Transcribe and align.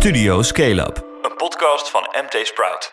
Studio 0.00 0.42
Scale 0.42 0.86
Up, 0.86 1.04
een 1.22 1.36
podcast 1.36 1.90
van 1.90 2.00
MT 2.00 2.46
Sprout. 2.46 2.92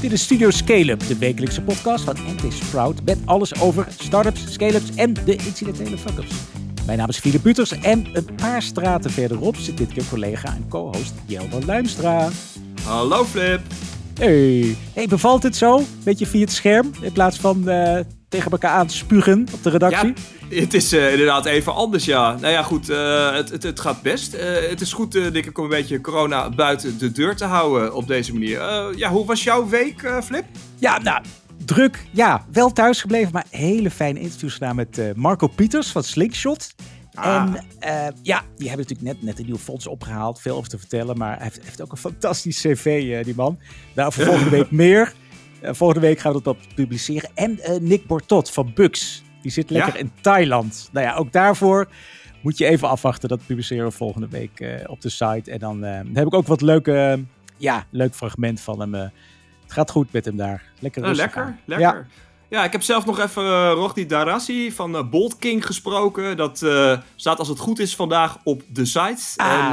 Dit 0.00 0.12
is 0.12 0.22
Studio 0.22 0.50
Scale-up, 0.50 1.06
de 1.06 1.18
wekelijkse 1.18 1.62
podcast 1.62 2.04
van 2.04 2.16
NT 2.26 2.52
Sprout 2.52 3.02
met 3.04 3.18
alles 3.24 3.60
over 3.60 3.86
startups, 3.98 4.52
scale-ups 4.52 4.94
en 4.94 5.14
de 5.14 5.32
incidentele 5.32 5.98
fuck-ups. 5.98 6.34
Mijn 6.86 6.98
naam 6.98 7.08
is 7.08 7.18
Philip 7.18 7.42
Buters 7.42 7.72
en 7.72 8.08
een 8.12 8.34
paar 8.36 8.62
straten 8.62 9.10
verderop 9.10 9.56
zit 9.56 9.78
dit 9.78 9.92
keer 9.92 10.08
collega 10.10 10.48
en 10.54 10.66
co-host 10.68 11.14
Jelmer 11.26 11.64
Luimstra. 11.66 12.28
Hallo 12.84 13.24
Flip. 13.24 13.60
Hey. 14.18 14.76
hey, 14.92 15.06
bevalt 15.06 15.42
het 15.42 15.56
zo? 15.56 15.82
Beetje 16.04 16.26
via 16.26 16.40
het 16.40 16.52
scherm 16.52 16.90
in 17.00 17.12
plaats 17.12 17.38
van 17.38 17.68
eh, 17.68 18.00
tegen 18.28 18.50
elkaar 18.50 18.70
aan 18.70 18.86
te 18.86 18.96
spugen 18.96 19.46
op 19.52 19.62
de 19.62 19.70
redactie? 19.70 20.14
Ja, 20.48 20.60
het 20.60 20.74
is 20.74 20.92
uh, 20.92 21.10
inderdaad 21.10 21.44
even 21.44 21.74
anders, 21.74 22.04
ja. 22.04 22.36
Nou 22.40 22.52
ja, 22.52 22.62
goed, 22.62 22.90
uh, 22.90 23.32
het, 23.32 23.50
het, 23.50 23.62
het, 23.62 23.80
gaat 23.80 24.02
best. 24.02 24.34
Uh, 24.34 24.40
het 24.68 24.80
is 24.80 24.92
goed, 24.92 25.12
denk 25.12 25.46
ik, 25.46 25.58
om 25.58 25.64
een 25.64 25.70
beetje 25.70 26.00
corona 26.00 26.50
buiten 26.50 26.98
de 26.98 27.12
deur 27.12 27.36
te 27.36 27.44
houden 27.44 27.94
op 27.94 28.06
deze 28.06 28.32
manier. 28.32 28.60
ja, 28.96 29.10
hoe 29.10 29.26
was 29.26 29.44
jouw 29.44 29.68
week, 29.68 30.20
Flip? 30.24 30.44
Ja, 30.78 30.98
nou, 30.98 31.22
druk. 31.64 32.04
Ja, 32.10 32.46
wel 32.52 32.72
thuis 32.72 33.00
gebleven, 33.00 33.32
maar 33.32 33.46
hele 33.50 33.90
fijne 33.90 34.20
interviews 34.20 34.52
gedaan 34.52 34.76
met 34.76 35.12
Marco 35.14 35.46
Pieters 35.46 35.90
van 35.90 36.02
Slingshot. 36.02 36.74
Ah. 37.16 37.34
En 37.34 37.48
uh, 37.80 38.06
ja, 38.22 38.42
die 38.56 38.68
hebben 38.68 38.86
natuurlijk 38.88 39.02
net, 39.02 39.22
net 39.22 39.38
een 39.38 39.46
nieuw 39.46 39.56
fonds 39.56 39.86
opgehaald. 39.86 40.40
Veel 40.40 40.56
over 40.56 40.70
te 40.70 40.78
vertellen. 40.78 41.18
Maar 41.18 41.34
hij 41.34 41.42
heeft, 41.42 41.60
heeft 41.62 41.82
ook 41.82 41.92
een 41.92 41.96
fantastisch 41.96 42.60
cv, 42.60 43.02
uh, 43.04 43.24
die 43.24 43.34
man. 43.34 43.58
Daarover 43.94 44.24
volgende 44.24 44.50
week 44.58 44.70
meer. 44.70 45.14
Uh, 45.62 45.70
volgende 45.72 46.06
week 46.06 46.18
gaan 46.18 46.32
we 46.32 46.42
dat 46.42 46.56
publiceren. 46.74 47.30
En 47.34 47.58
Nick 47.80 48.06
Bortot 48.06 48.50
van 48.50 48.72
Bux. 48.74 49.24
Die 49.42 49.50
zit 49.50 49.70
lekker 49.70 49.92
ja? 49.92 49.98
in 49.98 50.12
Thailand. 50.20 50.88
Nou 50.92 51.06
ja, 51.06 51.14
ook 51.14 51.32
daarvoor 51.32 51.88
moet 52.42 52.58
je 52.58 52.66
even 52.66 52.88
afwachten. 52.88 53.28
Dat 53.28 53.46
publiceren 53.46 53.84
we 53.84 53.90
volgende 53.90 54.28
week 54.28 54.84
op 54.86 55.00
de 55.00 55.08
site. 55.08 55.50
En 55.50 55.58
dan, 55.58 55.80
dan, 55.80 56.10
heb 56.14 56.26
ik 56.26 56.34
ook 56.34 56.46
wat 56.46 56.60
leuke, 56.60 57.24
ja, 57.56 57.86
leuk 57.90 58.14
fragment 58.14 58.60
van 58.60 58.80
hem. 58.80 58.94
het 58.94 59.12
gaat 59.66 59.90
goed 59.90 60.12
met 60.12 60.24
hem 60.24 60.36
daar. 60.36 60.62
Lekker 60.78 61.02
rustig 61.02 61.24
Lekker, 61.24 61.56
lekker. 61.64 61.96
Ja. 61.96 62.06
Ja, 62.48 62.64
ik 62.64 62.72
heb 62.72 62.82
zelf 62.82 63.06
nog 63.06 63.18
even 63.18 63.42
uh, 63.42 63.72
Rohdi 63.74 64.06
Darassi 64.06 64.72
van 64.72 64.94
uh, 64.94 65.08
Bolt 65.10 65.38
King 65.38 65.66
gesproken. 65.66 66.36
Dat 66.36 66.62
uh, 66.62 66.98
staat 67.16 67.38
als 67.38 67.48
het 67.48 67.58
goed 67.58 67.78
is 67.78 67.96
vandaag 67.96 68.38
op 68.44 68.62
de 68.68 68.84
site. 68.84 69.22
Ah, 69.36 69.64
en, 69.64 69.72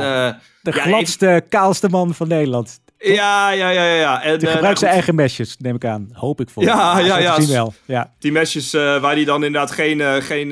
de 0.61 0.71
ja, 0.71 0.81
gladste, 0.81 1.27
even... 1.27 1.47
kaalste 1.49 1.89
man 1.89 2.13
van 2.13 2.27
Nederland. 2.27 2.79
Ja, 3.03 3.49
ja, 3.49 3.69
ja, 3.69 3.85
ja. 3.85 4.21
En, 4.21 4.39
die 4.39 4.47
gebruikt 4.47 4.79
zijn 4.79 4.91
eigen 4.91 5.15
mesjes, 5.15 5.57
neem 5.57 5.75
ik 5.75 5.85
aan. 5.85 6.09
Hoop 6.11 6.39
ik 6.41 6.49
voor. 6.49 6.63
Ja, 6.63 6.99
ja, 6.99 7.17
ja. 7.17 7.45
Wel. 7.47 7.73
ja. 7.85 8.13
Die 8.19 8.31
mesjes 8.31 8.71
waar 8.71 9.13
hij 9.13 9.25
dan 9.25 9.43
inderdaad 9.43 9.71
geen, 9.71 10.21
geen, 10.21 10.51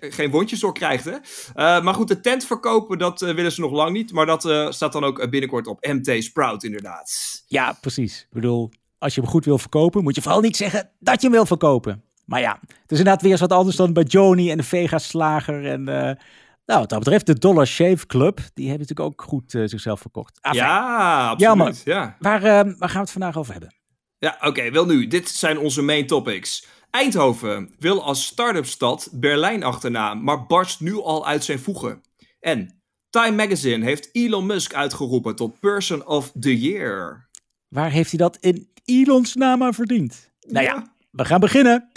geen 0.00 0.30
wondjes 0.30 0.60
door 0.60 0.72
krijgt. 0.72 1.04
Hè? 1.04 1.16
maar 1.80 1.94
goed, 1.94 2.08
de 2.08 2.20
tent 2.20 2.44
verkopen, 2.44 2.98
dat 2.98 3.20
willen 3.20 3.52
ze 3.52 3.60
nog 3.60 3.72
lang 3.72 3.92
niet. 3.92 4.12
Maar 4.12 4.26
dat 4.26 4.42
staat 4.74 4.92
dan 4.92 5.04
ook 5.04 5.30
binnenkort 5.30 5.66
op 5.66 5.86
MT 5.86 6.24
Sprout, 6.24 6.64
inderdaad. 6.64 7.12
Ja, 7.46 7.76
precies. 7.80 8.20
Ik 8.20 8.34
bedoel, 8.34 8.70
als 8.98 9.14
je 9.14 9.20
hem 9.20 9.30
goed 9.30 9.44
wil 9.44 9.58
verkopen, 9.58 10.02
moet 10.02 10.14
je 10.14 10.22
vooral 10.22 10.40
niet 10.40 10.56
zeggen 10.56 10.90
dat 10.98 11.20
je 11.20 11.26
hem 11.26 11.36
wil 11.36 11.46
verkopen. 11.46 12.02
Maar 12.24 12.40
ja, 12.40 12.58
het 12.60 12.90
is 12.90 12.98
inderdaad 12.98 13.22
weer 13.22 13.30
eens 13.30 13.40
wat 13.40 13.52
anders 13.52 13.76
dan 13.76 13.92
bij 13.92 14.02
Joni 14.02 14.50
en 14.50 14.56
de 14.56 14.62
Vega 14.62 14.98
Slager. 14.98 15.66
En 15.66 15.88
nou, 16.68 16.80
wat 16.80 16.88
dat 16.88 16.98
betreft, 16.98 17.26
de 17.26 17.38
Dollar 17.38 17.66
Shave 17.66 18.06
Club, 18.06 18.40
die 18.54 18.68
hebben 18.68 18.86
natuurlijk 18.86 19.20
ook 19.20 19.28
goed 19.28 19.54
uh, 19.54 19.62
zichzelf 19.66 20.00
verkocht. 20.00 20.38
Ah, 20.40 20.54
ja, 20.54 21.28
absoluut. 21.28 21.82
Ja, 21.84 22.16
Waar, 22.18 22.42
uh, 22.42 22.48
waar 22.48 22.88
gaan 22.88 22.92
we 22.92 22.98
het 22.98 23.10
vandaag 23.10 23.36
over 23.36 23.52
hebben? 23.52 23.74
Ja, 24.18 24.34
oké, 24.36 24.46
okay, 24.46 24.72
wel 24.72 24.86
nu. 24.86 25.06
Dit 25.06 25.28
zijn 25.28 25.58
onze 25.58 25.82
main 25.82 26.06
topics. 26.06 26.66
Eindhoven 26.90 27.74
wil 27.78 28.04
als 28.04 28.24
start-up 28.24 28.66
stad 28.66 29.08
Berlijn 29.12 29.62
achterna, 29.62 30.14
maar 30.14 30.46
barst 30.46 30.80
nu 30.80 30.94
al 30.94 31.26
uit 31.26 31.44
zijn 31.44 31.58
voegen. 31.58 32.02
En 32.40 32.82
Time 33.10 33.36
Magazine 33.36 33.84
heeft 33.84 34.08
Elon 34.12 34.46
Musk 34.46 34.74
uitgeroepen 34.74 35.36
tot 35.36 35.60
Person 35.60 36.06
of 36.06 36.32
the 36.40 36.58
Year. 36.60 37.28
Waar 37.68 37.90
heeft 37.90 38.10
hij 38.10 38.18
dat 38.18 38.36
in 38.40 38.68
Elons 38.84 39.34
naam 39.34 39.62
aan 39.62 39.74
verdiend? 39.74 40.30
Nou 40.46 40.64
ja, 40.64 40.92
we 41.10 41.24
gaan 41.24 41.40
beginnen. 41.40 41.90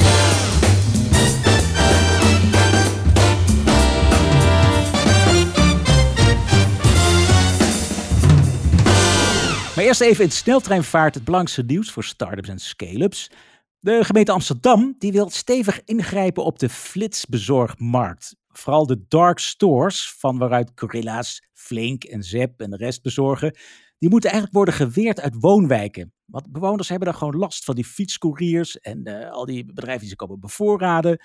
Eerst 9.81 10.01
even 10.01 10.23
in 10.23 10.31
sneltreinvaart 10.31 11.13
het 11.13 11.23
belangrijkste 11.23 11.73
nieuws 11.73 11.91
voor 11.91 12.03
startups 12.03 12.49
en 12.49 12.59
scale-ups. 12.59 13.31
De 13.79 14.03
gemeente 14.03 14.31
Amsterdam 14.31 14.95
die 14.97 15.11
wil 15.11 15.29
stevig 15.29 15.83
ingrijpen 15.83 16.43
op 16.43 16.59
de 16.59 16.69
flitsbezorgmarkt. 16.69 18.35
Vooral 18.47 18.85
de 18.85 19.05
dark 19.07 19.39
stores, 19.39 20.13
van 20.17 20.37
waaruit 20.37 20.71
Gorilla's, 20.75 21.43
Flink 21.53 22.03
en 22.03 22.23
Zep 22.23 22.59
en 22.59 22.69
de 22.69 22.77
rest 22.77 23.01
bezorgen, 23.01 23.57
die 23.97 24.09
moeten 24.09 24.29
eigenlijk 24.29 24.57
worden 24.57 24.87
geweerd 24.87 25.19
uit 25.19 25.35
woonwijken. 25.39 26.13
Want 26.25 26.51
bewoners 26.51 26.89
hebben 26.89 27.07
dan 27.07 27.17
gewoon 27.17 27.37
last 27.37 27.63
van 27.63 27.75
die 27.75 27.85
fietscouriers 27.85 28.79
en 28.79 29.09
uh, 29.09 29.31
al 29.31 29.45
die 29.45 29.65
bedrijven 29.65 29.99
die 29.99 30.09
ze 30.09 30.15
komen 30.15 30.39
bevoorraden. 30.39 31.17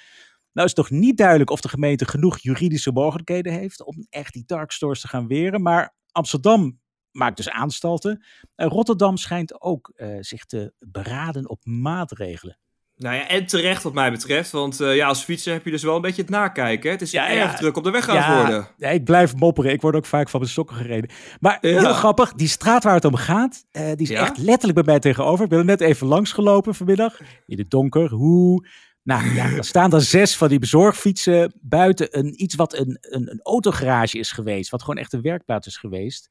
Nou 0.52 0.68
is 0.68 0.74
het 0.76 0.86
toch 0.86 0.90
niet 0.90 1.16
duidelijk 1.16 1.50
of 1.50 1.60
de 1.60 1.68
gemeente 1.68 2.04
genoeg 2.04 2.38
juridische 2.38 2.92
mogelijkheden 2.92 3.52
heeft 3.52 3.84
om 3.84 4.06
echt 4.08 4.32
die 4.32 4.44
dark 4.46 4.72
stores 4.72 5.00
te 5.00 5.08
gaan 5.08 5.26
weren. 5.26 5.62
Maar 5.62 5.94
Amsterdam 6.12 6.78
maakt 7.16 7.36
dus 7.36 7.50
aanstalten. 7.50 8.24
En 8.54 8.68
Rotterdam 8.68 9.16
schijnt 9.16 9.60
ook 9.60 9.92
uh, 9.96 10.16
zich 10.20 10.44
te 10.44 10.72
beraden 10.78 11.48
op 11.48 11.64
maatregelen. 11.64 12.58
Nou 12.96 13.16
ja, 13.16 13.28
en 13.28 13.46
terecht 13.46 13.82
wat 13.82 13.94
mij 13.94 14.10
betreft. 14.10 14.50
Want 14.50 14.80
uh, 14.80 14.96
ja, 14.96 15.06
als 15.06 15.24
fietser 15.24 15.52
heb 15.52 15.64
je 15.64 15.70
dus 15.70 15.82
wel 15.82 15.96
een 15.96 16.00
beetje 16.00 16.22
het 16.22 16.30
nakijken. 16.30 16.86
Hè? 16.86 16.90
Het 16.90 17.02
is 17.02 17.10
ja, 17.10 17.28
erg 17.28 17.50
ja. 17.50 17.56
druk 17.56 17.76
op 17.76 17.84
de 17.84 17.90
weg 17.90 18.04
gaan 18.04 18.14
ja, 18.14 18.36
worden. 18.36 18.68
Ja, 18.76 18.88
ik 18.88 19.04
blijf 19.04 19.34
mopperen. 19.34 19.72
Ik 19.72 19.80
word 19.80 19.94
ook 19.94 20.06
vaak 20.06 20.28
van 20.28 20.40
mijn 20.40 20.52
sokken 20.52 20.76
gereden. 20.76 21.10
Maar 21.40 21.58
heel 21.60 21.92
grappig, 21.92 22.32
die 22.32 22.48
straat 22.48 22.84
waar 22.84 22.94
het 22.94 23.04
om 23.04 23.14
gaat, 23.14 23.64
uh, 23.72 23.86
die 23.86 23.96
is 23.96 24.10
echt 24.10 24.38
letterlijk 24.38 24.74
bij 24.74 24.92
mij 24.92 24.98
tegenover. 24.98 25.44
Ik 25.44 25.50
ben 25.50 25.58
er 25.58 25.64
net 25.64 25.80
even 25.80 26.06
langs 26.06 26.32
gelopen 26.32 26.74
vanmiddag. 26.74 27.20
In 27.46 27.58
het 27.58 27.70
donker. 27.70 28.10
Hoe... 28.10 28.68
Nou 29.02 29.34
ja, 29.34 29.50
er 29.56 29.64
staan 29.64 29.92
er 29.92 30.02
zes 30.02 30.36
van 30.36 30.48
die 30.48 30.58
bezorgfietsen 30.58 31.52
buiten 31.60 32.18
een, 32.18 32.42
iets 32.42 32.54
wat 32.54 32.74
een, 32.74 32.98
een, 33.00 33.30
een 33.30 33.40
autogarage 33.42 34.18
is 34.18 34.32
geweest. 34.32 34.70
Wat 34.70 34.80
gewoon 34.80 35.00
echt 35.00 35.12
een 35.12 35.22
werkplaats 35.22 35.66
is 35.66 35.76
geweest 35.76 36.28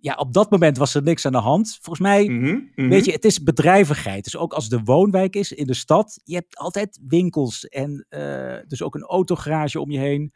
ja, 0.00 0.14
op 0.14 0.32
dat 0.32 0.50
moment 0.50 0.76
was 0.76 0.94
er 0.94 1.02
niks 1.02 1.26
aan 1.26 1.32
de 1.32 1.38
hand. 1.38 1.78
Volgens 1.80 1.98
mij, 1.98 2.28
mm 2.28 2.70
-hmm, 2.74 2.88
weet 2.88 3.04
je, 3.04 3.12
het 3.12 3.24
is 3.24 3.42
bedrijvigheid. 3.42 4.24
Dus 4.24 4.36
ook 4.36 4.52
als 4.52 4.68
de 4.68 4.80
woonwijk 4.84 5.36
is 5.36 5.52
in 5.52 5.66
de 5.66 5.74
stad, 5.74 6.20
je 6.24 6.34
hebt 6.34 6.56
altijd 6.56 7.00
winkels 7.06 7.64
en 7.64 8.06
uh, 8.10 8.56
dus 8.66 8.82
ook 8.82 8.94
een 8.94 9.02
autogarage 9.02 9.80
om 9.80 9.90
je 9.90 9.98
heen. 9.98 10.34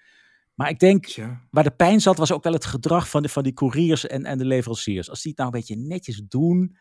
Maar 0.55 0.69
ik 0.69 0.79
denk, 0.79 1.07
ja. 1.07 1.41
waar 1.51 1.65
de 1.65 1.71
pijn 1.71 2.01
zat, 2.01 2.19
was 2.19 2.33
ook 2.33 2.45
wel 2.45 2.53
het 2.53 2.65
gedrag 2.65 3.09
van, 3.09 3.23
de, 3.23 3.29
van 3.29 3.43
die 3.43 3.53
couriers 3.53 4.07
en, 4.07 4.25
en 4.25 4.39
de 4.39 4.45
leveranciers. 4.45 5.11
Als 5.11 5.23
die 5.23 5.31
het 5.31 5.41
nou 5.41 5.53
een 5.53 5.59
beetje 5.59 5.77
netjes 5.77 6.23
doen, 6.29 6.77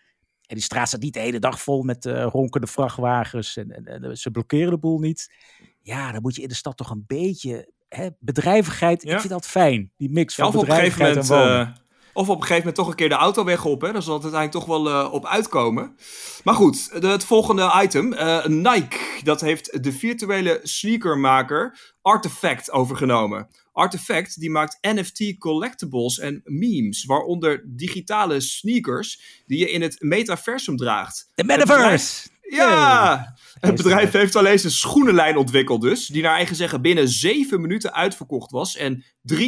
en 0.45 0.55
die 0.55 0.63
straat 0.63 0.87
staat 0.87 1.01
niet 1.01 1.13
de 1.13 1.19
hele 1.19 1.39
dag 1.39 1.61
vol 1.61 1.83
met 1.83 2.05
uh, 2.05 2.23
ronkende 2.23 2.67
vrachtwagens 2.67 3.57
en, 3.57 3.71
en, 3.71 4.03
en, 4.03 4.17
ze 4.17 4.31
blokkeren 4.31 4.69
de 4.69 4.77
boel 4.77 4.99
niet. 4.99 5.33
Ja, 5.81 6.11
dan 6.11 6.21
moet 6.21 6.35
je 6.35 6.41
in 6.41 6.47
de 6.47 6.55
stad 6.55 6.77
toch 6.77 6.89
een 6.89 7.03
beetje, 7.07 7.71
hè, 7.87 8.09
bedrijvigheid, 8.19 9.03
ja. 9.03 9.13
ik 9.13 9.19
vind 9.19 9.33
dat 9.33 9.47
fijn. 9.47 9.91
Die 9.97 10.11
mix 10.11 10.35
van 10.35 10.51
ja, 10.51 10.59
bedrijvigheid 10.59 11.15
en 11.15 11.25
wonen. 11.25 11.67
Uh 11.67 11.75
of 12.13 12.29
op 12.29 12.35
een 12.35 12.41
gegeven 12.41 12.57
moment 12.57 12.75
toch 12.75 12.87
een 12.87 12.95
keer 12.95 13.09
de 13.09 13.15
auto 13.15 13.43
weg 13.43 13.65
op. 13.65 13.81
Hè? 13.81 13.91
Daar 13.91 14.01
zal 14.01 14.13
het 14.13 14.23
uiteindelijk 14.23 14.65
toch 14.65 14.77
wel 14.77 14.87
uh, 14.87 15.13
op 15.13 15.25
uitkomen. 15.25 15.95
Maar 16.43 16.53
goed, 16.53 17.01
de, 17.01 17.07
het 17.07 17.23
volgende 17.23 17.79
item. 17.83 18.13
Uh, 18.13 18.45
Nike, 18.45 18.97
dat 19.23 19.41
heeft 19.41 19.83
de 19.83 19.91
virtuele 19.91 20.59
sneakermaker 20.63 21.93
Artifact 22.01 22.71
overgenomen. 22.71 23.47
Artifact 23.73 24.39
die 24.39 24.49
maakt 24.49 24.77
NFT 24.81 25.37
collectibles 25.37 26.19
en 26.19 26.41
memes, 26.43 27.05
waaronder 27.05 27.63
digitale 27.65 28.39
sneakers 28.39 29.41
die 29.45 29.59
je 29.59 29.71
in 29.71 29.81
het 29.81 29.95
metaversum 29.99 30.77
draagt. 30.77 31.31
De 31.35 31.43
metaverse! 31.43 32.29
Ja! 32.41 33.35
Het 33.59 33.75
bedrijf 33.75 34.11
heeft 34.11 34.35
alleen 34.35 34.59
zijn 34.59 34.73
schoenenlijn 34.73 35.37
ontwikkeld 35.37 35.81
dus, 35.81 36.07
die 36.07 36.21
naar 36.21 36.35
eigen 36.35 36.55
zeggen 36.55 36.81
binnen 36.81 37.09
7 37.09 37.61
minuten 37.61 37.93
uitverkocht 37.93 38.51
was 38.51 38.75
en 38.75 39.03
3,1 39.33 39.41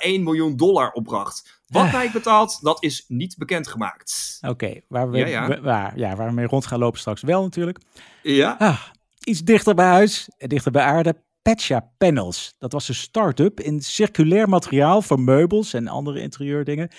miljoen 0.00 0.56
dollar 0.56 0.90
opbracht. 0.90 1.59
Wat 1.70 1.82
ah. 1.82 2.00
Nike 2.00 2.12
betaalt, 2.12 2.62
dat 2.62 2.82
is 2.82 3.04
niet 3.08 3.36
bekendgemaakt. 3.36 4.38
Oké, 4.40 4.52
okay, 4.52 4.84
waar, 4.88 5.10
we, 5.10 5.18
ja, 5.18 5.26
ja. 5.26 5.60
Waar, 5.60 5.98
ja, 5.98 6.16
waar 6.16 6.28
we 6.28 6.34
mee 6.34 6.46
rond 6.46 6.66
gaan 6.66 6.78
lopen 6.78 6.98
straks 6.98 7.22
wel 7.22 7.42
natuurlijk. 7.42 7.78
Ja. 8.22 8.56
Ah, 8.58 8.80
iets 9.24 9.40
dichter 9.40 9.74
bij 9.74 9.86
huis 9.86 10.28
en 10.36 10.48
dichter 10.48 10.72
bij 10.72 10.82
aarde. 10.82 11.22
Petja 11.42 11.92
Panels. 11.98 12.54
Dat 12.58 12.72
was 12.72 12.88
een 12.88 12.94
start-up 12.94 13.60
in 13.60 13.80
circulair 13.80 14.48
materiaal 14.48 15.02
voor 15.02 15.20
meubels 15.20 15.72
en 15.74 15.88
andere 15.88 16.20
interieurdingen. 16.20 16.90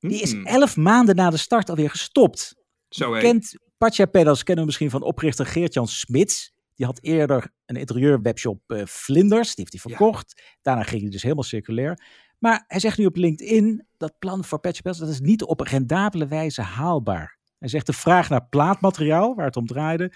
Die 0.00 0.20
is 0.20 0.32
hmm. 0.32 0.46
elf 0.46 0.76
maanden 0.76 1.16
na 1.16 1.30
de 1.30 1.36
start 1.36 1.70
alweer 1.70 1.90
gestopt. 1.90 2.54
Zo 2.88 3.10
Kent 3.12 3.58
Patja 3.78 4.06
Pedals 4.06 4.42
kennen 4.42 4.64
we 4.64 4.66
misschien 4.70 4.90
van 4.90 5.02
oprichter 5.02 5.46
Geert-Jan 5.46 5.88
Smits. 5.88 6.52
Die 6.74 6.86
had 6.86 6.98
eerder 7.02 7.52
een 7.66 7.76
interieurwebshop 7.76 8.60
uh, 8.66 8.82
Vlinders, 8.84 9.54
die 9.54 9.66
heeft 9.68 9.84
hij 9.84 9.92
verkocht. 9.92 10.42
Daarna 10.62 10.82
ging 10.82 11.00
hij 11.00 11.10
dus 11.10 11.22
helemaal 11.22 11.44
circulair. 11.44 11.98
Maar 12.44 12.64
hij 12.68 12.80
zegt 12.80 12.98
nu 12.98 13.06
op 13.06 13.16
LinkedIn, 13.16 13.86
dat 13.96 14.18
plan 14.18 14.44
voor 14.44 14.60
Pedals, 14.60 14.98
dat 14.98 15.08
is 15.08 15.20
niet 15.20 15.42
op 15.42 15.60
een 15.60 15.66
rendabele 15.66 16.26
wijze 16.26 16.62
haalbaar. 16.62 17.38
Hij 17.58 17.68
zegt 17.68 17.86
de 17.86 17.92
vraag 17.92 18.28
naar 18.28 18.46
plaatmateriaal, 18.48 19.34
waar 19.34 19.46
het 19.46 19.56
om 19.56 19.66
draaide, 19.66 20.12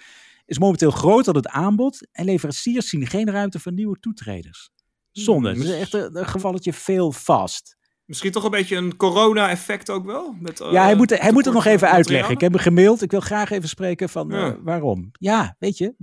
is 0.47 0.59
momenteel 0.59 0.91
groter 0.91 1.33
dan 1.33 1.43
het 1.43 1.53
aanbod. 1.53 2.09
En 2.13 2.25
leveranciers 2.25 2.89
zien 2.89 3.07
geen 3.07 3.31
ruimte 3.31 3.59
voor 3.59 3.73
nieuwe 3.73 3.97
toetreders. 4.01 4.71
Zonde. 5.13 5.49
Het 5.49 5.59
is 5.59 5.71
echt 5.71 5.93
een, 5.93 6.19
een 6.19 6.27
gevalletje 6.27 6.73
veel 6.73 7.13
vast. 7.13 7.77
Misschien 8.05 8.33
toch 8.33 8.45
een 8.45 8.51
beetje 8.51 8.77
een 8.77 8.97
corona-effect 8.97 9.91
ook 9.91 10.05
wel? 10.05 10.37
Met, 10.41 10.59
ja, 10.59 10.85
hij 10.85 10.95
moet, 10.95 11.19
hij 11.19 11.33
moet 11.33 11.45
het 11.45 11.55
nog 11.55 11.65
even 11.65 11.91
uitleggen. 11.91 12.35
Ik 12.35 12.41
heb 12.41 12.53
hem 12.53 12.61
gemaild. 12.61 13.03
Ik 13.03 13.11
wil 13.11 13.21
graag 13.21 13.51
even 13.51 13.69
spreken 13.69 14.09
van 14.09 14.29
ja. 14.29 14.57
waarom. 14.63 15.11
Ja, 15.13 15.57
weet 15.59 15.79
je. 15.79 15.95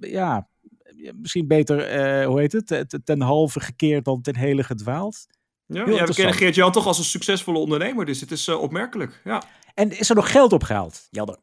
ja, 0.00 0.48
misschien 1.14 1.46
beter, 1.46 2.24
hoe 2.24 2.40
heet 2.40 2.52
het, 2.52 2.98
ten 3.04 3.20
halve 3.20 3.60
gekeerd 3.60 4.04
dan 4.04 4.22
ten 4.22 4.36
hele 4.36 4.62
gedwaald. 4.62 5.26
Ja, 5.66 5.88
ja 5.88 6.06
we 6.06 6.14
kennen 6.14 6.34
Geert-Jan 6.34 6.72
toch 6.72 6.86
als 6.86 6.98
een 6.98 7.04
succesvolle 7.04 7.58
ondernemer, 7.58 8.04
dus 8.04 8.20
het 8.20 8.30
is 8.30 8.48
opmerkelijk. 8.48 9.20
Ja. 9.24 9.42
En 9.74 9.98
is 9.98 10.08
er 10.08 10.14
nog 10.14 10.30
geld 10.30 10.52
opgehaald, 10.52 11.06
Jelder? 11.10 11.38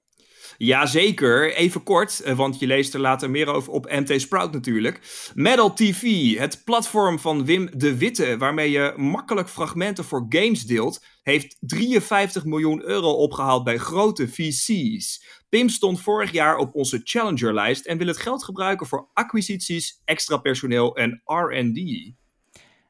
Jazeker, 0.58 1.54
even 1.54 1.84
kort, 1.84 2.20
eh, 2.20 2.36
want 2.36 2.60
je 2.60 2.68
leest 2.68 2.94
er 2.94 3.00
later 3.00 3.30
meer 3.30 3.48
over 3.48 3.74
op 3.74 3.92
MT 3.92 4.22
Sprout 4.22 4.52
natuurlijk. 4.52 5.30
Metal 5.34 5.74
TV, 5.74 6.36
het 6.38 6.62
platform 6.64 7.20
van 7.20 7.46
Wim 7.46 7.70
de 7.74 7.98
Witte, 7.98 8.38
waarmee 8.38 8.72
je 8.72 8.94
makkelijk 8.98 9.50
fragmenten 9.50 10.04
voor 10.04 10.26
games 10.30 10.64
deelt, 10.64 11.06
heeft 11.24 11.58
53 11.60 12.46
miljoen 12.46 12.84
euro 12.84 13.12
opgehaald 13.12 13.64
bij 13.64 13.78
grote 13.78 14.28
VC's. 14.28 15.26
Pim 15.50 15.70
stond 15.70 16.02
vorig 16.02 16.32
jaar 16.32 16.58
op 16.58 16.76
onze 16.76 17.02
Challenger-lijst 17.04 17.86
en 17.86 17.98
wil 17.98 18.08
het 18.08 18.18
geld 18.18 18.44
gebruiken 18.44 18.88
voor 18.88 19.10
acquisities, 19.14 20.02
extra 20.06 20.38
personeel 20.38 20.96
en 20.96 21.22
R&D. 21.26 22.12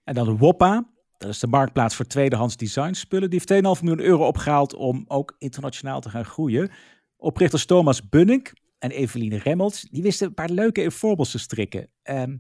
En 0.04 0.14
dan 0.14 0.38
Woppa, 0.38 0.93
dat 1.24 1.34
is 1.34 1.40
de 1.40 1.48
marktplaats 1.48 1.96
voor 1.96 2.06
tweedehands 2.06 2.58
designspullen. 2.58 3.30
Die 3.30 3.42
heeft 3.46 3.64
2,5 3.78 3.84
miljoen 3.84 4.06
euro 4.06 4.28
opgehaald 4.28 4.74
om 4.76 5.06
ook 5.08 5.36
internationaal 5.38 6.02
te 6.02 6.10
gaan 6.10 6.26
groeien. 6.26 6.72
Oprichters 7.18 7.66
Thomas 7.66 8.10
Bunnik 8.10 8.54
en 8.80 8.92
Eveline 8.92 9.38
Remmels, 9.38 9.88
die 9.92 10.04
wisten 10.04 10.28
een 10.28 10.34
paar 10.34 10.50
leuke 10.50 10.84
informals 10.84 11.32
te 11.32 11.40
strikken. 11.40 11.90
Um, 12.04 12.40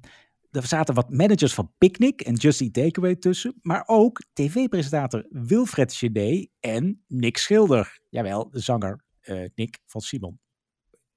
er 0.52 0.68
zaten 0.68 0.96
wat 0.96 1.10
managers 1.10 1.54
van 1.54 1.74
Picnic 1.78 2.22
en 2.22 2.34
Just 2.34 2.62
Eat 2.62 2.74
Takeaway 2.74 3.16
tussen, 3.16 3.60
maar 3.62 3.84
ook 3.86 4.24
tv-presentator 4.34 5.26
Wilfred 5.30 5.94
Gené 5.94 6.48
en 6.60 7.04
Nick 7.08 7.38
Schilder. 7.38 8.00
Jawel, 8.10 8.50
de 8.50 8.60
zanger 8.60 9.04
uh, 9.24 9.46
Nick 9.56 9.80
van 9.86 10.02
Simon. 10.02 10.40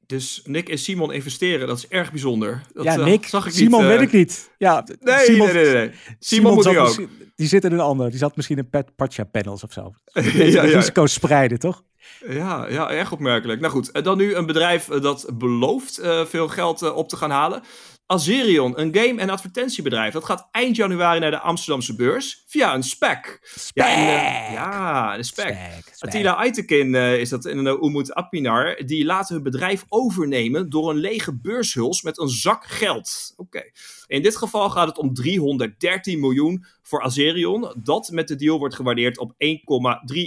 Dus 0.07 0.43
Nick 0.45 0.69
en 0.69 0.79
Simon 0.79 1.13
investeren, 1.13 1.67
dat 1.67 1.77
is 1.77 1.89
erg 1.89 2.11
bijzonder. 2.11 2.63
Dat, 2.73 2.85
ja, 2.85 2.95
eh, 2.99 3.05
Nick, 3.05 3.27
zag 3.27 3.47
ik 3.47 3.53
Simon 3.53 3.81
niet, 3.81 3.89
weet 3.89 4.01
ik 4.01 4.13
niet. 4.13 4.51
Ja, 4.59 4.85
nee, 5.01 5.25
Simon, 5.25 5.47
nee, 5.47 5.65
nee, 5.65 5.75
nee. 5.75 5.91
Simon, 5.91 6.17
Simon 6.19 6.55
moet 6.55 6.67
ik 6.67 6.79
ook. 6.79 7.09
Die 7.35 7.49
zit 7.49 7.65
in 7.65 7.73
een 7.73 7.81
ander. 7.81 8.11
Die 8.11 8.19
zat 8.19 8.37
misschien 8.37 8.59
in 8.59 8.85
Pacha 8.97 9.25
Panels 9.25 9.65
of 9.65 9.73
zo. 9.73 9.93
ja, 10.13 10.45
ja. 10.45 10.63
Risico's 10.63 11.13
spreiden, 11.13 11.59
toch? 11.59 11.83
Ja, 12.29 12.67
ja, 12.69 12.91
erg 12.91 13.13
opmerkelijk. 13.13 13.61
Nou 13.61 13.73
goed, 13.73 14.05
dan 14.05 14.17
nu 14.17 14.35
een 14.35 14.47
bedrijf 14.47 14.89
eh, 14.89 15.03
dat 15.03 15.31
belooft 15.35 16.01
uh, 16.01 16.25
veel 16.25 16.49
geld 16.49 16.93
op 16.93 17.09
te 17.09 17.17
gaan 17.17 17.31
halen. 17.31 17.63
Azerion, 18.07 18.81
een 18.81 18.95
game- 18.95 19.21
en 19.21 19.31
advertentiebedrijf. 19.31 20.13
Dat 20.13 20.25
gaat 20.25 20.49
eind 20.51 20.77
januari 20.77 21.21
naar 21.21 21.31
de 21.31 21.41
Amsterdamse 21.41 21.95
beurs 21.95 22.43
via 22.47 22.75
een 22.75 22.83
spec. 22.83 23.39
spec. 23.43 23.85
Ja, 23.85 23.95
en, 23.95 24.53
ja, 24.53 25.17
een 25.17 25.25
spec. 25.25 25.47
spec, 25.47 25.95
Attila 25.99 26.33
Aytekin 26.33 26.95
uh, 26.95 27.21
is 27.21 27.29
dat 27.29 27.45
in 27.45 27.59
een 27.59 27.85
Umut 27.85 28.15
Apinar. 28.15 28.83
Die 28.85 29.05
laten 29.05 29.35
hun 29.35 29.43
bedrijf 29.45 29.85
overnemen 29.89 30.71
door 30.71 30.91
een 30.91 30.97
lege 30.97 31.39
beurshuls 31.41 32.03
met 32.03 32.19
een 32.19 32.29
zak 32.29 32.67
geld. 32.67 33.33
Oké. 33.37 33.63
In 34.07 34.23
dit 34.23 34.37
geval 34.37 34.71
gaat 34.71 34.89
het 34.89 34.99
om 34.99 35.15
313 35.15 36.21
miljoen 36.21 36.65
voor 36.83 37.03
Azerion. 37.03 37.75
Dat 37.83 38.11
met 38.11 38.29
de 38.29 38.37
deal 38.37 38.59
wordt 38.59 38.75
gewaardeerd 38.75 39.19
op 39.19 39.33
1,3 39.33 39.37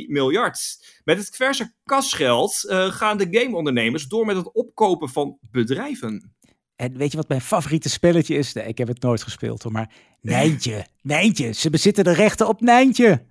miljard. 0.08 0.86
Met 1.04 1.18
het 1.18 1.36
verse 1.36 1.74
kasgeld 1.84 2.66
uh, 2.66 2.92
gaan 2.92 3.18
de 3.18 3.28
gameondernemers 3.32 4.08
door 4.08 4.26
met 4.26 4.36
het 4.36 4.54
opkopen 4.54 5.10
van 5.10 5.38
bedrijven. 5.52 6.38
En 6.80 6.98
weet 6.98 7.12
je 7.12 7.18
wat 7.18 7.28
mijn 7.28 7.42
favoriete 7.42 7.90
spelletje 7.90 8.36
is? 8.36 8.54
Nee, 8.54 8.66
ik 8.66 8.78
heb 8.78 8.88
het 8.88 9.02
nooit 9.02 9.24
gespeeld 9.24 9.64
hoor, 9.64 9.72
maar 9.72 9.90
Nijntje. 10.22 10.86
Nijntje. 11.02 11.52
Ze 11.52 11.70
bezitten 11.70 12.04
de 12.04 12.14
rechten 12.14 12.48
op 12.48 12.62
Nijntje. 12.62 13.26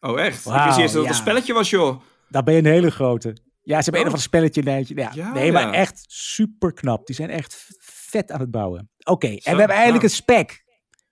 Oh 0.00 0.20
echt? 0.20 0.44
Wow, 0.44 0.54
ik 0.54 0.64
wist 0.64 0.78
eerst 0.78 0.94
dat 0.94 1.02
het 1.02 1.12
een 1.12 1.18
spelletje 1.18 1.52
was 1.52 1.70
joh. 1.70 2.00
Daar 2.28 2.42
ben 2.42 2.54
je 2.54 2.60
een 2.60 2.66
hele 2.66 2.90
grote. 2.90 3.36
Ja, 3.62 3.78
ze 3.78 3.82
hebben 3.82 4.00
oh. 4.00 4.00
een 4.00 4.06
of 4.06 4.12
een 4.12 4.22
spelletje 4.22 4.62
Nijntje. 4.62 4.94
Ja, 4.96 5.10
ja 5.14 5.32
nee, 5.32 5.52
maar 5.52 5.72
echt 5.72 6.04
super 6.06 6.72
knap. 6.72 7.06
Die 7.06 7.16
zijn 7.16 7.30
echt 7.30 7.66
vet 7.78 8.30
aan 8.30 8.40
het 8.40 8.50
bouwen. 8.50 8.90
Oké, 9.04 9.26
en 9.26 9.52
we 9.52 9.58
hebben 9.58 9.68
eigenlijk 9.68 10.04
een 10.04 10.10
spec 10.10 10.64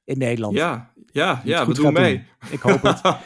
in 0.05 0.19
Nederland. 0.19 0.55
Ja, 0.55 0.93
ja, 1.06 1.41
ja, 1.44 1.67
we 1.67 1.75
doen 1.75 1.93
mee. 1.93 2.27
Ik 2.50 2.61
hoop 2.61 2.83
het. 2.83 3.00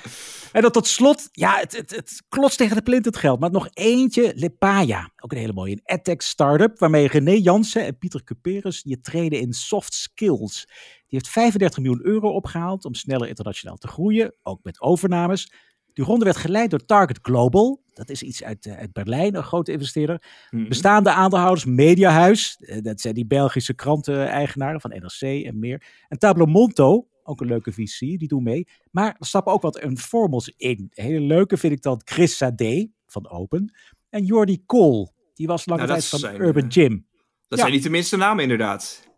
En 0.56 0.62
dan 0.62 0.70
tot 0.70 0.86
slot, 0.86 1.28
ja, 1.32 1.58
het, 1.58 1.76
het, 1.76 1.90
het 1.90 2.22
klotst 2.28 2.58
tegen 2.58 2.76
de 2.76 2.82
plint 2.82 3.04
het 3.04 3.16
geld. 3.16 3.40
Maar 3.40 3.50
nog 3.50 3.68
eentje, 3.72 4.32
Lepaya. 4.34 5.10
Ook 5.16 5.32
een 5.32 5.38
hele 5.38 5.52
mooie. 5.52 5.72
Een 5.72 5.80
edtech 5.84 6.22
startup 6.22 6.78
waarmee 6.78 7.08
René 7.08 7.30
Jansen 7.30 7.84
en 7.84 7.98
Pieter 7.98 8.24
Cuperus 8.24 8.80
je 8.84 9.00
treden 9.00 9.40
in 9.40 9.52
soft 9.52 9.94
skills. 9.94 10.64
Die 10.66 11.18
heeft 11.18 11.28
35 11.28 11.78
miljoen 11.78 12.06
euro 12.06 12.28
opgehaald 12.28 12.84
om 12.84 12.94
sneller 12.94 13.28
internationaal 13.28 13.76
te 13.76 13.88
groeien. 13.88 14.34
Ook 14.42 14.62
met 14.62 14.80
overnames. 14.80 15.52
Die 15.92 16.04
ronde 16.04 16.24
werd 16.24 16.36
geleid 16.36 16.70
door 16.70 16.84
Target 16.84 17.18
Global. 17.22 17.82
Dat 17.92 18.10
is 18.10 18.22
iets 18.22 18.42
uit, 18.42 18.66
uh, 18.66 18.76
uit 18.76 18.92
Berlijn, 18.92 19.34
een 19.34 19.42
grote 19.42 19.72
investeerder. 19.72 20.22
Mhm. 20.50 20.68
Bestaande 20.68 21.10
aandeelhouders, 21.10 21.64
Mediahuis. 21.64 22.56
Uh, 22.60 22.76
dat 22.82 23.00
zijn 23.00 23.14
die 23.14 23.26
Belgische 23.26 23.74
kranten-eigenaren 23.74 24.80
van 24.80 24.90
NRC 24.90 25.44
en 25.44 25.58
meer. 25.58 25.82
En 26.08 26.18
Tableau 26.18 26.50
Monto, 26.50 27.08
ook 27.26 27.40
een 27.40 27.46
leuke 27.46 27.72
visie, 27.72 28.18
die 28.18 28.28
doen 28.28 28.42
mee. 28.42 28.68
Maar 28.90 29.16
er 29.18 29.26
stappen 29.26 29.52
ook 29.52 29.62
wat 29.62 29.78
informals 29.78 30.52
in. 30.56 30.90
Hele 30.90 31.20
leuke 31.20 31.56
vind 31.56 31.72
ik 31.72 31.82
dan 31.82 32.00
Chris 32.04 32.36
Sade 32.36 32.90
van 33.06 33.28
Open. 33.30 33.74
En 34.10 34.24
Jordi 34.24 34.62
Kool, 34.66 35.12
die 35.34 35.46
was 35.46 35.66
lange 35.66 35.86
tijd 35.86 36.06
van 36.06 36.34
Urban 36.40 36.62
eh, 36.62 36.68
Gym. 36.68 37.06
Dat 37.48 37.58
zijn 37.58 37.72
niet 37.72 37.82
de 37.82 37.90
minste 37.90 38.16
namen 38.16 38.42
inderdaad. 38.42 39.08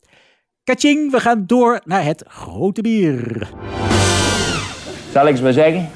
Kaching, 0.64 1.10
we 1.10 1.20
gaan 1.20 1.46
door 1.46 1.80
naar 1.84 2.04
het 2.04 2.24
grote 2.26 2.80
bier. 2.80 3.48
Zal 5.12 5.26
ik 5.26 5.32
eens 5.32 5.40
maar 5.40 5.52
zeggen? 5.52 5.90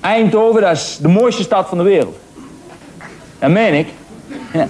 Eindhoven, 0.00 0.60
dat 0.60 0.76
is 0.76 0.98
de 1.02 1.08
mooiste 1.08 1.42
stad 1.42 1.68
van 1.68 1.78
de 1.78 1.84
wereld. 1.84 2.16
Dat 3.38 3.50
meen 3.50 3.74
ik. 3.74 3.88
Ja. 4.52 4.68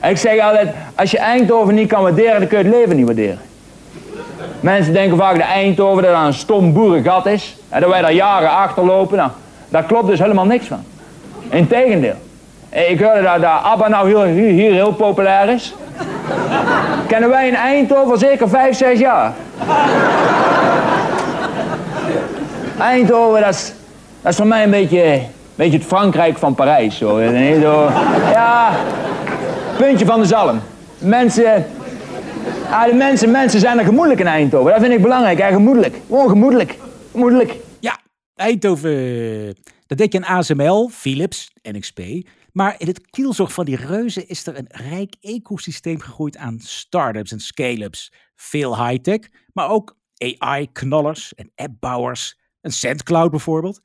En 0.00 0.10
ik 0.10 0.16
zeg 0.16 0.40
altijd, 0.40 0.74
als 0.94 1.10
je 1.10 1.18
Eindhoven 1.18 1.74
niet 1.74 1.88
kan 1.88 2.02
waarderen, 2.02 2.38
dan 2.40 2.48
kun 2.48 2.58
je 2.58 2.64
het 2.64 2.74
leven 2.74 2.96
niet 2.96 3.04
waarderen. 3.04 3.38
Mensen 4.60 4.92
denken 4.92 5.16
vaak 5.16 5.34
dat 5.34 5.46
Eindhoven 5.46 6.02
dat 6.02 6.24
een 6.24 6.34
stom 6.34 6.72
boerengat 6.72 7.26
is. 7.26 7.56
En 7.68 7.80
dat 7.80 7.90
wij 7.90 8.00
daar 8.00 8.12
jaren 8.12 8.50
achterlopen. 8.50 9.16
Nou, 9.16 9.30
daar 9.68 9.82
klopt 9.82 10.06
dus 10.06 10.18
helemaal 10.18 10.44
niks 10.44 10.66
van. 10.66 10.84
Integendeel. 11.48 12.14
Ik 12.68 13.00
hoorde 13.00 13.22
dat, 13.22 13.44
ABBA 13.62 13.88
nou 13.88 14.08
hier, 14.08 14.44
hier, 14.44 14.72
heel 14.72 14.92
populair 14.92 15.48
is. 15.48 15.74
Kennen 17.06 17.28
wij 17.28 17.48
in 17.48 17.54
Eindhoven 17.54 18.18
zeker 18.18 18.48
vijf, 18.48 18.76
zes 18.76 18.98
jaar. 18.98 19.32
Eindhoven, 22.78 23.40
dat 23.40 23.54
is, 23.54 23.72
is 24.24 24.36
voor 24.36 24.46
mij 24.46 24.64
een 24.64 24.70
beetje, 24.70 25.02
een 25.04 25.26
beetje 25.54 25.78
het 25.78 25.86
Frankrijk 25.86 26.38
van 26.38 26.54
Parijs. 26.54 26.98
Zo. 26.98 27.20
Ja, 28.32 28.70
puntje 29.76 30.06
van 30.06 30.20
de 30.20 30.26
zalm. 30.26 30.60
Mensen, 30.98 31.66
Ah, 32.70 32.84
de 32.84 32.94
mensen, 32.94 33.30
mensen 33.30 33.60
zijn 33.60 33.78
er 33.78 33.84
gemoedelijk 33.84 34.20
in 34.20 34.26
Eindhoven. 34.26 34.72
Dat 34.72 34.80
vind 34.80 34.92
ik 34.92 35.02
belangrijk. 35.02 35.38
Ja, 35.38 35.50
gemoedelijk. 35.50 36.00
Gewoon 36.06 36.28
gemoedelijk. 36.28 36.78
Gemoedelijk. 37.10 37.56
Ja, 37.80 38.00
Eindhoven. 38.34 39.56
Dat 39.86 39.98
deed 39.98 40.12
je 40.12 40.18
aan 40.18 40.36
ASML, 40.36 40.88
Philips, 40.88 41.50
NXP. 41.62 42.00
Maar 42.52 42.74
in 42.78 42.86
het 42.86 43.10
kielzog 43.10 43.52
van 43.52 43.64
die 43.64 43.76
reuzen 43.76 44.28
is 44.28 44.46
er 44.46 44.58
een 44.58 44.68
rijk 44.68 45.16
ecosysteem 45.20 46.00
gegroeid 46.00 46.36
aan 46.36 46.58
start-ups 46.60 47.32
en 47.32 47.40
scale-ups. 47.40 48.12
Veel 48.36 48.86
high-tech, 48.86 49.28
maar 49.52 49.68
ook 49.68 49.96
AI-knallers 50.16 51.34
en 51.34 51.52
appbouwers. 51.54 52.38
Een 52.60 52.72
SendCloud 52.72 53.30
bijvoorbeeld. 53.30 53.80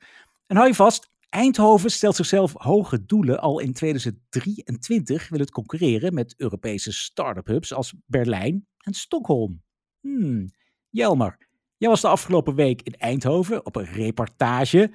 En 0.46 0.56
hou 0.56 0.68
je 0.68 0.74
vast, 0.74 1.10
Eindhoven 1.28 1.90
stelt 1.90 2.16
zichzelf 2.16 2.52
hoge 2.56 3.06
doelen. 3.06 3.40
Al 3.40 3.58
in 3.58 3.72
2023 3.72 5.28
wil 5.28 5.40
het 5.40 5.50
concurreren 5.50 6.14
met 6.14 6.34
Europese 6.36 6.92
start-up 6.92 7.46
hubs 7.46 7.74
als 7.74 7.94
Berlijn 8.06 8.66
en 8.86 8.94
Stockholm. 8.94 9.62
Hmm. 10.00 10.50
Jelmer, 10.90 11.36
jij 11.76 11.88
was 11.88 12.00
de 12.00 12.08
afgelopen 12.08 12.54
week 12.54 12.82
in 12.82 12.94
Eindhoven 12.98 13.66
op 13.66 13.76
een 13.76 13.92
reportage. 13.92 14.90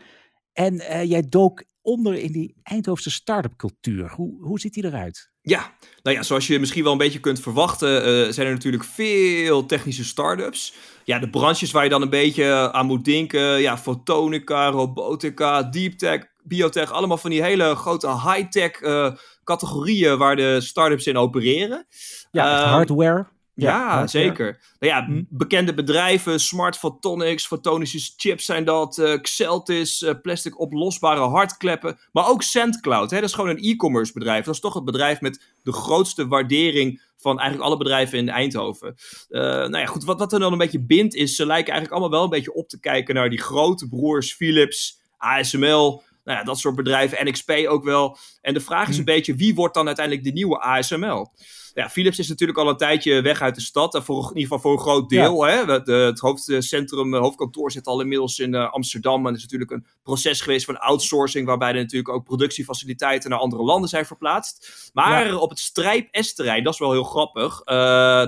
En 0.54 0.74
uh, 0.74 1.04
jij 1.04 1.22
dook 1.30 1.64
onder 1.82 2.14
in 2.14 2.32
die 2.32 2.56
Eindhovense 2.64 3.12
start-up 3.12 3.56
cultuur. 3.56 4.12
Hoe, 4.12 4.44
hoe 4.44 4.60
ziet 4.60 4.74
die 4.74 4.86
eruit? 4.86 5.32
Ja, 5.42 5.76
nou 6.04 6.16
ja, 6.16 6.24
zoals 6.24 6.48
je 6.48 6.60
misschien 6.60 6.84
wel 6.84 6.92
een 6.92 6.98
beetje 6.98 7.20
kunt 7.20 7.40
verwachten, 7.40 8.08
uh, 8.08 8.32
zijn 8.32 8.48
er 8.48 8.54
natuurlijk 8.54 8.84
veel 8.84 9.66
technische 9.66 10.06
start-ups. 10.06 10.74
Ja, 11.06 11.20
de 11.20 11.30
branches 11.30 11.72
waar 11.72 11.84
je 11.84 11.90
dan 11.90 12.02
een 12.02 12.10
beetje 12.10 12.72
aan 12.72 12.86
moet 12.86 13.06
denken, 13.06 13.62
ja, 13.62 13.78
fotonica, 13.78 14.70
robotica, 14.70 15.64
deep 15.64 15.94
tech, 15.94 16.28
biotech, 16.44 16.92
allemaal 16.92 17.18
van 17.18 17.30
die 17.30 17.44
hele 17.44 17.76
grote 17.76 18.08
high-tech 18.08 18.82
uh, 18.82 19.16
categorieën 19.44 20.18
waar 20.18 20.36
de 20.36 20.62
start-ups 20.62 21.08
in 21.08 21.18
opereren. 21.18 21.86
Ja, 22.32 22.64
uh, 22.64 22.72
hardware. 22.72 23.28
Ja, 23.62 24.08
zeker. 24.08 24.60
Nou 24.80 24.94
ja, 24.94 25.06
hm. 25.06 25.24
bekende 25.30 25.74
bedrijven, 25.74 26.40
Smart 26.40 26.78
Photonics, 26.78 27.48
fotonische 27.48 28.14
chips 28.18 28.46
zijn 28.46 28.66
dat, 28.66 28.98
uh, 28.98 29.22
Xeltis, 29.22 30.02
uh, 30.02 30.12
plastic 30.22 30.60
oplosbare 30.60 31.20
hardkleppen, 31.20 32.00
maar 32.12 32.28
ook 32.28 32.44
SendCloud. 32.44 33.12
Hè? 33.12 33.20
Dat 33.20 33.30
is 33.30 33.36
gewoon 33.36 33.50
een 33.50 33.64
e-commerce 33.64 34.14
bedrijf. 34.14 34.46
Dat 34.46 34.54
is 34.54 34.60
toch 34.60 34.74
het 34.74 34.86
bedrijf 34.86 35.22
met 35.22 35.46
de 35.64 35.74
grootste 35.74 36.28
waardering 36.28 37.02
van 37.18 37.40
eigenlijk 37.40 37.70
alle 37.70 37.78
bedrijven 37.78 38.18
in 38.18 38.30
Eindhoven. 38.30 38.96
Uh, 39.30 39.42
nou 39.42 39.78
ja, 39.78 39.86
goed, 39.86 40.04
wat, 40.04 40.20
wat 40.20 40.34
er 40.34 40.40
dan 40.40 40.52
een 40.52 40.58
beetje 40.58 40.86
bindt 40.86 41.16
is, 41.16 41.36
ze 41.36 41.46
lijken 41.46 41.74
eigenlijk 41.74 41.92
allemaal 41.92 42.18
wel 42.20 42.24
een 42.24 42.38
beetje 42.38 42.54
op 42.54 42.70
te 42.70 42.80
kijken 42.80 43.16
naar 43.16 43.30
die 43.30 43.42
grote 43.42 43.88
broers 43.88 44.34
Philips, 44.34 45.00
ASML, 45.18 46.04
nou 46.24 46.38
ja, 46.38 46.44
dat 46.44 46.60
soort 46.60 46.76
bedrijven, 46.76 47.28
NXP 47.28 47.52
ook 47.68 47.84
wel. 47.84 48.18
En 48.42 48.54
de 48.54 48.60
vraag 48.60 48.88
is 48.88 48.94
hm. 48.94 49.00
een 49.00 49.06
beetje, 49.06 49.36
wie 49.36 49.56
wordt 49.56 49.74
dan 49.74 49.88
uiteindelijk 49.88 50.26
de 50.26 50.32
nieuwe 50.32 50.60
ASML? 50.60 51.32
Ja, 51.74 51.90
Philips 51.90 52.20
is 52.20 52.28
natuurlijk 52.28 52.60
al 52.60 52.70
een 52.70 52.78
tijdje 52.78 53.22
weg 53.22 53.42
uit 53.42 53.56
de 53.56 53.62
stad. 53.62 54.00
Voor, 54.04 54.18
in 54.18 54.28
ieder 54.38 54.42
geval 54.42 54.60
voor 54.60 54.72
een 54.72 54.80
groot 54.80 55.10
deel. 55.10 55.46
Hè? 55.46 55.66
Het, 55.66 55.88
het 55.88 56.20
hoofdcentrum, 56.20 57.16
hoofdkantoor 57.16 57.72
zit 57.72 57.88
al 57.88 58.02
inmiddels 58.02 58.40
in 58.40 58.54
uh, 58.54 58.72
Amsterdam. 58.72 59.20
En 59.26 59.32
er 59.32 59.38
is 59.38 59.42
natuurlijk 59.42 59.72
een 59.72 59.86
proces 60.04 60.42
geweest 60.42 60.66
van 60.66 60.80
outsourcing. 60.80 61.46
Waarbij 61.48 61.70
er 61.70 61.76
natuurlijk 61.76 62.14
ook 62.14 62.24
productiefaciliteiten 62.24 63.30
naar 63.30 63.40
andere 63.40 63.64
landen 63.64 63.90
zijn 63.90 64.06
verplaatst. 64.06 64.90
Maar 64.94 65.36
op 65.38 65.50
het 65.50 65.60
Strijp 65.60 66.08
S-terrein, 66.12 66.64
dat 66.64 66.74
is 66.74 66.80
wel 66.80 66.92
heel 66.92 67.04
grappig. 67.04 67.62
Uh, 67.66 67.76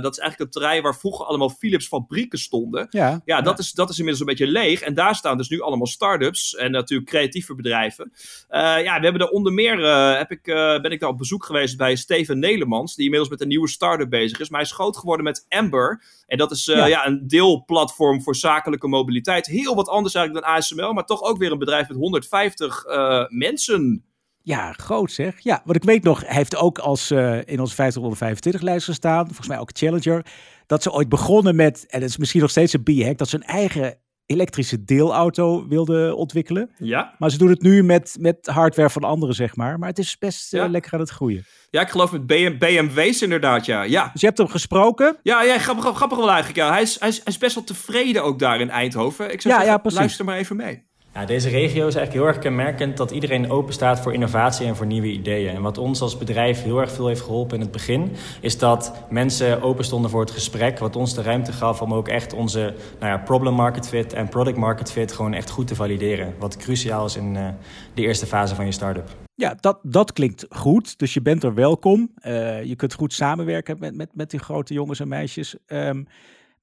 dat 0.01 0.11
is 0.11 0.19
eigenlijk 0.19 0.37
het 0.37 0.51
terrein 0.51 0.83
waar 0.83 0.97
vroeger 0.97 1.25
allemaal 1.25 1.49
Philips 1.49 1.87
fabrieken 1.87 2.39
stonden. 2.39 2.87
Ja, 2.89 3.21
ja, 3.25 3.41
dat, 3.41 3.59
Is, 3.59 3.71
dat 3.71 3.89
is 3.89 3.97
inmiddels 3.97 4.27
een 4.27 4.35
beetje 4.35 4.51
leeg. 4.51 4.81
En 4.81 4.93
daar 4.93 5.15
staan 5.15 5.37
dus 5.37 5.49
nu 5.49 5.61
allemaal 5.61 5.87
start-ups. 5.87 6.55
En 6.55 6.71
natuurlijk 6.71 7.09
creatieve 7.09 7.55
bedrijven. 7.55 8.11
Uh, 8.13 8.59
ja, 8.83 8.97
we 8.97 9.03
hebben 9.03 9.21
er 9.21 9.29
onder 9.29 9.53
meer, 9.53 9.85
heb 10.17 10.31
ik, 10.31 10.43
ben 10.81 10.91
ik 10.91 10.99
daar 10.99 11.09
op 11.09 11.17
bezoek 11.17 11.45
geweest 11.45 11.77
bij 11.77 11.95
Steven 11.95 12.39
Nelemans. 12.39 12.95
Die 12.95 13.05
inmiddels 13.05 13.31
met 13.33 13.41
een 13.41 13.47
nieuwe 13.47 13.69
start-up 13.69 14.09
bezig 14.09 14.39
is. 14.39 14.49
Maar 14.49 14.59
hij 14.59 14.69
is 14.69 14.75
groot 14.75 14.97
geworden 14.97 15.23
met 15.25 15.45
Amber. 15.49 16.03
En 16.27 16.37
dat 16.37 16.51
is 16.51 16.67
uh, 16.67 16.87
ja. 16.87 17.07
een 17.07 17.27
deelplatform 17.27 18.21
voor 18.21 18.35
zakelijke 18.35 18.87
mobiliteit. 18.87 19.45
Heel 19.45 19.75
wat 19.75 19.87
anders 19.87 20.13
eigenlijk 20.13 20.45
dan 20.45 20.55
ASML, 20.55 20.93
maar 20.93 21.05
toch 21.05 21.21
ook 21.21 21.37
weer 21.37 21.51
een 21.51 21.59
bedrijf 21.59 21.87
met 21.87 21.97
150 21.97 22.85
uh, 22.85 23.19
eh, 23.19 23.25
mensen. 23.29 24.05
Ja, 24.41 24.71
groot 24.73 25.11
zeg. 25.11 25.39
Ja, 25.39 25.61
wat 25.65 25.75
ik 25.75 25.83
weet 25.83 26.03
nog, 26.03 26.25
hij 26.25 26.35
heeft 26.35 26.55
ook 26.55 26.79
als 26.79 27.11
uh, 27.11 27.39
in 27.45 27.59
onze 27.59 27.75
50 27.75 28.61
lijst 28.61 28.85
gestaan. 28.85 29.25
Volgens 29.25 29.47
mij 29.47 29.59
ook 29.59 29.69
Challenger. 29.73 30.25
Dat 30.65 30.83
ze 30.83 30.91
ooit 30.91 31.09
begonnen 31.09 31.55
met, 31.55 31.85
en 31.89 31.99
dat 31.99 32.09
is 32.09 32.17
misschien 32.17 32.41
nog 32.41 32.49
steeds 32.49 32.73
een 32.73 32.83
b-hack, 32.83 33.17
dat 33.17 33.29
ze 33.29 33.35
een 33.35 33.43
eigen 33.43 33.97
elektrische 34.25 34.83
deelauto 34.83 35.67
wilde 35.67 36.15
ontwikkelen. 36.15 36.69
Ja. 36.77 37.15
Maar 37.17 37.29
ze 37.29 37.37
doen 37.37 37.49
het 37.49 37.61
nu 37.61 37.83
met, 37.83 38.15
met 38.19 38.45
hardware 38.45 38.89
van 38.89 39.03
anderen, 39.03 39.35
zeg 39.35 39.55
maar. 39.55 39.79
Maar 39.79 39.89
het 39.89 39.99
is 39.99 40.17
best 40.17 40.53
uh, 40.53 40.65
lekker 40.69 40.93
aan 40.93 40.99
het 40.99 41.09
groeien. 41.09 41.45
Ja, 41.69 41.81
ik 41.81 41.89
geloof 41.89 42.11
met 42.11 42.25
BM, 42.27 42.57
BMW's 42.57 43.21
inderdaad, 43.21 43.65
ja. 43.65 43.83
ja. 43.83 44.09
Dus 44.11 44.21
je 44.21 44.27
hebt 44.27 44.37
hem 44.37 44.47
gesproken? 44.47 45.17
Ja, 45.23 45.43
ja 45.43 45.57
grappig, 45.57 45.95
grappig 45.95 46.17
wel 46.17 46.29
eigenlijk. 46.29 46.57
Ja. 46.57 46.71
Hij, 46.71 46.81
is, 46.81 46.99
hij, 46.99 47.09
is, 47.09 47.15
hij 47.15 47.25
is 47.25 47.37
best 47.37 47.55
wel 47.55 47.63
tevreden 47.63 48.23
ook 48.23 48.39
daar 48.39 48.59
in 48.59 48.69
Eindhoven. 48.69 49.31
Ik 49.31 49.41
zou 49.41 49.53
ja, 49.53 49.59
zeggen, 49.61 49.81
ja, 49.83 49.95
luister 49.95 50.25
maar 50.25 50.37
even 50.37 50.55
mee. 50.55 50.91
Ja, 51.13 51.25
deze 51.25 51.49
regio 51.49 51.87
is 51.87 51.95
eigenlijk 51.95 52.13
heel 52.13 52.25
erg 52.25 52.39
kenmerkend 52.39 52.97
dat 52.97 53.11
iedereen 53.11 53.51
open 53.51 53.73
staat 53.73 53.99
voor 53.99 54.13
innovatie 54.13 54.65
en 54.65 54.75
voor 54.75 54.85
nieuwe 54.85 55.11
ideeën. 55.11 55.55
En 55.55 55.61
wat 55.61 55.77
ons 55.77 56.01
als 56.01 56.17
bedrijf 56.17 56.63
heel 56.63 56.79
erg 56.79 56.91
veel 56.91 57.07
heeft 57.07 57.21
geholpen 57.21 57.55
in 57.55 57.61
het 57.61 57.71
begin, 57.71 58.11
is 58.41 58.57
dat 58.57 59.05
mensen 59.09 59.61
open 59.61 59.85
stonden 59.85 60.09
voor 60.09 60.19
het 60.19 60.31
gesprek. 60.31 60.79
Wat 60.79 60.95
ons 60.95 61.13
de 61.13 61.21
ruimte 61.21 61.51
gaf 61.51 61.81
om 61.81 61.93
ook 61.93 62.07
echt 62.07 62.33
onze 62.33 62.73
nou 62.99 63.11
ja, 63.11 63.17
problem 63.17 63.53
market 63.53 63.87
fit 63.87 64.13
en 64.13 64.29
product 64.29 64.57
market 64.57 64.91
fit 64.91 65.11
gewoon 65.11 65.33
echt 65.33 65.49
goed 65.49 65.67
te 65.67 65.75
valideren. 65.75 66.33
Wat 66.39 66.57
cruciaal 66.57 67.05
is 67.05 67.15
in 67.15 67.35
uh, 67.35 67.47
de 67.93 68.01
eerste 68.01 68.25
fase 68.25 68.55
van 68.55 68.65
je 68.65 68.71
start-up. 68.71 69.09
Ja, 69.35 69.55
dat, 69.59 69.79
dat 69.83 70.13
klinkt 70.13 70.45
goed. 70.49 70.97
Dus 70.99 71.13
je 71.13 71.21
bent 71.21 71.43
er 71.43 71.53
welkom. 71.53 72.11
Uh, 72.25 72.63
je 72.63 72.75
kunt 72.75 72.93
goed 72.93 73.13
samenwerken 73.13 73.75
met, 73.79 73.95
met, 73.95 74.09
met 74.13 74.31
die 74.31 74.39
grote 74.39 74.73
jongens 74.73 74.99
en 74.99 75.07
meisjes. 75.07 75.55
Um, 75.67 76.07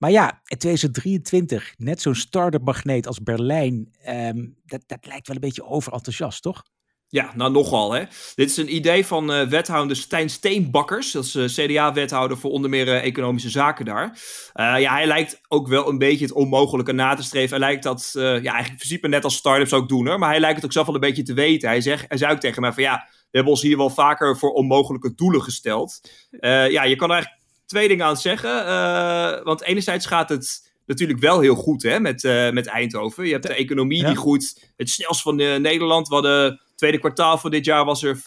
maar 0.00 0.11
ja, 0.11 0.40
in 0.45 0.59
2023, 0.59 1.75
net 1.76 2.00
zo'n 2.00 2.14
start-up 2.14 2.64
magneet 2.64 3.07
als 3.07 3.23
Berlijn, 3.23 3.95
um, 4.09 4.57
dat, 4.64 4.83
dat 4.87 5.07
lijkt 5.07 5.26
wel 5.26 5.37
een 5.37 5.42
beetje 5.42 5.64
overenthousiast, 5.64 6.42
toch? 6.42 6.62
Ja, 7.09 7.33
nou 7.35 7.52
nogal 7.52 7.92
hè. 7.92 8.04
Dit 8.35 8.50
is 8.50 8.57
een 8.57 8.75
idee 8.75 9.07
van 9.07 9.33
uh, 9.33 9.49
wethouder 9.49 9.97
Stijn 9.97 10.30
Steenbakkers. 10.30 11.12
Dat 11.12 11.25
is 11.25 11.35
uh, 11.35 11.45
CDA-wethouder 11.45 12.38
voor 12.38 12.50
onder 12.50 12.71
meer 12.71 12.87
uh, 12.87 13.04
economische 13.04 13.50
zaken 13.50 13.85
daar. 13.85 14.19
ja, 14.54 14.92
hij 14.92 15.07
lijkt 15.07 15.40
ook 15.49 15.69
wel 15.69 15.88
een 15.88 15.99
beetje 15.99 16.25
het 16.25 16.35
onmogelijke 16.35 16.92
na 16.92 17.14
te 17.14 17.23
streven. 17.23 17.50
Hij 17.50 17.59
lijkt 17.59 17.83
dat, 17.83 18.11
ja, 18.12 18.30
eigenlijk 18.30 18.69
in 18.69 18.76
principe 18.76 19.09
net 19.09 19.25
als 19.25 19.37
start-ups 19.37 19.73
ook 19.73 19.88
doen 19.88 20.07
hoor. 20.07 20.19
Maar 20.19 20.30
hij 20.30 20.40
lijkt 20.40 20.57
het 20.57 20.64
ook 20.64 20.73
zelf 20.73 20.87
wel 20.87 20.95
een 20.95 21.00
beetje 21.00 21.23
te 21.23 21.35
weten. 21.35 21.69
Hij, 21.69 21.80
zegt, 21.80 22.04
hij 22.09 22.19
zei 22.19 22.33
ook 22.33 22.40
tegen 22.40 22.62
mij 22.62 22.73
van 22.73 22.83
ja, 22.83 23.07
we 23.09 23.37
hebben 23.37 23.52
ons 23.52 23.62
hier 23.62 23.76
wel 23.76 23.90
vaker 23.90 24.38
voor 24.38 24.50
onmogelijke 24.50 25.14
doelen 25.14 25.42
gesteld. 25.42 26.00
ja, 26.40 26.85
je 26.85 26.97
kan 26.97 27.11
eigenlijk 27.11 27.39
twee 27.71 27.89
dingen 27.89 28.07
aan 28.07 28.17
zeggen. 28.17 28.67
Uh, 28.67 29.43
want 29.43 29.62
enerzijds 29.62 30.07
gaat 30.07 30.29
het 30.29 30.73
natuurlijk 30.87 31.21
wel 31.21 31.41
heel 31.41 31.55
goed 31.55 31.83
hè, 31.83 32.00
met, 32.00 32.23
uh, 32.23 32.50
met 32.50 32.67
Eindhoven. 32.67 33.25
Je 33.25 33.33
hebt 33.33 33.47
de 33.47 33.55
economie 33.55 34.05
die 34.05 34.17
groeit 34.17 34.73
het 34.77 34.91
snelst 34.91 35.23
van 35.23 35.41
uh, 35.41 35.57
Nederland. 35.57 36.09
We 36.09 36.15
hadden 36.15 36.61
tweede 36.75 36.99
kwartaal 36.99 37.39
van 37.39 37.50
dit 37.50 37.65
jaar 37.65 37.85
was 37.85 38.03
er 38.03 38.17
5% 38.17 38.21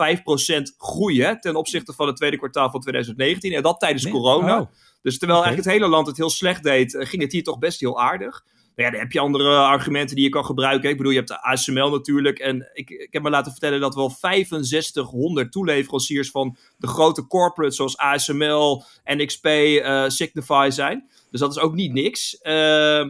groei 0.77 1.21
hè, 1.21 1.41
ten 1.41 1.55
opzichte 1.55 1.93
van 1.93 2.07
het 2.07 2.15
tweede 2.15 2.37
kwartaal 2.37 2.69
van 2.69 2.79
2019. 2.79 3.53
En 3.53 3.61
dat 3.61 3.79
tijdens 3.79 4.09
corona. 4.09 4.59
Oh. 4.59 4.67
Dus 5.01 5.17
terwijl 5.17 5.43
eigenlijk 5.43 5.69
het 5.69 5.79
hele 5.79 5.91
land 5.93 6.07
het 6.07 6.17
heel 6.17 6.29
slecht 6.29 6.63
deed, 6.63 6.95
ging 6.99 7.21
het 7.21 7.31
hier 7.31 7.43
toch 7.43 7.59
best 7.59 7.79
heel 7.79 8.01
aardig. 8.01 8.43
Ja, 8.75 8.89
dan 8.89 8.99
heb 8.99 9.11
je 9.11 9.19
andere 9.19 9.57
argumenten 9.57 10.15
die 10.15 10.25
je 10.25 10.31
kan 10.31 10.45
gebruiken. 10.45 10.89
Ik 10.89 10.97
bedoel, 10.97 11.11
je 11.11 11.17
hebt 11.17 11.29
de 11.29 11.43
ASML 11.43 11.89
natuurlijk. 11.89 12.39
En 12.39 12.69
ik, 12.73 12.89
ik 12.89 13.13
heb 13.13 13.23
me 13.23 13.29
laten 13.29 13.51
vertellen 13.51 13.79
dat 13.79 13.95
wel 13.95 14.09
6500 14.09 15.51
toeleveranciers 15.51 16.31
van 16.31 16.57
de 16.77 16.87
grote 16.87 17.27
corporates 17.27 17.75
zoals 17.75 17.97
ASML, 17.97 18.83
NXP, 19.03 19.45
uh, 19.45 20.03
Signify 20.07 20.69
zijn. 20.71 21.07
Dus 21.31 21.39
dat 21.39 21.51
is 21.51 21.59
ook 21.59 21.73
niet 21.73 21.93
niks. 21.93 22.39
Uh, 22.43 22.53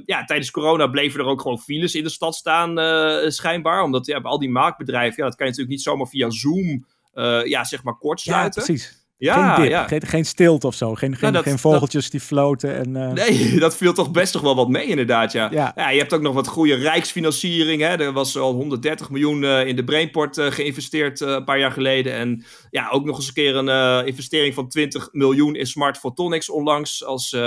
ja, 0.05 0.23
tijdens 0.25 0.51
corona 0.51 0.87
bleven 0.87 1.19
er 1.19 1.25
ook 1.25 1.41
gewoon 1.41 1.59
files 1.59 1.95
in 1.95 2.03
de 2.03 2.09
stad 2.09 2.35
staan, 2.35 2.79
uh, 2.79 3.29
schijnbaar. 3.29 3.83
Omdat 3.83 4.05
ja, 4.05 4.17
al 4.17 4.39
die 4.39 4.49
maakbedrijven, 4.49 5.15
ja, 5.17 5.23
dat 5.23 5.35
kan 5.35 5.45
je 5.45 5.51
natuurlijk 5.51 5.77
niet 5.77 5.81
zomaar 5.81 6.07
via 6.07 6.29
Zoom, 6.29 6.85
uh, 7.13 7.45
ja, 7.45 7.63
zeg 7.63 7.83
maar 7.83 7.97
kortsluiten. 7.97 8.61
Ja, 8.61 8.67
precies. 8.67 9.02
Ja, 9.23 9.55
geen, 9.55 9.69
ja. 9.69 9.87
Geen, 9.87 10.01
geen 10.05 10.25
stilte 10.25 10.67
of 10.67 10.75
zo. 10.75 10.95
Geen, 10.95 11.15
geen, 11.15 11.31
nou, 11.31 11.43
geen 11.43 11.59
vogeltjes 11.59 12.09
die 12.09 12.19
floten. 12.19 12.75
En, 12.75 12.95
uh... 12.95 13.11
Nee, 13.11 13.55
dat 13.59 13.75
viel 13.75 13.93
toch 13.93 14.11
best 14.11 14.31
toch 14.31 14.41
wel 14.41 14.55
wat 14.55 14.69
mee 14.69 14.85
inderdaad, 14.85 15.31
ja. 15.31 15.49
ja. 15.51 15.89
je 15.89 15.99
hebt 15.99 16.13
ook 16.13 16.21
nog 16.21 16.33
wat 16.33 16.47
goede 16.47 16.75
rijksfinanciering. 16.75 17.81
Hè. 17.81 17.87
Er 17.87 18.13
was 18.13 18.37
al 18.37 18.53
130 18.53 19.09
miljoen 19.09 19.43
uh, 19.43 19.67
in 19.67 19.75
de 19.75 19.83
Brainport 19.83 20.37
uh, 20.37 20.51
geïnvesteerd 20.51 21.19
een 21.19 21.43
paar 21.43 21.59
jaar 21.59 21.71
geleden. 21.71 22.13
En 22.13 22.45
ja, 22.69 22.89
ook 22.89 23.05
nog 23.05 23.17
eens 23.17 23.27
een 23.27 23.33
keer 23.33 23.55
een 23.55 24.05
investering 24.05 24.53
van 24.53 24.67
20 24.67 25.09
miljoen 25.11 25.55
in 25.55 25.65
Smart 25.65 25.97
Photonics 25.97 26.49
onlangs 26.49 27.05
als 27.05 27.37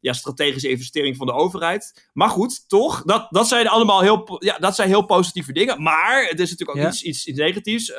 ja, 0.00 0.12
strategische 0.12 0.68
investering 0.68 1.16
van 1.16 1.26
de 1.26 1.32
overheid. 1.32 2.08
Maar 2.12 2.28
goed, 2.28 2.68
toch, 2.68 3.02
dat, 3.02 3.26
dat 3.30 3.48
zijn 3.48 3.68
allemaal 3.68 4.00
heel, 4.00 4.36
ja, 4.38 4.58
dat 4.58 4.74
zijn 4.74 4.88
heel 4.88 5.04
positieve 5.04 5.52
dingen. 5.52 5.82
Maar 5.82 6.26
het 6.28 6.40
is 6.40 6.50
natuurlijk 6.50 6.78
ook 6.78 6.86
iets, 6.86 7.02
iets, 7.02 7.26
iets 7.26 7.38
negatiefs. 7.38 7.88
Uh, 7.88 7.96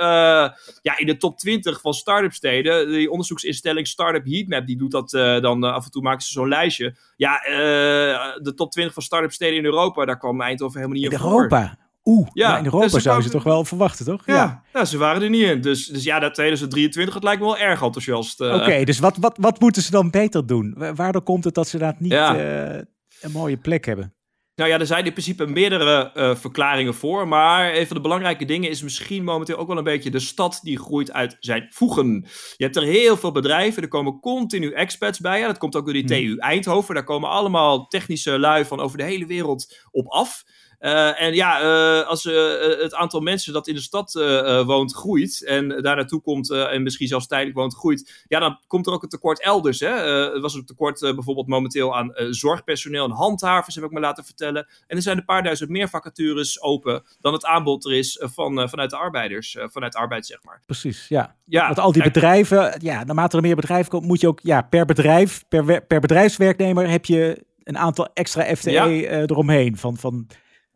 ja, 0.81 0.97
in 0.97 1.05
de 1.05 1.17
top 1.17 1.37
20 1.37 1.81
van 1.81 1.93
start-up 1.93 2.33
steden, 2.33 2.89
die 2.89 3.11
onderzoeksinstelling 3.11 3.87
Startup 3.87 4.25
Heatmap, 4.25 4.67
die 4.67 4.77
doet 4.77 4.91
dat 4.91 5.13
uh, 5.13 5.39
dan 5.39 5.65
uh, 5.65 5.73
af 5.73 5.85
en 5.85 5.91
toe 5.91 6.01
maken 6.01 6.25
ze 6.25 6.31
zo'n 6.31 6.47
lijstje. 6.47 6.95
Ja, 7.15 7.39
de 8.41 8.53
top 8.55 8.71
20 8.71 8.93
van 8.93 9.03
start-up 9.03 9.31
steden 9.31 9.57
in 9.57 9.65
Europa, 9.65 10.05
daar 10.05 10.17
kwam 10.17 10.41
Eindhoven 10.41 10.79
helemaal 10.79 11.01
niet 11.01 11.11
in, 11.11 11.17
in 11.17 11.25
Europa? 11.25 11.77
Oeh, 12.03 12.27
ja, 12.33 12.57
in 12.57 12.65
Europa 12.65 12.87
dus 12.87 13.03
zou 13.03 13.23
je 13.23 13.29
toch 13.29 13.43
wel 13.43 13.65
verwachten, 13.65 14.05
toch? 14.05 14.21
Ja, 14.25 14.63
ja. 14.73 14.85
ze 14.85 14.97
waren 14.97 15.21
er 15.21 15.29
niet 15.29 15.43
in. 15.43 15.61
Dus, 15.61 15.85
dus 15.85 16.03
ja, 16.03 16.19
dat 16.19 16.33
2023, 16.33 17.13
het 17.13 17.23
lijkt 17.23 17.39
me 17.39 17.45
wel 17.45 17.57
erg 17.57 17.81
enthousiast. 17.81 18.41
Uh. 18.41 18.53
Oké, 18.53 18.83
dus 18.83 18.99
wat, 18.99 19.17
wat, 19.17 19.37
wat 19.39 19.59
moeten 19.59 19.81
ze 19.81 19.91
dan 19.91 20.09
beter 20.09 20.45
doen? 20.45 20.75
Waardoor 20.95 21.21
komt 21.21 21.43
het 21.43 21.53
dat 21.53 21.67
ze 21.67 21.77
daar 21.77 21.95
niet 21.99 22.11
uh, 22.11 22.75
een 23.21 23.31
mooie 23.31 23.57
plek 23.57 23.85
hebben? 23.85 24.13
Nou 24.55 24.73
ja, 24.73 24.79
er 24.79 24.85
zijn 24.85 25.05
in 25.05 25.11
principe 25.11 25.45
meerdere 25.45 26.11
uh, 26.15 26.35
verklaringen 26.35 26.93
voor. 26.93 27.27
Maar 27.27 27.75
een 27.75 27.87
van 27.87 27.95
de 27.95 28.01
belangrijke 28.01 28.45
dingen 28.45 28.69
is 28.69 28.81
misschien 28.81 29.23
momenteel 29.23 29.57
ook 29.57 29.67
wel 29.67 29.77
een 29.77 29.83
beetje 29.83 30.11
de 30.11 30.19
stad 30.19 30.59
die 30.63 30.79
groeit 30.79 31.11
uit 31.11 31.37
zijn 31.39 31.67
voegen. 31.69 32.25
Je 32.57 32.63
hebt 32.63 32.75
er 32.75 32.83
heel 32.83 33.17
veel 33.17 33.31
bedrijven, 33.31 33.81
er 33.81 33.87
komen 33.87 34.19
continu 34.19 34.71
expats 34.71 35.19
bij. 35.19 35.39
Ja, 35.39 35.47
dat 35.47 35.57
komt 35.57 35.75
ook 35.75 35.83
door 35.83 35.93
die 35.93 36.17
hmm. 36.17 36.35
TU 36.35 36.37
Eindhoven. 36.37 36.95
Daar 36.95 37.03
komen 37.03 37.29
allemaal 37.29 37.87
technische 37.87 38.39
lui 38.39 38.65
van 38.65 38.79
over 38.79 38.97
de 38.97 39.03
hele 39.03 39.25
wereld 39.25 39.87
op 39.91 40.07
af. 40.07 40.43
Uh, 40.81 41.21
en 41.21 41.33
ja, 41.33 41.63
uh, 41.63 42.07
als 42.07 42.25
uh, 42.25 42.33
het 42.81 42.93
aantal 42.93 43.19
mensen 43.19 43.53
dat 43.53 43.67
in 43.67 43.75
de 43.75 43.81
stad 43.81 44.13
woont 44.65 44.93
groeit 44.93 45.45
en 45.45 45.67
daar 45.69 45.95
naartoe 45.95 46.21
komt 46.21 46.51
en 46.51 46.83
misschien 46.83 47.07
zelfs 47.07 47.27
tijdelijk 47.27 47.57
woont 47.57 47.75
groeit, 47.75 48.25
ja, 48.27 48.39
dan 48.39 48.59
komt 48.67 48.87
er 48.87 48.93
ook 48.93 49.03
een 49.03 49.09
tekort 49.09 49.41
elders. 49.41 49.79
Hè? 49.79 49.87
er 50.33 50.41
was 50.41 50.53
een 50.53 50.65
tekort 50.65 50.99
bijvoorbeeld 50.99 51.47
momenteel 51.47 51.97
aan 51.97 52.13
zorgpersoneel 52.29 53.05
en 53.05 53.11
handhavers, 53.11 53.75
heb 53.75 53.83
ik 53.83 53.91
me 53.91 53.99
laten 53.99 54.23
vertellen. 54.23 54.67
En 54.87 54.95
er 54.95 55.01
zijn 55.01 55.17
een 55.17 55.25
paar 55.25 55.43
duizend 55.43 55.69
meer 55.69 55.89
vacatures 55.89 56.61
open 56.61 57.03
dan 57.19 57.33
het 57.33 57.45
aanbod 57.45 57.85
er 57.85 57.93
is 57.93 58.17
van, 58.21 58.69
vanuit 58.69 58.89
de 58.89 58.97
arbeiders, 58.97 59.57
vanuit 59.59 59.95
arbeid 59.95 60.25
zeg 60.25 60.43
maar. 60.43 60.61
Precies, 60.65 61.07
ja. 61.07 61.35
ja 61.45 61.65
Want 61.65 61.79
al 61.79 61.91
die 61.91 62.03
bedrijven, 62.03 62.75
ja, 62.81 63.03
naarmate 63.03 63.35
er 63.35 63.43
meer 63.43 63.55
bedrijven 63.55 63.91
komen, 63.91 64.07
moet 64.07 64.21
je 64.21 64.27
ook 64.27 64.39
ja, 64.43 64.61
per 64.61 64.85
bedrijf, 64.85 65.43
per, 65.47 65.85
per 65.85 65.99
bedrijfswerknemer 65.99 66.89
heb 66.89 67.05
je 67.05 67.45
een 67.63 67.77
aantal 67.77 68.09
extra 68.13 68.55
FTE 68.55 69.07
eromheen 69.27 69.77
van... 69.77 69.97
van 69.97 70.27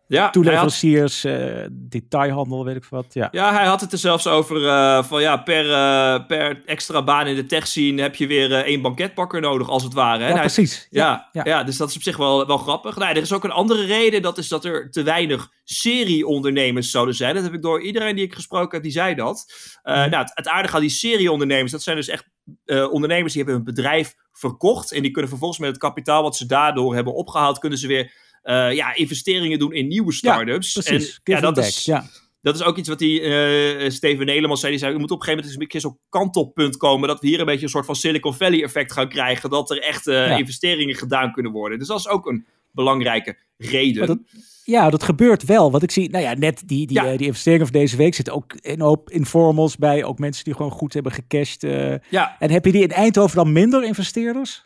ja, 0.08 0.30
toeleveranciers, 0.30 1.24
had... 1.24 1.68
detailhandel, 1.72 2.66
weet 2.66 2.76
ik 2.76 2.86
wat. 2.86 3.06
Ja. 3.10 3.28
ja, 3.32 3.54
hij 3.54 3.66
had 3.66 3.82
het 3.82 3.92
er 3.92 3.98
zelfs 3.98 4.28
over 4.28 4.62
van 5.04 5.22
ja, 5.22 5.38
per, 5.38 5.66
per 6.26 6.62
extra 6.66 7.04
baan 7.04 7.28
in 7.28 7.36
de 7.36 7.46
tech 7.46 7.68
scene 7.68 8.02
heb 8.02 8.16
je 8.16 8.28
weer 8.28 8.52
één 8.52 8.82
banketbakker 8.82 9.42
nodig, 9.42 9.70
als 9.70 9.84
het 9.84 9.94
ware. 9.94 10.24
Hè? 10.24 10.30
Ja, 10.30 10.40
precies. 10.40 10.88
Ja, 10.90 11.30
ja, 11.32 11.42
ja. 11.44 11.64
dus 11.64 11.78
dat 11.78 11.90
is 11.90 11.96
op 11.96 12.02
zich 12.02 12.18
wel, 12.18 12.48
wel 12.48 12.58
grappig. 12.58 12.98
Nou, 12.98 13.16
er 13.16 13.22
is 13.22 13.34
ook 13.34 13.44
een 13.44 13.52
andere 13.52 13.86
reden, 13.86 14.22
dat 14.22 14.38
is 14.38 14.48
dat 14.48 14.66
er 14.66 14.92
te 14.92 15.04
weinig 15.04 15.50
serieondernemers 15.64 16.92
zouden 16.92 17.16
zijn. 17.16 17.36
Dat 17.36 17.44
heb 17.44 17.54
ik 17.54 17.62
door 17.62 17.82
iedereen 17.82 18.16
die 18.16 18.26
ik 18.26 18.34
gesproken 18.34 18.72
heb, 18.72 18.84
die 18.84 18.92
zei 18.92 19.16
dat. 19.16 19.54
Mhm. 19.84 20.10
Nou, 20.10 20.16
het, 20.24 20.32
het 20.34 20.48
aardige 20.48 20.76
aan 20.76 20.82
die 20.82 20.90
serieondernemers, 20.90 21.72
dat 21.72 21.84
zijn 21.84 21.96
dus 21.96 22.08
echt 22.08 22.26
ondernemers 22.92 23.34
die 23.34 23.44
hebben 23.44 23.64
hun 23.64 23.74
bedrijf 23.74 24.16
verkocht. 24.32 24.92
En 24.92 25.02
die 25.02 25.12
kunnen 25.12 25.30
vervolgens 25.30 25.60
met 25.60 25.70
het 25.70 25.78
kapitaal 25.78 26.24
wat 26.24 26.36
ze 26.36 26.46
daardoor 26.46 26.96
hebben 26.96 27.14
opgehaald, 27.14 27.60
kunnen 27.60 27.80
ze 27.80 27.88
weer 27.88 28.12
uh, 28.46 28.74
ja, 28.74 28.96
investeringen 28.96 29.60
doen 29.60 29.74
in 29.74 29.88
nieuwe 29.88 30.14
start-ups. 30.14 30.74
Ja, 30.74 30.82
precies. 30.82 31.20
En, 31.24 31.34
ja, 31.34 31.40
dat 31.40 31.58
is, 31.58 31.86
ja. 31.86 32.10
dat 32.42 32.56
is 32.56 32.64
ook 32.64 32.78
iets 32.78 32.90
wat 32.90 33.00
die 33.00 33.22
uh, 33.22 33.90
Steven 33.90 34.26
Neleman 34.26 34.58
zei. 34.58 34.72
Die 34.72 34.80
zei, 34.80 34.94
we 34.94 35.00
moeten 35.00 35.16
op 35.16 35.22
een 35.22 35.28
gegeven 35.28 35.50
moment 35.50 35.52
een 35.52 35.68
beetje 35.68 35.90
zo'n 35.90 36.00
kantelpunt 36.10 36.78
komen. 36.78 37.08
Dat 37.08 37.20
we 37.20 37.28
hier 37.28 37.40
een 37.40 37.46
beetje 37.46 37.64
een 37.64 37.70
soort 37.70 37.86
van 37.86 37.96
Silicon 37.96 38.34
Valley 38.34 38.64
effect 38.64 38.92
gaan 38.92 39.10
krijgen. 39.10 39.50
Dat 39.50 39.72
er 39.72 39.82
echt 39.82 40.08
uh, 40.08 40.38
investeringen 40.38 40.96
gedaan 40.96 41.32
kunnen 41.32 41.52
worden. 41.52 41.80
Dus 41.80 41.88
dat 41.88 42.00
is 42.00 42.08
ook 42.08 42.26
een 42.28 42.46
belangrijke 42.72 43.38
reden. 43.58 44.26
Ja, 44.64 44.90
dat 44.90 45.04
gebeurt 45.04 45.44
wel. 45.44 45.72
Wat 45.72 45.84
ik 45.84 45.92
zie, 45.92 46.10
nou 46.10 46.24
ja, 46.24 46.34
net 46.34 46.64
die, 46.66 46.88
die, 46.88 47.18
die 47.18 47.28
investeringen 47.28 47.68
van 47.68 47.80
deze 47.80 47.98
week 47.98 48.16
zitten 48.16 48.34
ook 48.34 48.56
een 48.62 48.82
hoop 48.82 49.10
informals 49.10 49.78
bij. 49.78 50.04
Ook 50.04 50.20
mensen 50.20 50.44
die 50.44 50.54
gewoon 50.54 50.72
goed 50.72 50.94
hebben 50.94 51.12
gecashed. 51.12 51.62
ja. 52.10 52.36
En 52.40 52.52
heb 52.52 52.66
je 52.66 52.72
die 52.72 52.82
in 52.82 52.92
Eindhoven 52.92 53.36
dan 53.36 53.52
minder 53.52 53.84
investeerders? 53.84 54.62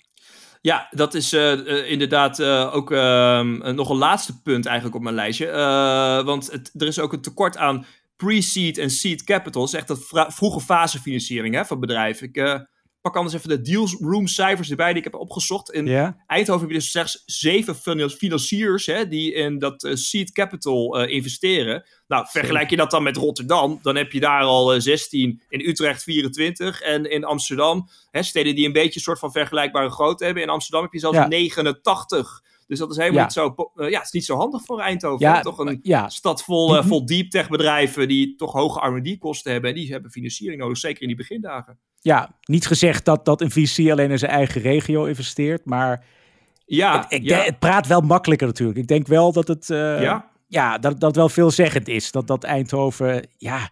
Ja, 0.62 0.88
dat 0.92 1.14
is 1.14 1.34
uh, 1.34 1.90
inderdaad 1.92 2.40
uh, 2.40 2.76
ook 2.76 2.92
ehm, 2.92 3.76
nog 3.76 3.90
een 3.90 3.98
laatste 3.98 4.42
punt 4.42 4.66
eigenlijk 4.66 4.96
op 4.96 5.02
mijn 5.02 5.16
lijstje. 5.16 5.52
want 6.26 6.52
het, 6.52 6.72
er 6.78 6.88
is 6.88 7.00
ook 7.00 7.14
een 7.14 7.22
tekort 7.22 7.58
aan 7.58 7.86
pre-seed 8.16 8.78
en 8.78 8.90
seed 8.90 9.24
capital. 9.24 9.62
Dat 9.62 9.74
is 9.74 9.80
echt 9.80 9.88
dat 9.88 10.34
vroege 10.34 10.60
fase 10.60 11.00
financiering 11.00 11.56
hè, 11.56 11.66
van 11.66 11.80
bedrijven. 11.80 12.28
Ik 12.28 12.68
pak 13.10 13.18
anders 13.18 13.36
even 13.36 13.50
de 13.50 13.62
deals 13.62 13.98
room 14.00 14.28
cijfers 14.28 14.70
erbij 14.70 14.88
die 14.88 14.98
ik 14.98 15.04
heb 15.04 15.22
opgezocht. 15.22 15.72
In 15.72 15.88
Eindhoven 16.28 16.62
heb 16.62 16.70
je 16.70 16.78
dus 16.78 16.92
slechts 16.92 17.24
zeven 17.26 17.76
financiers 18.10 18.86
hè, 18.86 19.08
die 19.08 19.34
in 19.34 19.60
dat 19.60 19.90
seed 19.94 20.32
capital 20.32 21.06
investeren. 21.06 21.86
Nou, 22.08 22.26
vergelijk 22.30 22.70
je 22.70 22.76
dat 22.76 22.92
dan 22.92 23.04
met 23.04 23.18
Rotterdam, 23.18 23.80
dan 23.82 23.96
heb 23.96 24.12
je 24.12 24.20
daar 24.20 24.42
al 24.42 24.82
16, 24.82 25.42
in 25.50 25.60
Utrecht 25.70 26.04
24 26.04 26.82
en 26.82 27.10
in 27.12 27.24
Amsterdam, 27.24 27.90
hè, 28.12 28.24
steden 28.24 28.56
die 28.56 28.66
een 28.66 28.72
beetje 28.72 28.96
een 28.96 29.02
soort 29.02 29.20
van 29.20 29.32
vergelijkbare 29.32 29.90
grootte 29.90 30.26
hebben. 30.26 30.44
In 30.44 30.50
Amsterdam 30.50 30.84
heb 30.84 30.94
je 30.94 31.00
zelfs 31.00 31.28
89. 31.28 32.44
Dus 32.70 32.80
dat 32.80 32.92
is 32.92 32.98
helemaal 32.98 33.24
niet 33.24 33.34
zo, 33.34 33.56
uh, 33.76 33.90
ja, 33.90 33.98
het 33.98 34.06
is 34.06 34.12
niet 34.12 34.26
zo 34.26 34.38
handig 34.38 34.64
voor 34.64 34.80
Eindhoven. 34.80 35.28
Ja, 35.28 35.42
toch 35.42 35.58
een 35.58 35.80
ja. 35.82 36.10
stad 36.10 36.44
vol, 36.44 36.76
uh, 36.76 36.86
vol 36.86 37.06
deep 37.06 37.30
tech 37.30 37.50
bedrijven 37.50 38.08
die 38.08 38.36
toch 38.36 38.52
hoge 38.52 38.88
R&D 38.88 39.20
kosten 39.20 39.52
hebben. 39.52 39.70
En 39.70 39.76
die 39.76 39.92
hebben 39.92 40.12
financiering 40.12 40.62
nodig, 40.62 40.78
zeker 40.78 41.02
in 41.02 41.08
die 41.08 41.18
begindagen. 41.18 41.80
Ja, 42.02 42.38
niet 42.42 42.68
gezegd 42.68 43.06
dat, 43.06 43.26
dat 43.26 43.42
een 43.42 43.52
VC 43.52 43.92
alleen 43.92 44.12
in 44.12 44.20
zijn 44.20 44.32
eigen 44.32 44.62
regio 44.62 45.06
investeert, 45.06 45.66
maar 45.66 46.06
ja, 46.66 47.00
het, 47.00 47.12
ik, 47.12 47.30
het 47.30 47.60
praat 47.60 47.88
wel 47.88 48.02
makkelijker 48.02 48.48
natuurlijk. 48.48 48.80
Ik 48.80 48.88
denk 48.88 49.08
wel 49.08 49.32
dat 49.32 49.48
het, 49.48 49.70
uh, 49.70 50.02
ja. 50.02 50.30
Ja, 50.48 50.78
dat, 50.78 51.00
dat 51.00 51.16
wel 51.16 51.30
veelzeggend 51.30 51.88
is. 51.88 52.12
Dat, 52.12 52.28
dat 52.28 52.44
Eindhoven, 52.44 53.28
ja, 53.38 53.70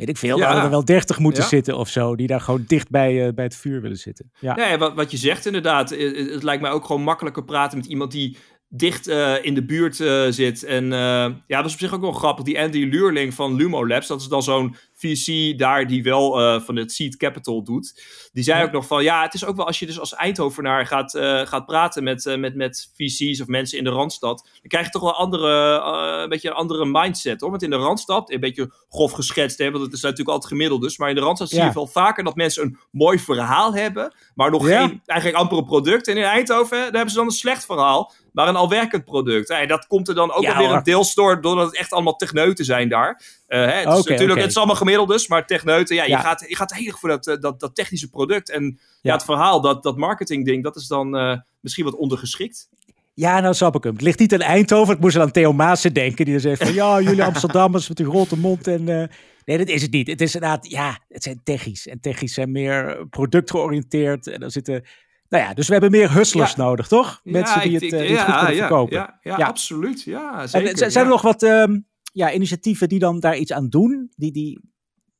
weet 0.00 0.08
ik 0.08 0.16
veel, 0.16 0.38
ja. 0.38 0.64
er 0.64 0.70
wel 0.70 0.84
30 0.84 1.18
moeten 1.18 1.42
zitten 1.42 1.76
of 1.76 1.88
zo. 1.88 2.16
Die 2.16 2.26
daar 2.26 2.40
gewoon 2.40 2.64
dicht 2.66 2.90
bij, 2.90 3.34
bij 3.34 3.44
het 3.44 3.56
vuur 3.56 3.80
willen 3.80 3.96
zitten. 3.96 4.30
Ja, 4.38 4.54
nee, 4.54 4.78
wat, 4.78 4.94
wat 4.94 5.10
je 5.10 5.16
zegt 5.16 5.46
inderdaad. 5.46 5.90
Het, 5.90 6.42
lijkt 6.42 6.62
mij 6.62 6.70
ook 6.70 6.84
gewoon 6.84 7.02
makkelijker 7.02 7.44
praten 7.44 7.78
met 7.78 7.86
iemand 7.86 8.12
die 8.12 8.36
dicht 8.68 9.08
uh, 9.08 9.44
in 9.44 9.54
de 9.54 9.64
buurt 9.64 9.98
uh, 9.98 10.26
zit. 10.28 10.64
En 10.64 10.86
ja, 10.86 11.36
dat 11.46 11.64
is 11.64 11.72
op 11.72 11.78
zich 11.78 11.94
ook 11.94 12.00
wel 12.00 12.12
grappig. 12.12 12.44
Die 12.44 12.60
Andy 12.60 12.84
Luurling 12.84 13.34
van 13.34 13.54
Lumo 13.54 13.86
Labs, 13.86 14.06
dat 14.06 14.20
is 14.20 14.28
dan 14.28 14.42
zo'n 14.42 14.76
VC 15.00 15.58
daar 15.58 15.86
die 15.86 16.02
wel 16.02 16.40
uh, 16.40 16.60
van 16.60 16.76
het 16.76 16.92
seed 16.92 17.16
capital 17.16 17.62
doet. 17.62 18.02
Die 18.32 18.44
zei 18.44 18.64
ook 18.64 18.72
nog 18.72 18.86
van 18.86 19.02
ja, 19.02 19.22
het 19.22 19.34
is 19.34 19.44
ook 19.44 19.56
wel 19.56 19.66
als 19.66 19.78
je 19.78 19.86
dus 19.86 20.00
als 20.00 20.14
Eindhovenaar 20.14 20.86
gaat, 20.86 21.14
uh, 21.14 21.46
gaat 21.46 21.66
praten 21.66 22.02
met, 22.02 22.24
uh, 22.24 22.36
met, 22.36 22.54
met 22.54 22.90
VC's 22.94 23.40
of 23.40 23.46
mensen 23.46 23.78
in 23.78 23.84
de 23.84 23.90
Randstad, 23.90 24.48
dan 24.52 24.68
krijg 24.68 24.84
je 24.86 24.92
toch 24.92 25.02
wel 25.02 25.14
andere, 25.14 25.80
een 26.22 26.28
beetje 26.28 26.48
een 26.48 26.54
andere 26.54 26.84
mindset 26.84 27.40
hoor. 27.40 27.50
Want 27.50 27.62
in 27.62 27.70
de 27.70 27.76
Randstad, 27.76 28.30
een 28.30 28.40
beetje 28.40 28.72
grof 28.88 29.12
geschetst, 29.12 29.58
hè, 29.58 29.70
want 29.70 29.84
het 29.84 29.92
is 29.92 30.00
natuurlijk 30.00 30.28
altijd 30.28 30.52
gemiddeld 30.52 30.82
dus, 30.82 30.98
maar 30.98 31.08
in 31.08 31.14
de 31.14 31.20
Randstad 31.20 31.50
ja. 31.50 31.56
zie 31.56 31.64
je 31.64 31.72
veel 31.72 31.86
vaker 31.86 32.24
dat 32.24 32.34
mensen 32.34 32.62
een 32.62 32.78
mooi 32.90 33.18
verhaal 33.18 33.74
hebben, 33.74 34.14
maar 34.34 34.50
nog 34.50 34.68
ja. 34.68 34.86
geen, 34.86 35.02
eigenlijk 35.06 35.40
amper 35.40 35.58
een 35.58 35.64
product. 35.64 36.08
En 36.08 36.16
in 36.16 36.22
Eindhoven, 36.22 36.78
daar 36.78 36.92
hebben 36.92 37.10
ze 37.10 37.16
dan 37.16 37.26
een 37.26 37.30
slecht 37.32 37.64
verhaal, 37.64 38.12
maar 38.32 38.48
een 38.48 38.56
al 38.56 38.68
werkend 38.68 39.04
product. 39.04 39.48
Hey, 39.48 39.66
dat 39.66 39.86
komt 39.86 40.08
er 40.08 40.14
dan 40.14 40.32
ook 40.32 40.46
alweer 40.46 40.70
een 40.70 40.82
deels 40.82 41.14
door, 41.14 41.40
doordat 41.40 41.66
het 41.66 41.76
echt 41.76 41.92
allemaal 41.92 42.16
techneuten 42.16 42.64
zijn 42.64 42.88
daar. 42.88 43.22
Uh, 43.50 43.58
hè, 43.58 43.72
het, 43.72 43.88
is 43.88 44.04
natuurlijk, 44.04 44.30
okay. 44.30 44.40
het 44.40 44.50
is 44.50 44.56
allemaal 44.56 44.76
gemiddeld 44.76 45.08
dus, 45.08 45.28
maar 45.28 45.46
techneuten, 45.46 45.96
ja, 45.96 46.04
je, 46.04 46.16
Gaat, 46.16 46.44
je 46.48 46.56
gaat 46.56 46.74
heel 46.74 46.86
erg 46.86 46.98
voor 46.98 47.08
dat, 47.08 47.26
eh, 47.26 47.40
dat, 47.40 47.60
dat 47.60 47.74
technische 47.74 48.08
product. 48.08 48.50
En 48.50 48.78
ja. 49.02 49.12
het 49.12 49.24
verhaal, 49.24 49.60
dat, 49.60 49.82
dat 49.82 49.96
marketing 49.96 50.44
ding, 50.44 50.62
dat 50.62 50.76
is 50.76 50.86
dan 50.86 51.16
uh, 51.16 51.36
misschien 51.60 51.84
wat 51.84 51.94
ondergeschikt. 51.96 52.68
Ja, 53.14 53.40
nou 53.40 53.54
snap 53.54 53.76
ik 53.76 53.82
hem. 53.82 53.92
Het 53.92 54.02
ligt 54.02 54.18
niet 54.18 54.32
in 54.32 54.40
Eindhoven. 54.40 54.94
Ik 54.94 55.00
moest 55.00 55.16
aan 55.16 55.30
Theo 55.30 55.52
Maassen 55.52 55.92
denken. 55.92 56.24
Die 56.24 56.34
dan 56.34 56.42
zegt 56.42 56.62
van, 56.62 56.74
ja, 56.74 57.00
jullie 57.02 57.24
Amsterdammers 57.24 57.88
met 57.88 57.98
uw 57.98 58.10
grote 58.10 58.38
mond. 58.38 58.66
En, 58.66 58.80
uh, 58.80 59.04
nee, 59.44 59.58
dat 59.58 59.68
is 59.68 59.82
het 59.82 59.90
niet. 59.90 60.06
Het 60.06 60.20
is 60.20 60.34
inderdaad, 60.34 60.70
ja, 60.70 60.98
het 61.08 61.22
zijn 61.22 61.40
technisch. 61.44 61.86
En 61.86 62.00
technisch 62.00 62.34
zijn 62.34 62.52
meer 62.52 63.06
productgeoriënteerd. 63.10 64.26
En 64.26 64.40
dan 64.40 64.50
zitten... 64.50 64.84
Nou 65.28 65.44
ja, 65.44 65.54
dus 65.54 65.66
we 65.66 65.72
hebben 65.72 65.90
meer 65.90 66.12
hustlers 66.12 66.54
ja. 66.54 66.62
nodig, 66.62 66.86
toch? 66.86 67.20
Mensen 67.24 67.60
die 67.60 67.72
het, 67.72 67.80
die 67.80 67.92
het 67.92 68.20
goed 68.20 68.34
kunnen 68.34 68.56
verkopen. 68.56 68.96
Ja, 68.96 69.18
ja, 69.22 69.36
absoluut. 69.36 70.02
Ja, 70.02 70.46
zeker. 70.46 70.82
En, 70.82 70.90
zijn 70.92 71.04
er 71.04 71.10
nog 71.10 71.22
wat 71.22 71.42
um, 71.42 71.86
ja, 72.12 72.32
initiatieven 72.32 72.88
die 72.88 72.98
dan 72.98 73.20
daar 73.20 73.36
iets 73.36 73.52
aan 73.52 73.68
doen? 73.68 74.12
Die, 74.16 74.32
die 74.32 74.60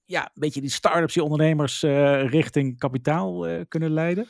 ja, 0.05 0.25
een 0.25 0.41
beetje 0.41 0.61
die 0.61 0.71
start-ups, 0.71 1.15
die 1.15 1.23
ondernemers 1.23 1.83
uh, 1.83 2.29
richting 2.29 2.79
kapitaal 2.79 3.49
uh, 3.49 3.61
kunnen 3.69 3.91
leiden? 3.91 4.27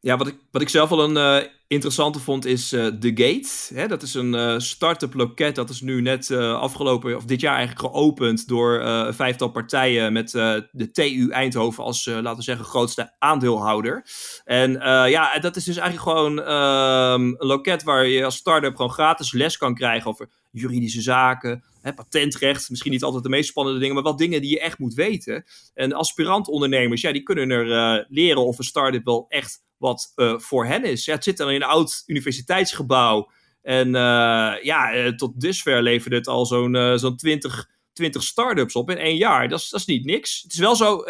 Ja, 0.00 0.16
wat 0.16 0.26
ik, 0.26 0.36
wat 0.50 0.62
ik 0.62 0.68
zelf 0.68 0.88
wel 0.88 1.04
een 1.04 1.42
uh, 1.42 1.48
interessante 1.66 2.20
vond 2.20 2.44
is 2.44 2.72
uh, 2.72 2.86
The 2.86 3.12
Gate. 3.14 3.74
Hè, 3.80 3.88
dat 3.88 4.02
is 4.02 4.14
een 4.14 4.34
uh, 4.34 4.58
start-up 4.58 5.14
loket. 5.14 5.54
Dat 5.54 5.70
is 5.70 5.80
nu 5.80 6.00
net 6.00 6.30
afgelopen, 6.30 7.16
of 7.16 7.24
dit 7.24 7.40
jaar 7.40 7.56
eigenlijk 7.56 7.86
geopend 7.86 8.48
door 8.48 8.80
een 8.80 9.14
vijftal 9.14 9.48
partijen 9.48 10.12
met 10.12 10.30
de 10.30 10.90
TU 10.92 11.28
Eindhoven 11.30 11.84
als, 11.84 12.06
laten 12.06 12.36
we 12.36 12.42
zeggen, 12.42 12.64
grootste 12.64 13.14
aandeelhouder. 13.18 14.06
En 14.44 14.72
ja, 15.08 15.38
dat 15.38 15.56
is 15.56 15.64
dus 15.64 15.76
eigenlijk 15.76 16.08
gewoon 16.08 16.42
ehm, 16.42 17.22
een 17.22 17.46
loket 17.46 17.82
waar 17.82 18.06
je 18.06 18.24
als 18.24 18.36
start-up 18.36 18.76
gewoon 18.76 18.92
gratis 18.92 19.32
les 19.32 19.56
kan 19.56 19.74
krijgen 19.74 20.10
over 20.10 20.28
juridische 20.50 21.02
zaken, 21.02 21.64
patentrecht, 21.82 22.70
misschien 22.70 22.92
niet 22.92 23.02
altijd 23.02 23.22
de 23.22 23.28
meest 23.28 23.48
spannende 23.48 23.78
dingen, 23.78 23.94
maar 23.94 24.04
wel 24.04 24.16
dingen 24.16 24.40
die 24.40 24.50
je 24.50 24.60
echt 24.60 24.78
moet 24.78 24.94
weten. 24.94 25.44
En 25.74 25.92
aspirant-ondernemers, 25.92 27.00
ja, 27.00 27.12
die 27.12 27.22
kunnen 27.22 27.50
er 27.50 27.66
uh, 27.66 28.04
leren 28.08 28.46
of 28.46 28.58
een 28.58 28.64
start-up 28.64 29.04
wel 29.04 29.24
echt 29.28 29.62
wat 29.76 30.12
uh, 30.16 30.38
voor 30.38 30.66
hen 30.66 30.84
is. 30.84 31.04
Ja, 31.04 31.14
het 31.14 31.24
zit 31.24 31.36
dan 31.36 31.48
in 31.50 31.54
een 31.54 31.68
oud 31.68 32.02
universiteitsgebouw. 32.06 33.30
En 33.62 33.86
uh, 33.86 34.62
ja, 34.62 35.12
tot 35.16 35.40
dusver 35.40 35.82
leverde 35.82 36.16
het 36.16 36.28
al 36.28 36.46
zo'n 36.46 36.98
zo'n 36.98 37.16
20, 37.16 37.68
20 37.92 38.22
start-ups 38.22 38.74
op 38.74 38.90
in 38.90 38.98
één 38.98 39.16
jaar. 39.16 39.48
Dat 39.48 39.58
is, 39.58 39.68
dat 39.68 39.80
is 39.80 39.86
niet 39.86 40.04
niks. 40.04 40.42
Het 40.42 40.52
is 40.52 40.58
wel 40.58 40.76
zo, 40.76 41.04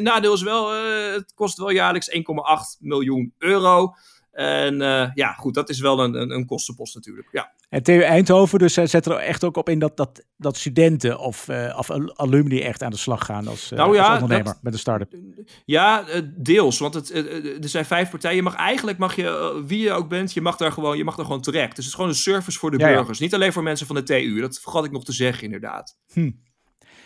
nadeel 0.00 0.32
is 0.32 0.42
wel, 0.42 0.72
het 1.12 1.34
kost 1.34 1.58
wel 1.58 1.70
jaarlijks 1.70 2.10
1,8 2.16 2.22
miljoen 2.78 3.34
euro. 3.38 3.94
En 4.30 4.74
uh, 4.74 5.10
ja, 5.14 5.32
goed, 5.32 5.54
dat 5.54 5.68
is 5.68 5.80
wel 5.80 6.00
een, 6.00 6.14
een, 6.14 6.30
een 6.30 6.46
kostenpost 6.46 6.94
natuurlijk. 6.94 7.28
Ja. 7.32 7.52
En 7.68 7.82
TU 7.82 8.00
Eindhoven, 8.00 8.58
dus 8.58 8.78
uh, 8.78 8.84
zet 8.86 9.06
er 9.06 9.16
echt 9.16 9.44
ook 9.44 9.56
op 9.56 9.68
in 9.68 9.78
dat, 9.78 9.96
dat, 9.96 10.24
dat 10.36 10.56
studenten 10.56 11.18
of, 11.18 11.48
uh, 11.48 11.74
of 11.78 11.90
alumni 12.14 12.60
echt 12.60 12.82
aan 12.82 12.90
de 12.90 12.96
slag 12.96 13.24
gaan 13.24 13.48
als, 13.48 13.70
nou, 13.70 13.94
ja, 13.94 14.12
als 14.12 14.22
ondernemer 14.22 14.52
dat, 14.52 14.62
met 14.62 14.72
een 14.72 14.78
start-up. 14.78 15.14
Ja, 15.64 16.04
deels. 16.36 16.78
Want 16.78 16.94
het, 16.94 17.10
er 17.62 17.68
zijn 17.68 17.84
vijf 17.84 18.10
partijen. 18.10 18.36
Je 18.36 18.42
mag 18.42 18.54
eigenlijk, 18.54 18.98
mag 18.98 19.16
je, 19.16 19.62
wie 19.66 19.80
je 19.82 19.92
ook 19.92 20.08
bent, 20.08 20.32
je 20.32 20.40
mag 20.40 20.56
daar 20.56 20.72
gewoon, 20.72 20.96
je 20.96 21.04
mag 21.04 21.16
daar 21.16 21.24
gewoon 21.24 21.40
terecht. 21.40 21.76
Dus 21.76 21.84
het 21.84 21.86
is 21.86 21.94
gewoon 21.94 22.08
een 22.08 22.16
service 22.16 22.58
voor 22.58 22.70
de 22.70 22.78
ja, 22.78 22.86
burgers. 22.86 23.18
Ja. 23.18 23.24
Niet 23.24 23.34
alleen 23.34 23.52
voor 23.52 23.62
mensen 23.62 23.86
van 23.86 23.96
de 23.96 24.02
TU. 24.02 24.40
Dat 24.40 24.60
vergat 24.60 24.84
ik 24.84 24.90
nog 24.90 25.04
te 25.04 25.12
zeggen, 25.12 25.44
inderdaad. 25.44 25.98
Hm. 26.12 26.30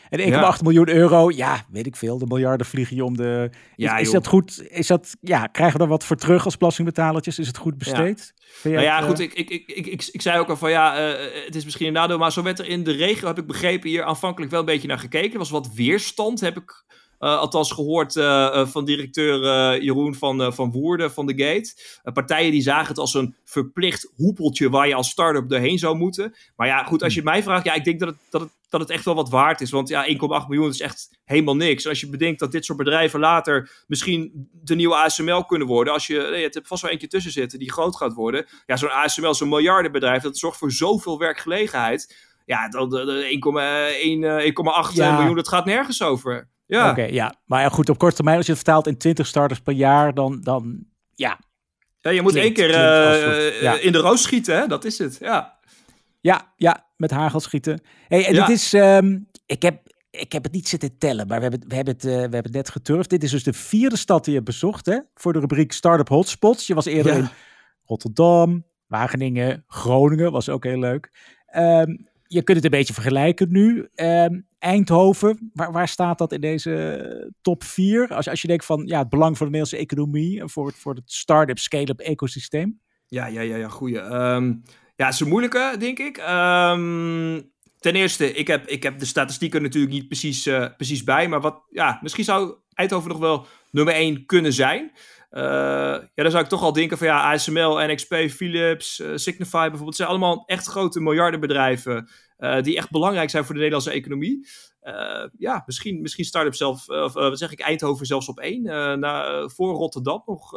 En 0.09 0.19
1,8 0.19 0.25
ja. 0.27 0.57
miljoen 0.63 0.89
euro, 0.89 1.31
ja, 1.31 1.65
weet 1.71 1.87
ik 1.87 1.97
veel. 1.97 2.19
De 2.19 2.27
miljarden 2.27 2.67
vliegen 2.67 2.97
je 2.97 3.05
om 3.05 3.17
de. 3.17 3.51
Ja, 3.77 3.97
is, 3.97 4.11
dat 4.11 4.27
goed? 4.27 4.71
Is 4.71 4.87
dat, 4.87 5.17
ja, 5.21 5.47
krijgen 5.47 5.77
we 5.77 5.83
er 5.83 5.91
wat 5.91 6.05
voor 6.05 6.17
terug 6.17 6.45
als 6.45 6.57
belastingbetalertjes? 6.57 7.39
Is 7.39 7.47
het 7.47 7.57
goed 7.57 7.79
besteed? 7.79 8.35
Ja, 8.63 8.71
nou 8.71 8.83
ja, 8.83 9.01
goed. 9.01 9.19
Ik, 9.19 9.33
ik, 9.33 9.51
ik, 9.51 9.67
ik, 9.67 9.87
ik, 9.87 10.09
ik 10.13 10.23
zei 10.23 10.39
ook 10.39 10.49
al 10.49 10.57
van 10.57 10.71
ja, 10.71 11.09
uh, 11.09 11.45
het 11.45 11.55
is 11.55 11.65
misschien 11.65 11.87
een 11.87 11.93
nadeel. 11.93 12.19
Maar 12.19 12.33
zo 12.33 12.43
werd 12.43 12.59
er 12.59 12.69
in 12.69 12.85
de 12.85 12.93
regio, 12.93 13.27
heb 13.27 13.39
ik 13.39 13.47
begrepen, 13.47 13.89
hier 13.89 14.05
aanvankelijk 14.05 14.51
wel 14.51 14.61
een 14.61 14.67
beetje 14.67 14.89
naar 14.89 14.99
gekeken. 14.99 15.33
Er 15.33 15.39
was 15.39 15.51
wat 15.51 15.75
weerstand, 15.75 16.41
heb 16.41 16.57
ik 16.57 16.85
althans 17.25 17.73
gehoord 17.73 18.13
van 18.71 18.85
directeur 18.85 19.39
Jeroen 19.83 20.15
van, 20.15 20.53
van 20.53 20.71
Woerden 20.71 21.13
van 21.13 21.27
de 21.27 21.45
Gate. 21.45 21.75
partijen 22.13 22.51
die 22.51 22.63
zagen 22.63 22.89
het 22.89 22.99
als 22.99 23.15
een 23.15 23.35
verplicht 23.45 24.13
hoepeltje 24.17 24.71
waar 24.71 24.89
je 24.89 24.95
als 24.95 25.11
start-up 25.11 25.49
doorheen 25.49 25.79
zou 25.79 25.97
moeten. 25.97 26.35
Maar 26.57 26.67
ja, 26.67 26.85
goed, 26.85 27.03
als 27.03 27.15
je 27.15 27.23
mij 27.23 27.43
vraagt, 27.43 27.65
ja, 27.65 27.75
ik 27.75 27.85
denk 27.85 28.01
dat 28.01 28.09
het, 28.09 28.19
dat 28.31 28.41
het, 28.41 28.51
dat 28.69 28.81
het 28.81 28.91
echt 28.91 29.05
wel 29.05 29.15
wat 29.15 29.31
waard 29.31 29.61
is. 29.61 29.71
Want 29.71 29.89
ja, 29.89 30.07
1,8 30.07 30.13
miljoen 30.49 30.69
is 30.69 30.81
echt 30.81 31.11
helemaal 31.25 31.57
niks. 31.57 31.89
Als 31.89 32.01
je 32.01 32.09
bedenkt 32.09 32.41
dat 32.41 32.53
dit 32.53 32.65
soort 32.65 32.79
bedrijven 32.79 33.21
later 33.21 33.85
misschien 33.87 34.49
de 34.53 34.75
nieuwe 34.75 34.95
ASML 34.95 35.45
kunnen 35.45 35.69
worden. 35.69 35.93
Als 35.93 36.07
je, 36.07 36.15
je 36.15 36.49
hebt 36.53 36.61
vast 36.63 36.83
wel 36.83 36.91
eentje 36.91 37.07
tussen 37.07 37.33
zitten 37.33 37.59
die 37.59 37.73
groot 37.73 37.97
gaat 37.97 38.15
worden. 38.15 38.47
Ja, 38.67 38.77
zo'n 38.77 38.91
ASML, 38.91 39.35
zo'n 39.35 39.49
miljardenbedrijf, 39.49 40.23
dat 40.23 40.39
zorgt 40.39 40.59
voor 40.59 40.73
zoveel 40.73 41.19
werkgelegenheid. 41.19 42.33
Ja, 42.47 42.71
1,8 42.73 42.79
ja. 44.95 45.17
miljoen, 45.17 45.35
dat 45.35 45.49
gaat 45.49 45.65
nergens 45.65 46.03
over. 46.03 46.49
Ja. 46.67 46.91
Oké, 46.91 47.03
ja. 47.03 47.35
Maar 47.45 47.61
ja, 47.61 47.69
goed, 47.69 47.89
op 47.89 47.99
korte 47.99 48.15
termijn, 48.15 48.37
als 48.37 48.47
je 48.47 48.53
het 48.53 48.63
vertaalt 48.63 48.87
in 48.87 48.99
20 48.99 49.27
starters 49.27 49.61
per 49.61 49.75
jaar, 49.75 50.15
dan, 50.15 50.41
dan 50.43 50.87
ja. 51.15 51.39
Ja, 52.01 52.11
je 52.11 52.23
moet 52.23 52.35
één 52.35 52.53
keer 52.53 52.71
uh, 52.71 53.85
in 53.85 53.93
de 53.93 53.99
roos 53.99 54.23
schieten, 54.23 54.57
hè? 54.57 54.67
Dat 54.67 54.85
is 54.85 54.99
het, 54.99 55.17
ja. 55.21 55.59
Ja, 56.21 56.53
ja, 56.57 56.87
met 56.97 57.11
hagel 57.11 57.41
schieten. 57.41 57.81
Hey, 58.09 58.27
en 58.27 58.35
dit 58.35 58.49
is, 58.49 58.73
um, 58.73 59.29
ik 59.47 59.63
heb, 59.63 59.87
ik 60.11 60.33
heb 60.33 60.43
het 60.43 60.53
niet 60.53 60.69
zitten 60.69 60.99
tellen, 60.99 61.27
maar 61.27 61.37
we 61.37 61.43
hebben, 61.43 61.69
we 61.69 61.75
hebben, 61.75 61.95
het, 61.95 62.05
uh, 62.05 62.13
we 62.13 62.21
hebben 62.21 62.43
het 62.43 62.53
net 62.53 62.71
geturfd. 62.71 63.11
Dit 63.11 63.23
is 63.23 63.31
dus 63.31 63.43
de 63.43 63.53
vierde 63.53 63.97
stad 63.97 64.25
die 64.25 64.35
je 64.35 64.43
bezocht, 64.43 64.87
hè? 64.87 64.99
Voor 65.15 65.33
de 65.33 65.39
rubriek 65.39 65.73
Startup 65.73 66.09
Hotspots. 66.09 66.67
Je 66.67 66.75
was 66.75 66.87
eerder 66.87 67.15
in 67.15 67.29
Rotterdam, 67.85 68.65
Wageningen, 68.87 69.65
Groningen, 69.67 70.33
was 70.33 70.49
ook 70.49 70.65
heel 70.65 70.79
leuk. 70.79 71.11
Um, 71.57 72.09
je 72.27 72.43
kunt 72.43 72.57
het 72.57 72.65
een 72.65 72.79
beetje 72.79 72.95
vergelijken 72.95 73.53
nu. 73.53 73.89
Ehm, 73.95 74.41
Eindhoven, 74.65 75.51
waar, 75.55 75.73
waar 75.73 75.89
staat 75.89 76.19
dat 76.19 76.33
in 76.33 76.41
deze 76.41 77.33
top 77.43 77.65
4? 77.65 78.15
Als, 78.15 78.29
als 78.29 78.43
je 78.43 78.49
denkt 78.49 78.65
van 78.65 78.87
ja, 78.87 78.99
het 78.99 79.09
belang 79.09 79.37
voor 79.37 79.47
de 79.47 79.53
Nederlandse 79.53 79.87
economie 79.87 80.41
en 80.41 80.51
voor, 80.51 80.73
voor 80.73 80.95
het 80.95 81.13
start-up, 81.13 81.59
scale-up 81.59 82.01
ecosysteem. 82.01 82.81
Ja, 83.07 83.27
ja, 83.27 83.41
ja, 83.41 83.57
ja 83.57 83.69
goeie. 83.69 83.99
Um, 83.99 84.63
ja, 84.97 85.05
het 85.05 85.15
is 85.15 85.21
een 85.21 85.29
moeilijke, 85.29 85.75
denk 85.79 85.99
ik. 85.99 86.17
Um, 86.17 87.53
ten 87.79 87.95
eerste, 87.95 88.33
ik 88.33 88.47
heb, 88.47 88.67
ik 88.67 88.83
heb 88.83 88.99
de 88.99 89.05
statistieken 89.05 89.63
natuurlijk 89.63 89.93
niet 89.93 90.07
precies, 90.07 90.47
uh, 90.47 90.67
precies 90.77 91.05
bij. 91.05 91.29
Maar 91.29 91.41
wat, 91.41 91.63
ja, 91.71 91.99
misschien 92.03 92.25
zou 92.25 92.55
Eindhoven 92.75 93.11
nog 93.11 93.19
wel 93.19 93.47
nummer 93.71 93.95
1 93.95 94.27
kunnen 94.27 94.53
zijn. 94.53 94.93
Uh, 95.31 95.43
ja, 96.15 96.23
dan 96.23 96.31
zou 96.31 96.43
ik 96.43 96.49
toch 96.49 96.63
al 96.63 96.73
denken 96.73 96.99
van 96.99 97.07
ja, 97.07 97.33
ASML, 97.33 97.87
NXP, 97.87 98.15
Philips, 98.31 99.03
Signify 99.15 99.67
bijvoorbeeld. 99.67 99.97
zijn 99.97 100.09
allemaal 100.09 100.43
echt 100.47 100.67
grote 100.67 101.01
miljardenbedrijven 101.01 102.09
uh, 102.45 102.63
die 102.63 102.77
echt 102.77 102.91
belangrijk 102.91 103.31
zijn 103.31 103.45
voor 103.45 103.55
de 103.55 103.61
Nederlandse 103.61 103.91
economie. 103.91 104.47
ja, 105.39 105.63
misschien, 105.67 106.01
misschien 106.01 106.25
start-up 106.25 106.55
zelf, 106.55 106.89
of 106.89 107.13
wat 107.13 107.39
zeg 107.39 107.53
ik, 107.53 107.61
Eindhoven 107.61 108.07
zelfs 108.07 108.29
op 108.29 108.41
één. 108.41 108.63
na, 109.01 109.49
voor 109.49 109.75
Rotterdam 109.75 110.23
nog. 110.27 110.53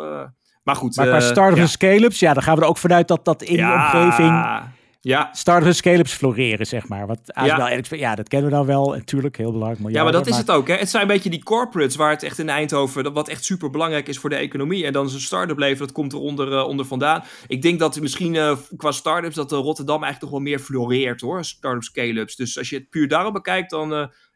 maar 0.64 0.76
goed. 0.76 0.96
Maar 0.96 1.08
qua 1.08 1.20
start-ups 1.20 1.62
en 1.62 1.70
scale-ups, 1.70 2.20
ja, 2.20 2.34
dan 2.34 2.44
gaan 2.44 2.56
we 2.56 2.62
er 2.62 2.68
ook 2.68 2.78
vanuit 2.78 3.08
dat 3.08 3.26
dat 3.26 3.42
in 3.42 3.56
ja, 3.56 3.92
die 3.92 4.02
omgeving 4.02 4.76
ja. 5.08 5.30
start-ups 5.32 5.68
en 5.68 5.76
scale-ups 5.76 6.14
floreren, 6.14 6.66
zeg 6.66 6.88
maar. 6.88 7.08
Wat 7.08 7.20
ja. 7.24 7.82
ja, 7.90 8.16
dat 8.16 8.28
kennen 8.28 8.50
we 8.50 8.56
dan 8.56 8.66
wel. 8.66 8.90
Natuurlijk, 8.90 9.38
heel 9.38 9.52
belangrijk. 9.52 9.96
ja, 9.96 10.04
maar 10.04 10.12
dat 10.12 10.28
is 10.28 10.38
het 10.38 10.52
ook. 10.52 10.68
Hè? 10.68 10.76
Het 10.76 10.90
zijn 10.90 11.02
een 11.02 11.08
beetje 11.08 11.30
die 11.30 11.44
corporates 11.44 11.96
waar 11.96 12.10
het 12.10 12.24
echt 12.24 12.40
in 12.40 12.50
Eindhoven, 12.50 13.14
wat 13.14 13.28
echt 13.28 13.44
super 13.44 13.70
belangrijk 13.70 14.08
is 14.08 14.18
voor 14.18 14.30
de 14.30 14.36
economie. 14.36 14.86
En 14.86 14.94
dan 14.94 15.06
is 15.06 15.14
een 15.14 15.20
start-up 15.20 15.58
leven, 15.58 15.86
dat 15.86 15.92
komt 15.92 16.14
er 16.14 16.20
onder, 16.20 16.52
uh, 16.52 16.68
onder 16.68 16.86
vandaan. 16.86 17.24
Ik 17.48 17.62
denk 17.62 17.80
dat 17.80 18.00
misschien 18.00 18.34
uh, 18.34 18.58
qua 18.78 18.92
start-ups, 18.92 19.36
dat 19.36 19.52
uh, 19.52 19.58
Rotterdam 19.58 20.04
eigenlijk 20.04 20.20
toch 20.20 20.32
wel 20.32 20.50
meer 20.50 20.60
floreert 20.60 21.22
hoor. 21.22 21.46
Start-up 21.46 21.84
scale-ups. 21.84 22.36
Dus 22.36 22.58
als 22.58 22.70
je 22.70 22.76
het 22.76 22.90
puur 22.90 23.08
daarop 23.08 23.34
bekijkt, 23.34 23.70
dan, 23.70 23.90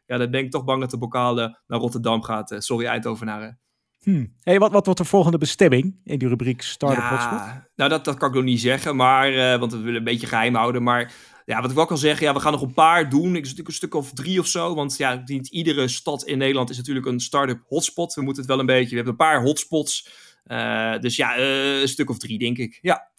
ja, 0.06 0.16
dan 0.18 0.30
ben 0.30 0.40
ik 0.40 0.50
toch 0.50 0.64
bang 0.64 0.80
dat 0.80 0.90
de 0.90 0.98
bokalen 0.98 1.58
naar 1.66 1.78
Rotterdam 1.78 2.22
gaat. 2.22 2.54
sorry, 2.58 2.86
Eindhovenaren. 2.86 3.61
Hmm. 4.02 4.32
Hey, 4.42 4.58
wat, 4.58 4.72
wat 4.72 4.84
wordt 4.84 5.00
de 5.00 5.06
volgende 5.06 5.38
bestemming 5.38 5.96
in 6.04 6.18
die 6.18 6.28
rubriek 6.28 6.62
Startup 6.62 6.98
ja, 6.98 7.68
Nou, 7.76 7.90
dat, 7.90 8.04
dat 8.04 8.16
kan 8.16 8.28
ik 8.28 8.34
nog 8.34 8.44
niet 8.44 8.60
zeggen, 8.60 8.96
maar, 8.96 9.32
uh, 9.32 9.58
want 9.58 9.72
we 9.72 9.78
willen 9.78 9.98
een 9.98 10.04
beetje 10.04 10.26
geheim 10.26 10.54
houden. 10.54 10.82
Maar 10.82 11.12
ja, 11.44 11.60
wat 11.60 11.70
ik 11.70 11.76
wel 11.76 11.86
kan 11.86 11.98
zeggen, 11.98 12.26
ja, 12.26 12.34
we 12.34 12.40
gaan 12.40 12.52
nog 12.52 12.62
een 12.62 12.72
paar 12.72 13.10
doen. 13.10 13.36
Ik 13.36 13.42
natuurlijk 13.42 13.68
een 13.68 13.74
stuk 13.74 13.94
of 13.94 14.12
drie 14.12 14.40
of 14.40 14.46
zo. 14.46 14.74
Want 14.74 14.96
ja, 14.96 15.22
niet 15.24 15.48
iedere 15.48 15.88
stad 15.88 16.24
in 16.24 16.38
Nederland 16.38 16.70
is 16.70 16.76
natuurlijk 16.76 17.06
een 17.06 17.20
start-up 17.20 17.62
hotspot. 17.68 18.14
We 18.14 18.22
moeten 18.22 18.42
het 18.42 18.50
wel 18.50 18.60
een 18.60 18.66
beetje. 18.66 18.88
We 18.88 18.94
hebben 18.94 19.12
een 19.12 19.26
paar 19.26 19.42
hotspots. 19.42 20.08
Uh, 20.46 20.98
dus 20.98 21.16
ja, 21.16 21.38
uh, 21.38 21.80
een 21.80 21.88
stuk 21.88 22.10
of 22.10 22.18
drie, 22.18 22.38
denk 22.38 22.58
ik. 22.58 22.78
Ja. 22.82 23.10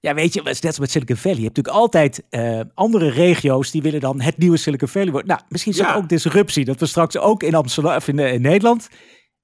Ja, 0.00 0.14
weet 0.14 0.34
je, 0.34 0.42
net 0.42 0.56
zoals 0.56 0.78
met 0.78 0.90
Silicon 0.90 1.16
Valley. 1.16 1.38
Je 1.38 1.44
hebt 1.44 1.56
natuurlijk 1.56 1.82
altijd 1.84 2.22
uh, 2.30 2.60
andere 2.74 3.10
regio's 3.10 3.70
die 3.70 3.82
willen 3.82 4.00
dan 4.00 4.20
het 4.20 4.38
nieuwe 4.38 4.56
Silicon 4.56 4.88
Valley 4.88 5.10
worden. 5.10 5.28
Nou, 5.28 5.40
misschien 5.48 5.72
is 5.72 5.78
dat 5.78 5.94
ook 5.94 6.08
disruptie. 6.08 6.64
Dat 6.64 6.80
we 6.80 6.86
straks 6.86 7.18
ook 7.18 7.42
in 7.42 7.54
Amsterdam 7.54 7.96
of 7.96 8.08
in, 8.08 8.18
in 8.18 8.40
Nederland 8.40 8.88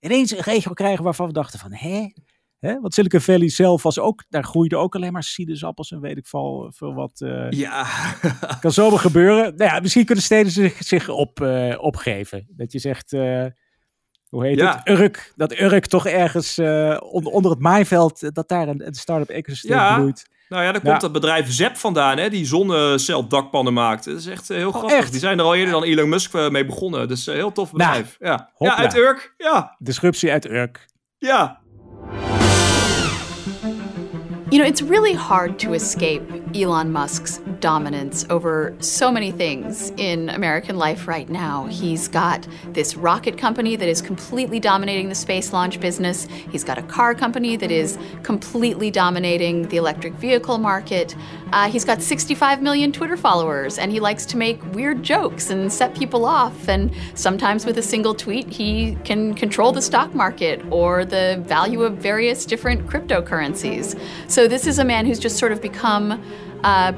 ineens 0.00 0.30
een 0.30 0.42
regio 0.42 0.72
krijgen 0.72 1.04
waarvan 1.04 1.26
we 1.26 1.32
dachten 1.32 1.58
van, 1.58 1.72
hè? 1.72 2.06
hè? 2.58 2.80
Want 2.80 2.94
Silicon 2.94 3.20
Valley 3.20 3.48
zelf 3.48 3.82
was 3.82 3.98
ook, 3.98 4.24
daar 4.28 4.44
groeiden 4.44 4.78
ook 4.78 4.94
alleen 4.94 5.12
maar 5.12 5.22
sinaasappels 5.22 5.90
en 5.90 6.00
weet 6.00 6.16
ik 6.16 6.26
veel, 6.26 6.72
veel 6.74 6.94
wat. 6.94 7.20
Uh, 7.20 7.50
ja. 7.50 7.86
kan 8.60 8.72
zomaar 8.72 8.98
gebeuren. 8.98 9.56
Nou 9.56 9.70
ja, 9.70 9.80
misschien 9.80 10.04
kunnen 10.04 10.24
steden 10.24 10.52
zich, 10.52 10.82
zich 10.82 11.08
op, 11.08 11.40
uh, 11.40 11.74
opgeven. 11.80 12.46
Dat 12.50 12.72
je 12.72 12.78
zegt, 12.78 13.12
uh, 13.12 13.46
hoe 14.28 14.46
heet 14.46 14.58
ja. 14.58 14.80
het? 14.84 14.98
Urk. 14.98 15.32
Dat 15.36 15.60
Urk 15.60 15.86
toch 15.86 16.06
ergens 16.06 16.58
onder, 16.98 17.32
onder 17.32 17.50
het 17.50 17.60
maaiveld, 17.60 18.34
dat 18.34 18.48
daar 18.48 18.68
een, 18.68 18.86
een 18.86 18.94
start-up 18.94 19.28
ecosysteem 19.28 19.76
ja. 19.76 19.96
bloeit. 19.96 20.36
Nou 20.48 20.62
ja, 20.62 20.72
daar 20.72 20.80
komt 20.80 21.00
dat 21.00 21.12
bedrijf 21.12 21.52
ZEP 21.52 21.76
vandaan, 21.76 22.18
hè, 22.18 22.30
die 22.30 22.46
zonnecelldakpannen 22.46 23.72
maakt. 23.72 24.04
Dat 24.04 24.16
is 24.16 24.26
echt 24.26 24.48
heel 24.48 24.68
oh, 24.68 24.76
grappig. 24.76 25.10
Die 25.10 25.20
zijn 25.20 25.38
er 25.38 25.44
al 25.44 25.54
eerder 25.54 25.72
dan 25.72 25.82
Elon 25.82 26.08
Musk 26.08 26.50
mee 26.50 26.64
begonnen. 26.64 27.08
Dus 27.08 27.28
uh, 27.28 27.34
heel 27.34 27.52
tof 27.52 27.72
nou, 27.72 27.90
bedrijf. 27.90 28.16
ja. 28.20 28.50
ja, 28.58 28.76
uit 28.76 28.96
Urk. 28.96 29.34
Ja. 29.36 29.76
Disruptie 29.78 30.32
uit 30.32 30.50
Urk. 30.50 30.86
Ja. 31.18 31.60
You 34.50 34.62
know, 34.62 34.66
it's 34.66 34.80
really 34.80 35.14
hard 35.14 35.58
to 35.58 35.72
escape 35.72 36.37
Elon 36.54 36.92
Musk's 36.92 37.38
dominance 37.60 38.24
over 38.30 38.74
so 38.80 39.10
many 39.10 39.30
things 39.30 39.90
in 39.96 40.28
American 40.30 40.76
life 40.76 41.06
right 41.08 41.28
now. 41.28 41.66
He's 41.66 42.08
got 42.08 42.46
this 42.72 42.96
rocket 42.96 43.36
company 43.36 43.76
that 43.76 43.88
is 43.88 44.00
completely 44.00 44.60
dominating 44.60 45.08
the 45.08 45.14
space 45.14 45.52
launch 45.52 45.80
business. 45.80 46.26
He's 46.50 46.64
got 46.64 46.78
a 46.78 46.82
car 46.82 47.14
company 47.14 47.56
that 47.56 47.70
is 47.70 47.98
completely 48.22 48.90
dominating 48.90 49.68
the 49.68 49.76
electric 49.76 50.14
vehicle 50.14 50.58
market. 50.58 51.14
Uh, 51.52 51.70
he's 51.70 51.84
got 51.84 52.02
65 52.02 52.62
million 52.62 52.92
Twitter 52.92 53.16
followers, 53.16 53.78
and 53.78 53.90
he 53.90 54.00
likes 54.00 54.26
to 54.26 54.36
make 54.36 54.62
weird 54.74 55.02
jokes 55.02 55.50
and 55.50 55.72
set 55.72 55.94
people 55.94 56.24
off. 56.24 56.68
And 56.68 56.94
sometimes 57.14 57.66
with 57.66 57.78
a 57.78 57.82
single 57.82 58.14
tweet, 58.14 58.48
he 58.48 58.96
can 59.04 59.34
control 59.34 59.72
the 59.72 59.82
stock 59.82 60.14
market 60.14 60.62
or 60.70 61.04
the 61.04 61.42
value 61.46 61.82
of 61.82 61.94
various 61.94 62.44
different 62.44 62.86
cryptocurrencies. 62.86 63.98
So 64.28 64.46
this 64.46 64.66
is 64.66 64.78
a 64.78 64.84
man 64.84 65.06
who's 65.06 65.18
just 65.18 65.38
sort 65.38 65.52
of 65.52 65.62
become 65.62 66.22
uh, 66.64 66.92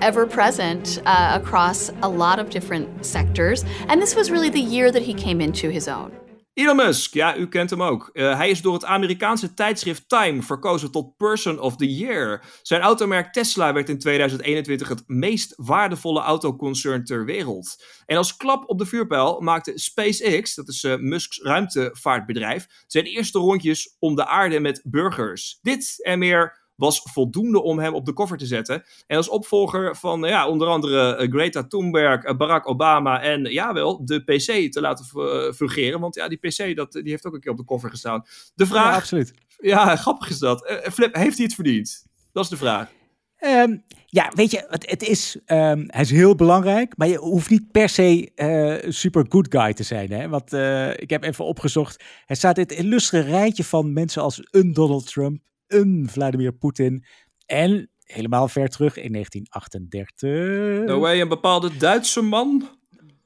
ever 0.00 0.26
present 0.26 1.00
uh, 1.06 1.38
across 1.40 1.90
a 2.02 2.08
lot 2.08 2.38
of 2.38 2.50
different 2.50 3.04
sectors. 3.04 3.64
And 3.88 4.00
this 4.00 4.14
was 4.14 4.30
really 4.30 4.50
the 4.50 4.60
year 4.60 4.90
that 4.90 5.02
he 5.02 5.14
came 5.14 5.40
into 5.40 5.70
his 5.70 5.88
own. 5.88 6.12
Elon 6.58 6.76
Musk, 6.76 7.14
ja, 7.14 7.36
u 7.36 7.48
kent 7.48 7.70
hem 7.70 7.82
ook. 7.82 8.10
Uh, 8.12 8.36
hij 8.36 8.50
is 8.50 8.62
door 8.62 8.72
het 8.72 8.84
Amerikaanse 8.84 9.54
tijdschrift 9.54 10.08
Time 10.08 10.42
verkozen 10.42 10.90
tot 10.90 11.16
Person 11.16 11.60
of 11.60 11.76
the 11.76 11.94
Year. 11.94 12.44
Zijn 12.62 12.80
automerk 12.80 13.32
Tesla 13.32 13.72
werd 13.72 13.88
in 13.88 13.98
2021 13.98 14.88
het 14.88 15.02
meest 15.06 15.52
waardevolle 15.56 16.20
autoconcern 16.20 17.04
ter 17.04 17.24
wereld. 17.24 17.84
En 18.06 18.16
als 18.16 18.36
klap 18.36 18.68
op 18.68 18.78
de 18.78 18.86
vuurpijl 18.86 19.40
maakte 19.40 19.72
SpaceX, 19.74 20.54
dat 20.54 20.68
is 20.68 20.82
uh, 20.82 20.96
Musks 20.96 21.40
ruimtevaartbedrijf, 21.42 22.66
zijn 22.86 23.04
eerste 23.04 23.38
rondjes 23.38 23.96
om 23.98 24.14
de 24.14 24.26
aarde 24.26 24.60
met 24.60 24.80
burgers. 24.84 25.58
Dit 25.62 26.04
en 26.04 26.18
meer 26.18 26.67
was 26.78 27.00
voldoende 27.02 27.62
om 27.62 27.78
hem 27.78 27.94
op 27.94 28.06
de 28.06 28.12
koffer 28.12 28.36
te 28.36 28.46
zetten. 28.46 28.84
En 29.06 29.16
als 29.16 29.28
opvolger 29.28 29.96
van 29.96 30.20
ja, 30.20 30.48
onder 30.48 30.68
andere 30.68 31.16
eh, 31.16 31.30
Greta 31.30 31.66
Thunberg, 31.66 32.22
eh, 32.22 32.36
Barack 32.36 32.68
Obama 32.68 33.22
en 33.22 33.44
jawel, 33.44 34.04
de 34.04 34.20
PC 34.20 34.72
te 34.72 34.80
laten 34.80 35.04
eh, 35.04 35.52
fungeren. 35.52 36.00
Want 36.00 36.14
ja, 36.14 36.28
die 36.28 36.38
PC 36.38 36.76
dat, 36.76 36.92
die 36.92 37.10
heeft 37.10 37.26
ook 37.26 37.34
een 37.34 37.40
keer 37.40 37.50
op 37.50 37.56
de 37.56 37.64
koffer 37.64 37.90
gestaan. 37.90 38.24
De 38.54 38.66
vraag... 38.66 38.90
Ja, 38.90 38.96
absoluut. 38.96 39.32
Ja, 39.58 39.96
grappig 39.96 40.30
is 40.30 40.38
dat. 40.38 40.80
Flip, 40.92 41.14
heeft 41.14 41.36
hij 41.36 41.44
het 41.44 41.54
verdiend? 41.54 42.06
Dat 42.32 42.44
is 42.44 42.50
de 42.50 42.56
vraag. 42.56 42.90
Um, 43.40 43.84
ja, 44.06 44.32
weet 44.34 44.50
je, 44.50 44.66
het, 44.68 44.90
het 44.90 45.02
is, 45.02 45.36
um, 45.46 45.84
hij 45.86 46.00
is 46.00 46.10
heel 46.10 46.34
belangrijk, 46.34 46.96
maar 46.96 47.08
je 47.08 47.16
hoeft 47.16 47.50
niet 47.50 47.70
per 47.70 47.88
se 47.88 48.30
uh, 48.36 48.90
super 48.90 49.26
good 49.28 49.46
guy 49.50 49.72
te 49.72 49.82
zijn. 49.82 50.12
Hè? 50.12 50.28
Want 50.28 50.52
uh, 50.52 50.90
ik 50.90 51.10
heb 51.10 51.22
even 51.22 51.44
opgezocht, 51.44 52.04
hij 52.26 52.36
staat 52.36 52.56
in 52.56 52.62
het 52.62 52.72
illustre 52.72 53.20
rijtje 53.20 53.64
van 53.64 53.92
mensen 53.92 54.22
als 54.22 54.48
een 54.50 54.72
Donald 54.72 55.06
Trump, 55.06 55.42
een 55.68 56.08
Vladimir 56.10 56.52
Poetin. 56.52 57.04
En 57.46 57.90
helemaal 58.02 58.48
ver 58.48 58.68
terug 58.68 58.96
in 58.96 59.12
1938. 59.12 60.86
No 60.86 61.00
way, 61.00 61.20
een 61.20 61.28
bepaalde 61.28 61.76
Duitse 61.76 62.20
man? 62.20 62.68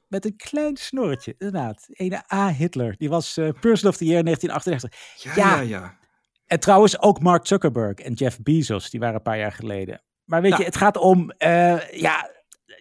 Met 0.08 0.24
een 0.24 0.36
klein 0.36 0.76
snorretje, 0.76 1.34
inderdaad. 1.38 1.86
Ene 1.90 2.32
A. 2.32 2.50
Hitler. 2.50 2.94
Die 2.96 3.08
was 3.08 3.38
uh, 3.38 3.48
Person 3.60 3.88
of 3.90 3.96
the 3.96 4.04
Year 4.04 4.24
1938. 4.24 5.34
Ja, 5.34 5.54
ja, 5.54 5.60
ja, 5.60 5.98
En 6.46 6.60
trouwens 6.60 7.00
ook 7.00 7.20
Mark 7.20 7.46
Zuckerberg 7.46 7.98
en 7.98 8.12
Jeff 8.12 8.38
Bezos. 8.42 8.90
Die 8.90 9.00
waren 9.00 9.14
een 9.14 9.22
paar 9.22 9.38
jaar 9.38 9.52
geleden. 9.52 10.02
Maar 10.24 10.42
weet 10.42 10.56
je, 10.56 10.64
het 10.64 10.76
gaat 10.76 10.96
om 10.96 11.20
uh, 11.38 11.90
ja, 11.90 12.30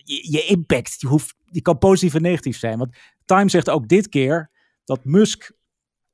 je, 0.04 0.32
je, 0.32 0.46
impact. 0.46 1.02
Je, 1.02 1.08
hoeft, 1.08 1.36
die 1.46 1.62
kan 1.62 1.78
positief 1.78 2.14
en 2.14 2.22
negatief 2.22 2.58
zijn. 2.58 2.78
Want 2.78 2.98
Time 3.26 3.50
zegt 3.50 3.70
ook 3.70 3.88
dit 3.88 4.10
keer 4.10 4.52
dat 4.84 5.06
Musk 5.06 5.52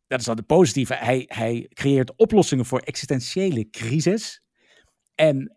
dat 0.08 0.20
is 0.20 0.26
dan 0.26 0.36
de 0.36 0.43
positieve. 0.43 0.93
Hij, 0.96 1.24
hij 1.28 1.70
creëert 1.74 2.15
oplossingen 2.15 2.65
voor 2.65 2.80
existentiële 2.80 3.70
crisis. 3.70 4.41
En 5.15 5.38
uh, 5.38 5.48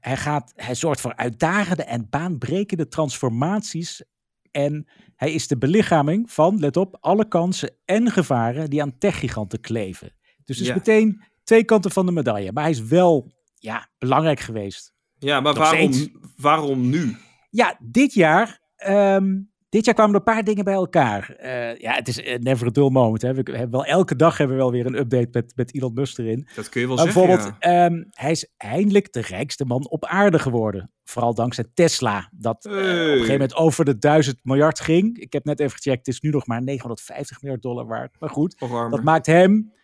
hij, 0.00 0.16
gaat, 0.16 0.52
hij 0.54 0.74
zorgt 0.74 1.00
voor 1.00 1.16
uitdagende 1.16 1.84
en 1.84 2.08
baanbrekende 2.10 2.88
transformaties. 2.88 4.04
En 4.50 4.88
hij 5.16 5.32
is 5.32 5.48
de 5.48 5.58
belichaming 5.58 6.32
van, 6.32 6.58
let 6.58 6.76
op, 6.76 6.96
alle 7.00 7.28
kansen 7.28 7.76
en 7.84 8.10
gevaren 8.10 8.70
die 8.70 8.82
aan 8.82 8.98
techgiganten 8.98 9.60
kleven. 9.60 10.14
Dus 10.44 10.58
het 10.58 10.68
is 10.68 10.74
meteen 10.74 11.22
twee 11.44 11.64
kanten 11.64 11.90
van 11.90 12.06
de 12.06 12.12
medaille. 12.12 12.52
Maar 12.52 12.62
hij 12.62 12.72
is 12.72 12.82
wel 12.82 13.32
ja, 13.54 13.88
belangrijk 13.98 14.40
geweest. 14.40 14.94
Ja, 15.18 15.40
maar 15.40 15.54
waarom, 15.54 15.92
waarom 16.36 16.88
nu? 16.88 17.16
Ja, 17.50 17.78
dit 17.80 18.14
jaar 18.14 18.60
um, 18.86 19.50
dit 19.68 19.84
jaar 19.84 19.94
kwamen 19.94 20.12
er 20.12 20.18
een 20.18 20.34
paar 20.34 20.44
dingen 20.44 20.64
bij 20.64 20.74
elkaar. 20.74 21.36
Uh, 21.40 21.76
ja, 21.76 21.94
het 21.94 22.08
is 22.08 22.38
never 22.38 22.66
a 22.66 22.70
dull 22.70 22.90
moment. 22.90 23.22
Hè. 23.22 23.34
We, 23.34 23.42
hebben 23.52 23.70
wel 23.70 23.84
elke 23.84 24.16
dag 24.16 24.38
hebben 24.38 24.56
we 24.56 24.62
wel 24.62 24.72
weer 24.72 24.86
een 24.86 24.98
update 24.98 25.28
met, 25.32 25.52
met 25.56 25.74
Elon 25.74 25.94
Musk 25.94 26.18
erin. 26.18 26.48
Dat 26.54 26.68
kun 26.68 26.80
je 26.80 26.86
wel 26.86 26.98
zeggen, 26.98 27.14
Bijvoorbeeld, 27.14 27.52
um, 27.60 28.06
hij 28.10 28.30
is 28.30 28.52
eindelijk 28.56 29.12
de 29.12 29.20
rijkste 29.20 29.64
man 29.64 29.88
op 29.88 30.04
aarde 30.04 30.38
geworden. 30.38 30.90
Vooral 31.04 31.34
dankzij 31.34 31.64
Tesla. 31.74 32.30
Dat 32.32 32.64
hey. 32.64 32.72
uh, 32.72 32.80
op 32.80 32.86
een 32.86 33.12
gegeven 33.12 33.32
moment 33.32 33.54
over 33.54 33.84
de 33.84 33.98
1000 33.98 34.38
miljard 34.42 34.80
ging. 34.80 35.18
Ik 35.18 35.32
heb 35.32 35.44
net 35.44 35.60
even 35.60 35.76
gecheckt, 35.76 36.06
het 36.06 36.14
is 36.14 36.20
nu 36.20 36.30
nog 36.30 36.46
maar 36.46 36.62
950 36.62 37.42
miljard 37.42 37.62
dollar 37.62 37.86
waard. 37.86 38.16
Maar 38.18 38.30
goed, 38.30 38.56
dat 38.90 39.02
maakt 39.02 39.26
hem... 39.26 39.74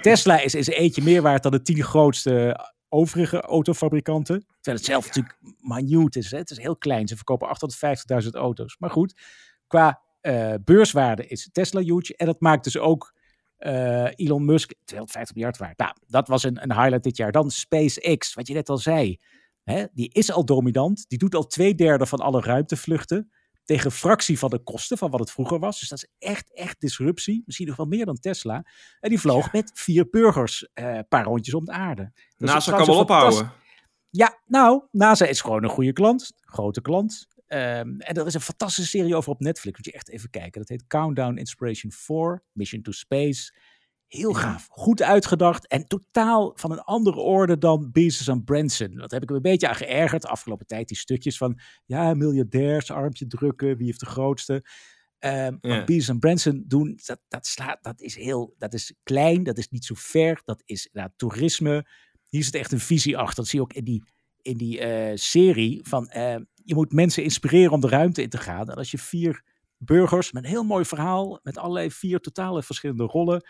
Tesla 0.00 0.40
is, 0.40 0.54
is 0.54 0.66
eentje 0.66 1.02
meer 1.02 1.22
waard 1.22 1.42
dan 1.42 1.52
de 1.52 1.62
tien 1.62 1.82
grootste 1.82 2.56
overige 2.88 3.40
autofabrikanten. 3.40 4.40
Terwijl 4.40 4.76
het 4.76 4.84
zelf 4.84 5.06
natuurlijk 5.06 5.36
minute 5.60 6.18
is. 6.18 6.30
Hè? 6.30 6.38
Het 6.38 6.50
is 6.50 6.58
heel 6.58 6.76
klein. 6.76 7.08
Ze 7.08 7.16
verkopen 7.16 7.48
850.000 8.22 8.28
auto's. 8.30 8.76
Maar 8.78 8.90
goed, 8.90 9.20
qua 9.66 10.02
uh, 10.22 10.54
beurswaarde 10.64 11.26
is 11.26 11.48
Tesla 11.52 11.80
huge. 11.80 12.16
En 12.16 12.26
dat 12.26 12.40
maakt 12.40 12.64
dus 12.64 12.78
ook 12.78 13.14
uh, 13.58 14.04
Elon 14.14 14.44
Musk 14.44 14.74
250 14.84 15.34
miljard 15.34 15.58
waard. 15.58 15.78
Nou, 15.78 15.94
dat 16.06 16.28
was 16.28 16.42
een, 16.42 16.62
een 16.62 16.72
highlight 16.72 17.02
dit 17.02 17.16
jaar. 17.16 17.32
Dan 17.32 17.50
SpaceX, 17.50 18.34
wat 18.34 18.46
je 18.46 18.54
net 18.54 18.68
al 18.68 18.78
zei. 18.78 19.18
Hè? 19.64 19.84
Die 19.92 20.12
is 20.12 20.32
al 20.32 20.44
dominant. 20.44 21.04
Die 21.08 21.18
doet 21.18 21.34
al 21.34 21.46
twee 21.46 21.74
derde 21.74 22.06
van 22.06 22.18
alle 22.18 22.40
ruimtevluchten 22.40 23.30
tegen 23.68 23.86
een 23.86 23.92
fractie 23.92 24.38
van 24.38 24.50
de 24.50 24.58
kosten 24.58 24.98
van 24.98 25.10
wat 25.10 25.20
het 25.20 25.30
vroeger 25.30 25.58
was. 25.58 25.80
Dus 25.80 25.88
dat 25.88 25.98
is 25.98 26.28
echt, 26.28 26.54
echt 26.54 26.80
disruptie. 26.80 27.42
Misschien 27.46 27.66
nog 27.66 27.76
wel 27.76 27.86
meer 27.86 28.04
dan 28.04 28.18
Tesla. 28.18 28.66
En 29.00 29.08
die 29.08 29.20
vloog 29.20 29.52
met 29.52 29.70
vier 29.74 30.08
burgers 30.10 30.68
een 30.74 30.94
uh, 30.94 31.00
paar 31.08 31.24
rondjes 31.24 31.54
om 31.54 31.64
de 31.64 31.72
aarde. 31.72 32.12
Dat 32.36 32.48
NASA 32.48 32.76
kan 32.76 32.86
wel 32.86 32.98
ophouden. 32.98 33.52
Ja, 34.10 34.40
nou, 34.46 34.82
NASA 34.90 35.26
is 35.26 35.40
gewoon 35.40 35.64
een 35.64 35.70
goede 35.70 35.92
klant. 35.92 36.32
Grote 36.40 36.80
klant. 36.80 37.26
Um, 37.48 38.00
en 38.00 38.14
er 38.14 38.26
is 38.26 38.34
een 38.34 38.40
fantastische 38.40 38.90
serie 38.90 39.16
over 39.16 39.30
op 39.30 39.40
Netflix. 39.40 39.76
Moet 39.76 39.86
je 39.86 39.92
echt 39.92 40.08
even 40.08 40.30
kijken. 40.30 40.60
Dat 40.60 40.68
heet 40.68 40.86
Countdown 40.86 41.36
Inspiration 41.36 41.92
4. 41.92 42.42
Mission 42.52 42.82
to 42.82 42.92
Space. 42.92 43.54
Heel 44.08 44.32
gaaf. 44.32 44.66
Goed 44.70 45.02
uitgedacht. 45.02 45.66
En 45.66 45.86
totaal 45.86 46.52
van 46.54 46.72
een 46.72 46.80
andere 46.80 47.20
orde 47.20 47.58
dan 47.58 47.88
Bezos 47.92 48.28
en 48.28 48.44
Branson. 48.44 48.94
Dat 48.94 49.10
heb 49.10 49.22
ik 49.22 49.28
me 49.28 49.36
een 49.36 49.42
beetje 49.42 49.68
aan 49.68 49.74
geërgerd 49.74 50.22
de 50.22 50.28
afgelopen 50.28 50.66
tijd. 50.66 50.88
Die 50.88 50.96
stukjes 50.96 51.36
van, 51.36 51.60
ja, 51.84 52.14
miljardairs, 52.14 52.90
armpje 52.90 53.26
drukken. 53.26 53.76
Wie 53.76 53.86
heeft 53.86 54.00
de 54.00 54.06
grootste? 54.06 54.64
Um, 55.20 55.58
ja. 55.60 55.84
Bezos 55.84 56.08
en 56.08 56.18
Branson 56.18 56.64
doen, 56.66 56.98
dat, 57.04 57.20
dat, 57.28 57.46
slaat, 57.46 57.82
dat 57.82 58.00
is 58.00 58.14
heel, 58.16 58.54
dat 58.58 58.74
is 58.74 58.94
klein. 59.02 59.42
Dat 59.42 59.58
is 59.58 59.68
niet 59.68 59.84
zo 59.84 59.94
ver. 59.96 60.42
Dat 60.44 60.62
is 60.64 60.88
nou, 60.92 61.08
toerisme. 61.16 61.86
Hier 62.28 62.44
zit 62.44 62.54
echt 62.54 62.72
een 62.72 62.80
visie 62.80 63.18
achter. 63.18 63.36
Dat 63.36 63.46
zie 63.46 63.58
je 63.58 63.64
ook 63.64 63.72
in 63.72 63.84
die, 63.84 64.04
in 64.42 64.56
die 64.56 64.80
uh, 64.80 65.16
serie. 65.16 65.80
Van, 65.82 66.10
uh, 66.16 66.36
je 66.54 66.74
moet 66.74 66.92
mensen 66.92 67.22
inspireren 67.22 67.72
om 67.72 67.80
de 67.80 67.88
ruimte 67.88 68.22
in 68.22 68.28
te 68.28 68.38
gaan. 68.38 68.70
En 68.70 68.76
als 68.76 68.90
je 68.90 68.98
vier 68.98 69.42
burgers 69.78 70.32
met 70.32 70.44
een 70.44 70.50
heel 70.50 70.64
mooi 70.64 70.84
verhaal. 70.84 71.40
Met 71.42 71.58
allerlei 71.58 71.90
vier 71.90 72.20
totale 72.20 72.62
verschillende 72.62 73.04
rollen 73.04 73.42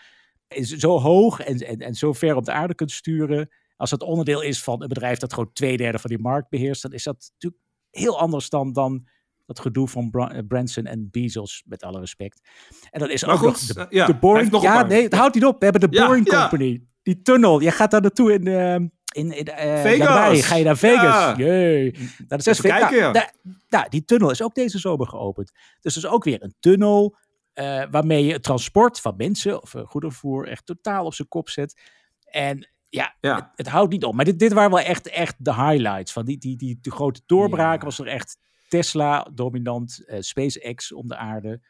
zo 0.49 0.99
hoog 0.99 1.41
en, 1.41 1.59
en, 1.59 1.79
en 1.79 1.95
zo 1.95 2.13
ver 2.13 2.37
op 2.37 2.45
de 2.45 2.53
aarde 2.53 2.75
kunt 2.75 2.91
sturen. 2.91 3.49
Als 3.77 3.91
het 3.91 4.03
onderdeel 4.03 4.43
is 4.43 4.63
van 4.63 4.83
een 4.83 4.89
bedrijf 4.89 5.19
dat 5.19 5.33
gewoon 5.33 5.53
twee 5.53 5.77
derde 5.77 5.99
van 5.99 6.11
die 6.11 6.19
markt 6.19 6.49
beheerst, 6.49 6.83
dan 6.83 6.93
is 6.93 7.03
dat 7.03 7.31
natuurlijk 7.33 7.63
heel 7.91 8.19
anders 8.19 8.49
dan, 8.49 8.73
dan 8.73 9.07
dat 9.47 9.61
gedoe 9.61 9.89
van 9.89 10.11
Bra 10.11 10.43
Branson 10.49 10.85
en 10.85 11.09
Bezos, 11.11 11.63
met 11.67 11.83
alle 11.83 12.01
respect. 12.01 12.49
En 12.91 13.01
dat 13.01 13.09
is 13.09 13.25
maar 13.25 13.35
ook 13.35 13.41
goed, 13.41 13.49
nog 13.49 13.63
de, 13.67 13.81
uh, 13.81 13.87
ja, 13.91 14.07
de 14.07 14.15
Boring... 14.15 14.51
nog 14.51 14.63
Ja, 14.63 14.83
nee, 14.83 15.03
het 15.03 15.15
houdt 15.15 15.35
niet 15.35 15.45
op. 15.45 15.59
We 15.59 15.65
hebben 15.65 15.91
de 15.91 15.97
Ja, 15.97 16.07
Boring 16.07 16.31
ja. 16.31 16.41
Company. 16.41 16.83
Die 17.03 17.23
tunnel. 17.23 17.61
Je 17.61 17.71
gaat 17.71 17.91
daar 17.91 18.01
naartoe 18.01 18.33
in... 18.33 18.47
Uh, 18.47 18.75
in, 18.75 18.91
in 19.33 19.49
uh, 19.49 19.81
Vegas. 19.81 20.45
ga 20.45 20.57
je 20.57 20.65
naar 20.65 20.77
Vegas. 20.77 21.37
Jee. 21.37 21.95
Dat 22.27 22.39
is 22.39 22.47
Even 22.47 22.71
kijken, 22.71 22.97
ja. 22.97 23.11
nou, 23.11 23.27
nou, 23.43 23.57
nou, 23.69 23.89
die 23.89 24.05
tunnel 24.05 24.31
is 24.31 24.43
ook 24.43 24.55
deze 24.55 24.79
zomer 24.79 25.07
geopend. 25.07 25.53
Dus 25.81 25.97
er 25.97 26.05
is 26.05 26.11
ook 26.11 26.25
weer 26.25 26.43
een 26.43 26.55
tunnel 26.61 27.17
uh, 27.61 27.85
waarmee 27.90 28.25
je 28.25 28.33
het 28.33 28.42
transport 28.42 29.01
van 29.01 29.14
mensen 29.16 29.62
of 29.62 29.75
uh, 29.75 29.83
goederenvoer 29.87 30.49
echt 30.49 30.66
totaal 30.66 31.05
op 31.05 31.14
zijn 31.14 31.29
kop 31.29 31.49
zet. 31.49 31.81
En 32.25 32.68
ja, 32.88 33.16
Ja. 33.21 33.35
Het, 33.35 33.44
het 33.55 33.68
houdt 33.68 33.92
niet 33.92 34.05
op. 34.05 34.14
Maar 34.14 34.25
dit, 34.25 34.38
dit 34.38 34.53
waren 34.53 34.71
wel 34.71 34.81
echt, 34.81 35.09
echt 35.09 35.35
de 35.38 35.55
highlights. 35.55 36.12
Van 36.12 36.25
die, 36.25 36.38
die, 36.38 36.57
die, 36.57 36.79
die 36.81 36.92
grote 36.92 37.21
doorbraken 37.27 37.79
Ja. 37.79 37.85
was 37.85 37.99
er 37.99 38.07
echt 38.07 38.38
Tesla 38.68 39.29
dominant, 39.35 40.03
uh, 40.07 40.16
SpaceX 40.21 40.92
om 40.92 41.09
de 41.09 41.16
aarde. 41.16 41.61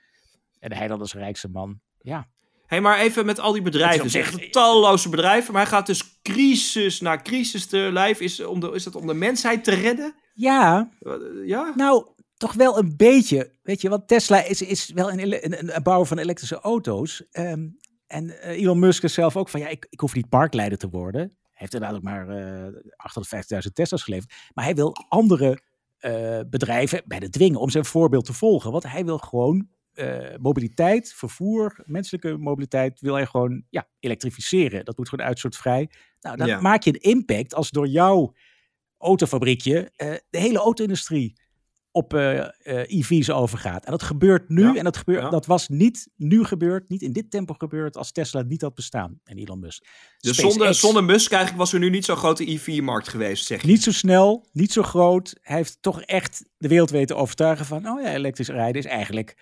En 0.58 0.72
hij 0.72 0.88
dan 0.88 1.00
als 1.00 1.14
rijkste 1.14 1.48
man. 1.48 1.80
Ja, 1.98 2.28
Hé, 2.66 2.80
maar 2.80 2.98
even 2.98 3.26
met 3.26 3.40
al 3.40 3.52
die 3.52 3.62
bedrijven. 3.62 4.20
Echt 4.20 4.52
talloze 4.52 5.08
bedrijven. 5.08 5.52
Maar 5.52 5.62
hij 5.62 5.70
gaat 5.70 5.86
dus 5.86 6.20
crisis 6.22 7.00
na 7.00 7.16
crisis 7.16 7.66
te 7.66 7.88
lijf. 7.92 8.20
Is, 8.20 8.44
om 8.44 8.60
de, 8.60 8.70
is 8.70 8.84
dat 8.84 8.94
om 8.94 9.06
de 9.06 9.14
mensheid 9.14 9.64
te 9.64 9.74
redden? 9.74 10.14
ja 10.34 10.90
ja? 11.44 11.72
Nou, 11.76 12.06
toch 12.38 12.54
wel 12.54 12.78
een 12.78 12.96
beetje. 12.96 13.52
Weet 13.62 13.80
je, 13.80 13.88
want 13.88 14.08
Tesla 14.08 14.44
is, 14.44 14.62
is 14.62 14.90
wel 14.90 15.12
een, 15.12 15.44
een, 15.44 15.76
een 15.76 15.82
bouwer 15.82 16.06
van 16.06 16.18
elektrische 16.18 16.60
auto's. 16.60 17.24
Ehm, 17.30 17.68
en 18.06 18.40
eh, 18.40 18.60
Elon 18.62 18.78
Musk 18.78 19.02
is 19.02 19.14
zelf 19.14 19.36
ook 19.36 19.48
van, 19.48 19.60
ja, 19.60 19.68
ik, 19.68 19.86
ik 19.90 20.00
hoef 20.00 20.14
niet 20.14 20.30
marktleider 20.30 20.78
te 20.78 20.88
worden. 20.88 21.20
Hij 21.20 21.66
heeft 21.66 21.74
inderdaad 21.74 21.96
ook 21.98 22.04
maar 22.04 22.28
eh 22.28 22.72
850.000 23.66 23.72
Tesla's 23.72 24.02
geleverd. 24.02 24.34
Maar 24.54 24.64
hij 24.64 24.74
wil 24.74 24.92
andere 25.08 25.62
eh, 25.98 26.40
bedrijven 26.50 27.02
bij 27.06 27.18
de 27.18 27.28
dwingen 27.28 27.60
om 27.60 27.70
zijn 27.70 27.84
voorbeeld 27.84 28.24
te 28.24 28.32
volgen. 28.32 28.72
Want 28.72 28.84
hij 28.84 29.04
wil 29.04 29.18
gewoon 29.18 29.68
mobiliteit, 30.40 31.12
vervoer, 31.12 31.82
menselijke 31.84 32.36
mobiliteit, 32.36 33.00
wil 33.00 33.14
hij 33.14 33.26
gewoon 33.26 33.64
ja, 33.70 33.88
elektrificeren. 34.00 34.84
Dat 34.84 34.96
moet 34.96 35.08
gewoon 35.08 35.26
uitstootvrij. 35.26 35.90
Nou, 36.20 36.36
dan 36.36 36.46
Ja. 36.46 36.60
maak 36.60 36.82
je 36.82 36.90
een 36.90 37.10
impact 37.10 37.54
als 37.54 37.70
door 37.70 37.86
jouw 37.86 38.34
autofabriekje 38.98 39.92
de 40.30 40.38
hele 40.38 40.58
auto-industrie 40.58 41.40
op 41.98 42.14
eh, 42.14 42.38
eh, 42.38 42.48
EV's 42.98 43.30
overgaat. 43.30 43.84
En 43.84 43.90
dat 43.90 44.02
gebeurt 44.02 44.48
nu. 44.48 44.62
Ja, 44.62 44.74
En 44.74 44.84
dat, 44.84 44.96
gebeurt, 44.96 45.22
ja. 45.22 45.30
dat 45.30 45.46
was 45.46 45.68
niet 45.68 46.08
nu 46.16 46.44
gebeurd, 46.44 46.88
niet 46.88 47.02
in 47.02 47.12
dit 47.12 47.30
tempo 47.30 47.54
gebeurd 47.58 47.96
als 47.96 48.12
Tesla 48.12 48.42
niet 48.42 48.62
had 48.62 48.74
bestaan. 48.74 49.20
En 49.24 49.36
Elon 49.38 49.58
Musk. 49.60 49.84
Dus 50.18 50.36
zonder, 50.36 50.74
zonder 50.74 51.04
Musk 51.04 51.30
eigenlijk 51.32 51.62
was 51.62 51.72
er 51.72 51.78
nu 51.78 51.90
niet 51.90 52.04
zo'n 52.04 52.16
grote 52.16 52.50
EV-markt 52.50 53.08
geweest, 53.08 53.46
zeg 53.46 53.60
je? 53.62 53.66
Niet 53.68 53.82
zo 53.82 53.92
snel, 53.92 54.46
niet 54.52 54.72
zo 54.72 54.82
groot. 54.82 55.38
Hij 55.42 55.56
heeft 55.56 55.78
toch 55.80 56.02
echt 56.02 56.44
de 56.58 56.68
wereld 56.68 56.90
weten 56.90 57.16
overtuigen 57.16 57.66
van, 57.66 57.88
oh 57.88 58.02
ja, 58.02 58.12
elektrisch 58.14 58.48
rijden 58.48 58.82
is 58.82 58.88
eigenlijk 58.88 59.36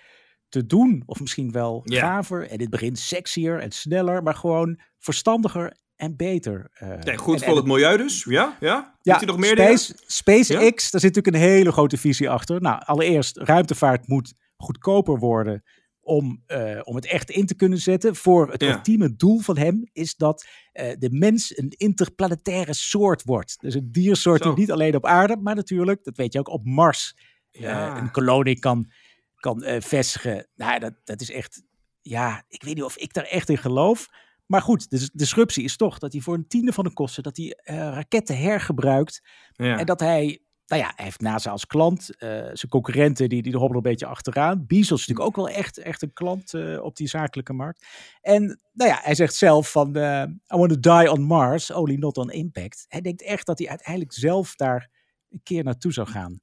te 0.49 0.65
doen. 0.65 1.03
Of 1.05 1.19
misschien 1.19 1.51
wel 1.51 1.81
Ja. 1.83 1.99
gaver. 2.01 2.47
En 2.49 2.57
dit 2.57 2.69
begint 2.69 2.99
sexier 2.99 3.59
en 3.59 3.71
sneller, 3.71 4.23
maar 4.23 4.35
gewoon 4.35 4.79
verstandiger 4.97 5.77
en 5.97 6.15
beter. 6.15 6.69
Nee, 7.03 7.17
goed 7.17 7.33
En- 7.35 7.39
voor 7.41 7.49
en 7.49 7.55
het 7.55 7.65
milieu 7.65 7.97
dus. 7.97 8.23
Ja? 8.23 8.57
Ja? 8.59 8.97
Ja, 9.01 9.21
nog 9.25 9.37
meer 9.37 9.55
dingen? 9.55 9.77
Space, 9.77 10.03
SpaceX, 10.05 10.91
daar 10.91 11.01
zit 11.01 11.15
natuurlijk 11.15 11.27
een 11.43 11.49
hele 11.51 11.71
grote 11.71 11.97
visie 11.97 12.29
achter. 12.29 12.61
Nou, 12.61 12.81
allereerst, 12.85 13.37
ruimtevaart 13.37 14.07
moet 14.07 14.33
goedkoper 14.57 15.17
worden 15.19 15.63
om, 15.99 16.43
eh, 16.45 16.79
om 16.83 16.95
het 16.95 17.05
echt 17.05 17.29
in 17.29 17.45
te 17.45 17.55
kunnen 17.55 17.77
zetten. 17.77 18.15
Voor 18.15 18.51
het 18.51 18.61
Ja. 18.61 18.73
ultieme 18.73 19.15
doel 19.15 19.39
van 19.39 19.57
hem 19.57 19.89
is 19.93 20.15
dat 20.15 20.45
eh, 20.71 20.93
de 20.99 21.09
mens 21.11 21.57
een 21.57 21.69
interplanetaire 21.69 22.73
soort 22.73 23.23
wordt. 23.23 23.55
Dus 23.59 23.73
een 23.75 23.91
diersoort 23.91 24.41
Zo. 24.43 24.49
die 24.49 24.59
niet 24.59 24.71
alleen 24.71 24.95
op 24.95 25.05
aarde, 25.05 25.37
maar 25.41 25.55
natuurlijk, 25.55 26.03
dat 26.03 26.17
weet 26.17 26.33
je 26.33 26.39
ook, 26.39 26.49
op 26.49 26.65
Mars 26.65 27.15
Ja. 27.51 27.97
een 27.97 28.11
kolonie 28.11 28.59
kan, 28.59 28.91
kan 29.35 29.63
vestigen. 29.79 30.47
Nou, 30.55 30.79
dat, 30.79 30.93
dat 31.03 31.21
is 31.21 31.31
echt, 31.31 31.63
ja, 32.01 32.43
ik 32.47 32.63
weet 32.63 32.75
niet 32.75 32.83
of 32.83 32.97
ik 32.97 33.13
daar 33.13 33.23
echt 33.23 33.49
in 33.49 33.57
geloof. 33.57 34.07
Maar 34.47 34.61
goed, 34.61 34.89
de 34.89 35.09
disruptie 35.13 35.63
is 35.63 35.75
toch 35.77 35.97
dat 35.99 36.11
hij 36.11 36.21
voor 36.21 36.33
een 36.33 36.47
tiende 36.47 36.73
van 36.73 36.83
de 36.83 36.93
kosten, 36.93 37.23
dat 37.23 37.37
hij 37.37 37.51
eh, 37.63 37.75
raketten 37.75 38.37
hergebruikt. 38.37 39.21
Ja. 39.51 39.77
En 39.77 39.85
dat 39.85 39.99
hij, 39.99 40.41
nou 40.65 40.81
ja, 40.81 40.91
hij 40.95 41.05
heeft 41.05 41.21
NASA 41.21 41.51
als 41.51 41.65
klant. 41.65 42.15
eh, 42.17 42.29
zijn 42.29 42.69
concurrenten, 42.69 43.29
die, 43.29 43.41
die 43.41 43.51
hobbelen 43.57 43.75
een 43.83 43.89
beetje 43.91 44.05
achteraan. 44.05 44.65
Bezos 44.67 44.99
is 45.01 45.07
natuurlijk 45.07 45.27
ook 45.37 45.45
wel 45.45 45.55
echt, 45.55 45.77
echt 45.77 46.01
een 46.01 46.13
klant 46.13 46.53
eh, 46.53 46.83
op 46.83 46.95
die 46.95 47.07
zakelijke 47.07 47.53
markt. 47.53 47.85
En 48.21 48.59
nou 48.73 48.89
ja, 48.91 48.99
hij 49.01 49.15
zegt 49.15 49.35
zelf 49.35 49.71
van, 49.71 49.95
I 49.95 50.37
want 50.47 50.81
to 50.81 50.99
die 50.99 51.11
on 51.11 51.21
Mars, 51.21 51.71
only 51.71 51.95
not 51.95 52.17
on 52.17 52.31
impact. 52.31 52.85
Hij 52.87 53.01
denkt 53.01 53.21
echt 53.23 53.45
dat 53.45 53.59
hij 53.59 53.69
uiteindelijk 53.69 54.13
zelf 54.13 54.55
daar 54.55 54.89
een 55.29 55.43
keer 55.43 55.63
naartoe 55.63 55.93
zou 55.93 56.07
gaan. 56.07 56.39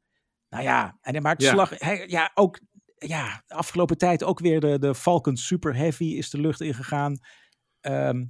Nou 0.49 0.62
ja, 0.62 0.99
en 1.01 1.12
hij 1.12 1.21
maakt 1.21 1.43
Ja. 1.43 1.51
slag. 1.53 1.73
Hij, 1.79 2.05
ja, 2.09 2.31
ook 2.35 2.61
ja, 2.99 3.43
de 3.47 3.55
afgelopen 3.55 3.99
tijd 3.99 4.23
ook 4.25 4.38
weer 4.38 4.61
de, 4.61 4.79
de 4.79 4.95
Falcon 4.95 5.37
Super 5.37 5.77
Heavy 5.77 6.05
is 6.05 6.31
de 6.31 6.40
lucht 6.40 6.61
ingegaan. 6.61 7.19
Ehm, 7.85 8.25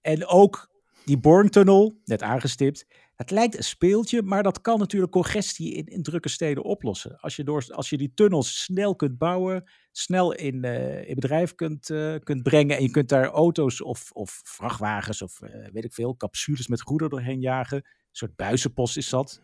en 0.00 0.26
ook 0.26 0.70
die 1.04 1.18
Boring-tunnel, 1.18 2.00
net 2.04 2.22
aangestipt. 2.22 2.86
Het 3.16 3.30
lijkt 3.30 3.56
een 3.56 3.64
speeltje, 3.64 4.22
maar 4.22 4.42
dat 4.42 4.60
kan 4.60 4.78
natuurlijk 4.78 5.12
congestie 5.12 5.74
in, 5.74 5.86
in 5.86 6.02
drukke 6.02 6.28
steden 6.28 6.62
oplossen. 6.62 7.16
Als 7.20 7.36
je, 7.36 7.44
door, 7.44 7.64
als 7.68 7.90
je 7.90 7.96
die 7.96 8.12
tunnels 8.14 8.62
snel 8.62 8.96
kunt 8.96 9.18
bouwen, 9.18 9.70
snel 9.92 10.32
in, 10.32 10.64
uh, 10.64 11.08
in 11.08 11.14
bedrijf 11.14 11.54
kunt, 11.54 11.88
uh, 11.88 12.14
kunt 12.22 12.42
brengen 12.42 12.76
en 12.76 12.82
je 12.82 12.90
kunt 12.90 13.08
daar 13.08 13.26
auto's 13.26 13.82
of, 13.82 14.10
of 14.12 14.40
vrachtwagens 14.44 15.22
of 15.22 15.40
uh, 15.42 15.68
weet 15.72 15.84
ik 15.84 15.92
veel, 15.92 16.16
capsules 16.16 16.68
met 16.68 16.82
goederen 16.82 17.10
doorheen 17.12 17.40
jagen. 17.40 17.76
Een 17.76 17.84
soort 18.10 18.36
buizenpost 18.36 18.96
is 18.96 19.08
dat. 19.08 19.40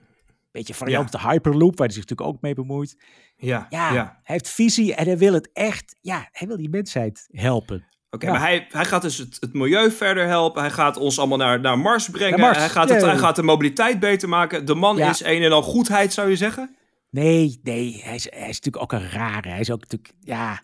Beetje 0.51 0.75
variant 0.75 1.12
ja. 1.12 1.18
de 1.18 1.29
Hyperloop, 1.29 1.79
waar 1.79 1.87
hij 1.87 1.97
zich 1.97 2.07
natuurlijk 2.09 2.37
ook 2.37 2.42
mee 2.42 2.55
bemoeit. 2.55 3.03
Ja, 3.37 3.66
ja, 3.68 3.92
ja, 3.94 4.05
hij 4.05 4.35
heeft 4.35 4.49
visie 4.49 4.94
en 4.94 5.07
hij 5.07 5.18
wil 5.18 5.33
het 5.33 5.51
echt, 5.53 5.97
ja, 6.01 6.29
hij 6.33 6.47
wil 6.47 6.57
die 6.57 6.68
mensheid 6.68 7.29
helpen. 7.31 7.87
Oké, 8.11 8.27
okay, 8.27 8.35
ja. 8.35 8.38
maar 8.40 8.49
hij, 8.49 8.66
hij 8.71 8.85
gaat 8.85 9.03
dus 9.03 9.18
het, 9.18 9.37
het, 9.40 9.53
milieu 9.53 9.90
verder 9.90 10.27
helpen. 10.27 10.61
Hij 10.62 10.71
gaat 10.71 10.97
ons 10.97 11.18
allemaal 11.18 11.38
naar, 11.38 11.61
naar 11.61 11.79
Mars 11.79 12.09
brengen. 12.09 12.40
Mars, 12.40 12.59
hij, 12.59 12.68
gaat 12.68 12.88
het, 12.88 13.03
hij 13.03 13.18
gaat 13.18 13.37
de 13.37 13.42
mobiliteit 13.42 14.01
beter 14.01 14.29
maken. 14.29 14.64
De 14.64 14.75
man 14.75 14.99
is 14.99 15.25
een 15.25 15.42
en 15.42 15.53
al 15.53 15.62
goedheid, 15.62 16.12
zou 16.12 16.29
je 16.29 16.37
zeggen? 16.37 16.77
Nee, 17.11 17.61
nee. 17.62 18.01
Hij 18.05 18.14
is, 18.14 18.31
hij 18.31 18.49
is 18.49 18.61
natuurlijk 18.61 18.83
ook 18.83 18.92
een 18.92 19.11
rare. 19.11 19.49
Hij 19.49 19.61
is 19.61 19.71
ook 19.71 19.81
natuurlijk, 19.81 20.12
ja, 20.21 20.62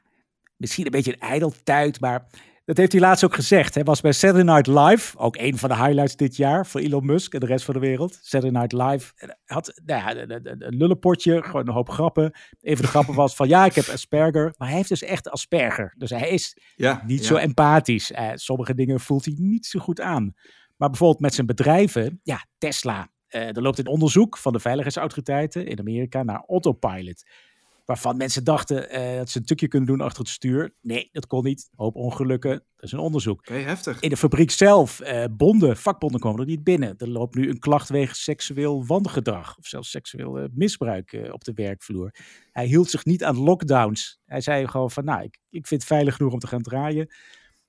misschien 0.56 0.84
een 0.84 0.90
beetje 0.90 1.12
een 1.12 1.28
ijdeltuit, 1.28 2.00
maar 2.00 2.26
dat 2.64 2.76
heeft 2.76 2.92
hij 2.92 3.00
laatst 3.00 3.24
ook 3.24 3.34
gezegd. 3.34 3.74
Hij 3.74 3.84
was 3.84 4.00
bij 4.00 4.12
Saturday 4.12 4.54
Night 4.54 4.66
Live, 4.66 5.18
ook 5.18 5.36
een 5.36 5.58
van 5.58 5.68
de 5.68 5.76
highlights 5.76 6.16
dit 6.16 6.36
jaar 6.36 6.66
voor 6.66 6.80
Elon 6.80 7.06
Musk 7.06 7.34
en 7.34 7.40
de 7.40 7.46
rest 7.46 7.64
van 7.64 7.74
de 7.74 7.80
wereld. 7.80 8.18
Saturday 8.22 8.60
Night 8.60 8.72
Live 8.72 9.12
had 9.44 9.80
nou 9.84 10.00
ja, 10.00 10.36
een 10.42 10.76
lullenpotje, 10.76 11.42
gewoon 11.42 11.68
een 11.68 11.74
hoop 11.74 11.88
grappen. 11.88 12.24
Een 12.60 12.76
van 12.76 12.84
de 12.84 12.90
grappen 12.90 13.14
was 13.14 13.34
van 13.34 13.48
ja, 13.48 13.64
ik 13.64 13.74
heb 13.74 13.88
Asperger, 13.88 14.54
maar 14.56 14.68
hij 14.68 14.76
heeft 14.76 14.88
dus 14.88 15.02
echt 15.02 15.30
Asperger. 15.30 15.94
Dus 15.98 16.10
hij 16.10 16.28
is 16.28 16.56
ja, 16.76 17.02
niet 17.06 17.20
ja. 17.20 17.26
zo 17.26 17.36
empathisch. 17.36 18.10
Uh, 18.10 18.30
sommige 18.34 18.74
dingen 18.74 19.00
voelt 19.00 19.24
hij 19.24 19.34
niet 19.38 19.66
zo 19.66 19.80
goed 19.80 20.00
aan. 20.00 20.34
Maar 20.76 20.88
bijvoorbeeld 20.88 21.20
met 21.20 21.34
zijn 21.34 21.46
bedrijven, 21.46 22.20
ja, 22.22 22.46
Tesla. 22.58 23.12
Uh, 23.28 23.56
er 23.56 23.62
loopt 23.62 23.78
een 23.78 23.86
onderzoek 23.86 24.38
van 24.38 24.52
de 24.52 24.60
veiligheidsautoriteiten 24.60 25.66
in 25.66 25.78
Amerika 25.78 26.22
naar 26.22 26.44
autopilot 26.46 27.22
waarvan 27.84 28.16
mensen 28.16 28.44
dachten 28.44 28.98
uh, 28.98 29.16
dat 29.16 29.30
ze 29.30 29.38
een 29.38 29.44
tukje 29.44 29.68
kunnen 29.68 29.88
doen 29.88 30.00
achter 30.00 30.18
het 30.18 30.28
stuur. 30.28 30.74
Nee, 30.80 31.08
dat 31.12 31.26
kon 31.26 31.44
niet. 31.44 31.68
Hoop 31.74 31.94
ongelukken. 31.94 32.50
Dat 32.50 32.84
is 32.84 32.92
een 32.92 32.98
onderzoek. 32.98 33.38
Okay, 33.38 33.62
heftig. 33.62 34.00
In 34.00 34.08
de 34.08 34.16
fabriek 34.16 34.50
zelf, 34.50 35.00
uh, 35.00 35.24
bonden, 35.30 35.76
vakbonden 35.76 36.20
komen 36.20 36.40
er 36.40 36.46
niet 36.46 36.64
binnen. 36.64 36.94
Er 36.98 37.08
loopt 37.08 37.34
nu 37.34 37.48
een 37.48 37.58
klacht 37.58 37.88
wegens 37.88 38.22
seksueel 38.22 38.86
wangedrag 38.86 39.58
of 39.58 39.66
zelfs 39.66 39.90
seksueel 39.90 40.40
uh, 40.40 40.44
misbruik 40.52 41.28
op 41.30 41.44
de 41.44 41.52
werkvloer. 41.52 42.14
Hij 42.50 42.66
hield 42.66 42.90
zich 42.90 43.04
niet 43.04 43.24
aan 43.24 43.38
lockdowns. 43.38 44.20
Hij 44.24 44.40
zei 44.40 44.68
gewoon 44.68 44.90
van, 44.90 45.04
nou, 45.04 45.22
ik, 45.22 45.38
ik 45.50 45.66
vind 45.66 45.80
het 45.80 45.90
veilig 45.90 46.16
genoeg 46.16 46.32
om 46.32 46.38
te 46.38 46.46
gaan 46.46 46.62
draaien. 46.62 47.14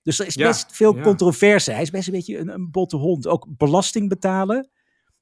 Dus 0.02 0.20
er 0.20 0.26
is 0.26 0.34
Ja, 0.34 0.48
best 0.48 0.76
veel 0.76 0.96
ja. 0.96 1.02
controverse. 1.02 1.72
Hij 1.72 1.82
is 1.82 1.90
best 1.90 2.08
een 2.08 2.14
beetje 2.14 2.38
een, 2.38 2.50
een 2.50 2.72
botte 2.72 2.98
hond. 2.98 3.28
Ook 3.28 3.48
belasting 3.58 4.10
betalen. 4.10 4.70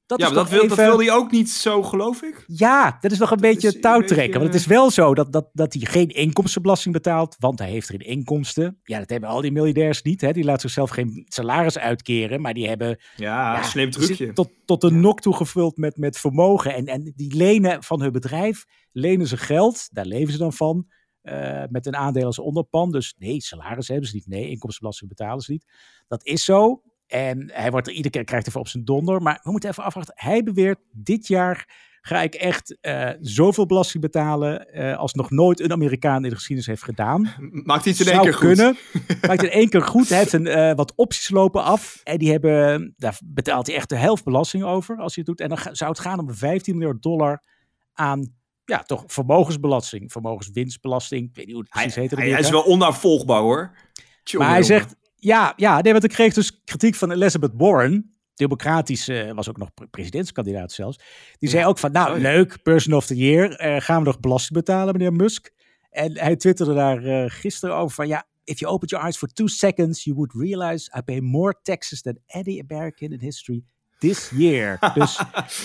Dat 0.06 0.20
ja, 0.20 0.28
is 0.28 0.32
dat 0.32 0.48
wil, 0.48 0.68
dat 0.68 0.76
wil 0.76 0.98
hij 0.98 1.12
ook 1.12 1.30
niet 1.30 1.50
zo, 1.50 1.82
geloof 1.82 2.22
ik. 2.22 2.44
ja, 2.46 2.96
dat 3.00 3.10
is 3.10 3.18
nog 3.18 3.30
een 3.30 3.40
beetje 3.40 3.78
touwtrekken. 3.80 4.16
beetje, 4.16 4.38
Want 4.38 4.52
het 4.52 4.60
is 4.60 4.66
wel 4.66 4.90
zo 4.90 5.14
dat, 5.14 5.32
dat, 5.32 5.48
dat 5.52 5.72
hij 5.72 5.82
geen 5.86 6.08
inkomstenbelasting 6.08 6.94
betaalt, 6.94 7.36
want 7.38 7.58
hij 7.58 7.70
heeft 7.70 7.88
geen 7.90 8.00
inkomsten. 8.00 8.80
Ja, 8.82 8.98
dat 8.98 9.10
hebben 9.10 9.28
al 9.28 9.40
die 9.40 9.52
miljardairs 9.52 10.02
niet. 10.02 10.20
Hè? 10.20 10.32
Die 10.32 10.44
laten 10.44 10.60
zichzelf 10.60 10.90
geen 10.90 11.24
salaris 11.28 11.78
uitkeren, 11.78 12.40
maar 12.40 12.54
die 12.54 12.68
hebben 12.68 12.98
Ja, 13.16 13.54
ja, 13.54 13.62
slim 13.62 13.90
trucje. 13.90 14.32
tot, 14.32 14.50
tot 14.64 14.80
de 14.80 14.90
nok 14.90 15.20
toegevuld 15.20 15.76
met, 15.76 15.96
met 15.96 16.18
vermogen. 16.18 16.74
En, 16.74 16.86
en 16.86 17.12
die 17.16 17.34
lenen 17.36 17.82
van 17.82 18.00
hun 18.00 18.12
bedrijf, 18.12 18.64
lenen 18.92 19.26
ze 19.26 19.36
geld, 19.36 19.88
daar 19.92 20.06
leven 20.06 20.32
ze 20.32 20.38
dan 20.38 20.52
van, 20.52 20.86
eh, 21.22 21.62
met 21.68 21.86
een 21.86 21.96
aandeel 21.96 22.26
als 22.26 22.38
onderpan. 22.38 22.90
Dus 22.92 23.14
nee, 23.18 23.40
salaris 23.40 23.88
hebben 23.88 24.08
ze 24.08 24.14
niet. 24.14 24.26
Nee, 24.26 24.48
inkomstenbelasting 24.48 25.10
betalen 25.10 25.40
ze 25.40 25.52
niet. 25.52 25.64
Dat 26.08 26.24
is 26.24 26.44
zo. 26.44 26.82
En 27.06 27.50
hij 27.52 27.70
wordt 27.70 27.86
er 27.86 27.92
iedere 27.92 28.14
keer 28.14 28.24
krijgt 28.24 28.48
even 28.48 28.60
op 28.60 28.68
zijn 28.68 28.84
donder. 28.84 29.22
Maar 29.22 29.40
we 29.42 29.50
moeten 29.50 29.70
even 29.70 29.84
afwachten. 29.84 30.14
Hij 30.16 30.42
beweert, 30.42 30.78
dit 30.92 31.26
jaar 31.26 31.92
ga 32.00 32.22
ik 32.22 32.34
echt 32.34 32.76
eh, 32.80 33.10
zoveel 33.20 33.66
belasting 33.66 34.02
betalen 34.02 34.72
eh, 34.72 34.96
als 34.98 35.12
nog 35.14 35.30
nooit 35.30 35.60
een 35.60 35.72
Amerikaan 35.72 36.22
in 36.24 36.28
de 36.30 36.34
geschiedenis 36.34 36.66
heeft 36.66 36.82
gedaan. 36.82 37.34
Maakt 37.64 37.86
iets 37.86 38.00
in 38.00 38.12
één 38.12 38.20
keer 38.20 38.34
goed. 38.34 38.46
kunnen. 38.46 38.76
Maakt 39.28 39.42
in 39.42 39.50
één 39.50 39.68
keer 39.68 39.82
goed. 39.82 40.08
Hij 40.08 40.18
heeft 40.18 40.32
een, 40.32 40.46
eh, 40.46 40.74
wat 40.74 40.92
opties 40.96 41.30
lopen 41.30 41.62
af. 41.62 42.00
En 42.04 42.18
die 42.18 42.30
hebben, 42.30 42.94
daar 42.96 43.18
betaalt 43.24 43.66
hij 43.66 43.76
echt 43.76 43.88
de 43.88 43.96
helft 43.96 44.24
belasting 44.24 44.64
over 44.64 44.96
als 44.96 45.14
hij 45.14 45.24
het 45.26 45.36
doet. 45.36 45.40
En 45.40 45.56
dan 45.56 45.74
zou 45.76 45.90
het 45.90 46.00
gaan 46.00 46.18
om 46.18 46.34
15 46.34 46.76
miljard 46.78 47.02
dollar 47.02 47.42
aan, 47.92 48.34
ja, 48.64 48.82
toch 48.82 49.04
vermogensbelasting. 49.06 50.12
Vermogenswinstbelasting. 50.12 51.28
Ik 51.28 51.34
weet 51.36 51.46
niet 51.46 51.54
hoe 51.54 51.64
het 51.64 51.72
Hij, 51.74 51.82
precies 51.82 52.00
heet. 52.02 52.12
in 52.12 52.18
hij, 52.18 52.30
hij 52.30 52.40
is 52.40 52.50
wel 52.50 52.62
onnavolgbaar 52.62 53.40
hoor. 53.40 53.76
Tjonge, 54.22 54.44
Maar 54.44 54.54
hij 54.54 54.62
jonge. 54.62 54.80
zegt, 54.80 54.96
ja, 55.24 55.52
ja, 55.56 55.80
nee, 55.80 55.92
want 55.92 56.04
ik 56.04 56.10
kreeg 56.10 56.34
dus 56.34 56.64
kritiek 56.64 56.94
van 56.94 57.10
Elizabeth 57.10 57.52
Warren. 57.56 58.16
Democratisch 58.34 59.08
eh, 59.08 59.32
was 59.32 59.48
ook 59.48 59.56
nog 59.56 59.74
pre- 59.74 59.86
presidentskandidaat 59.86 60.72
zelfs. 60.72 60.98
Die 61.38 61.48
zei 61.48 61.66
ook 61.66 61.78
van, 61.78 61.92
nou 61.92 62.20
leuk, 62.20 62.62
person 62.62 62.92
of 62.92 63.06
the 63.06 63.16
year. 63.16 63.56
eh, 63.56 63.80
gaan 63.80 63.98
we 63.98 64.06
nog 64.06 64.20
belasting 64.20 64.58
betalen, 64.58 64.92
meneer 64.92 65.12
Musk? 65.12 65.50
En 65.90 66.18
hij 66.18 66.36
twitterde 66.36 66.74
daar 66.74 67.04
eh, 67.04 67.24
gisteren 67.30 67.76
over 67.76 67.94
van, 67.94 68.08
ja, 68.08 68.26
if 68.44 68.58
you 68.58 68.72
opened 68.72 68.90
your 68.90 69.04
eyes 69.04 69.18
for 69.18 69.28
two 69.28 69.46
seconds, 69.46 70.04
you 70.04 70.16
would 70.16 70.32
realize 70.32 70.90
I 70.98 71.02
pay 71.02 71.20
more 71.20 71.54
taxes 71.62 72.02
than 72.02 72.18
any 72.26 72.62
American 72.68 73.10
in 73.10 73.20
history 73.20 73.64
this 74.08 74.30
year. 74.34 74.78
Dus, 74.94 75.20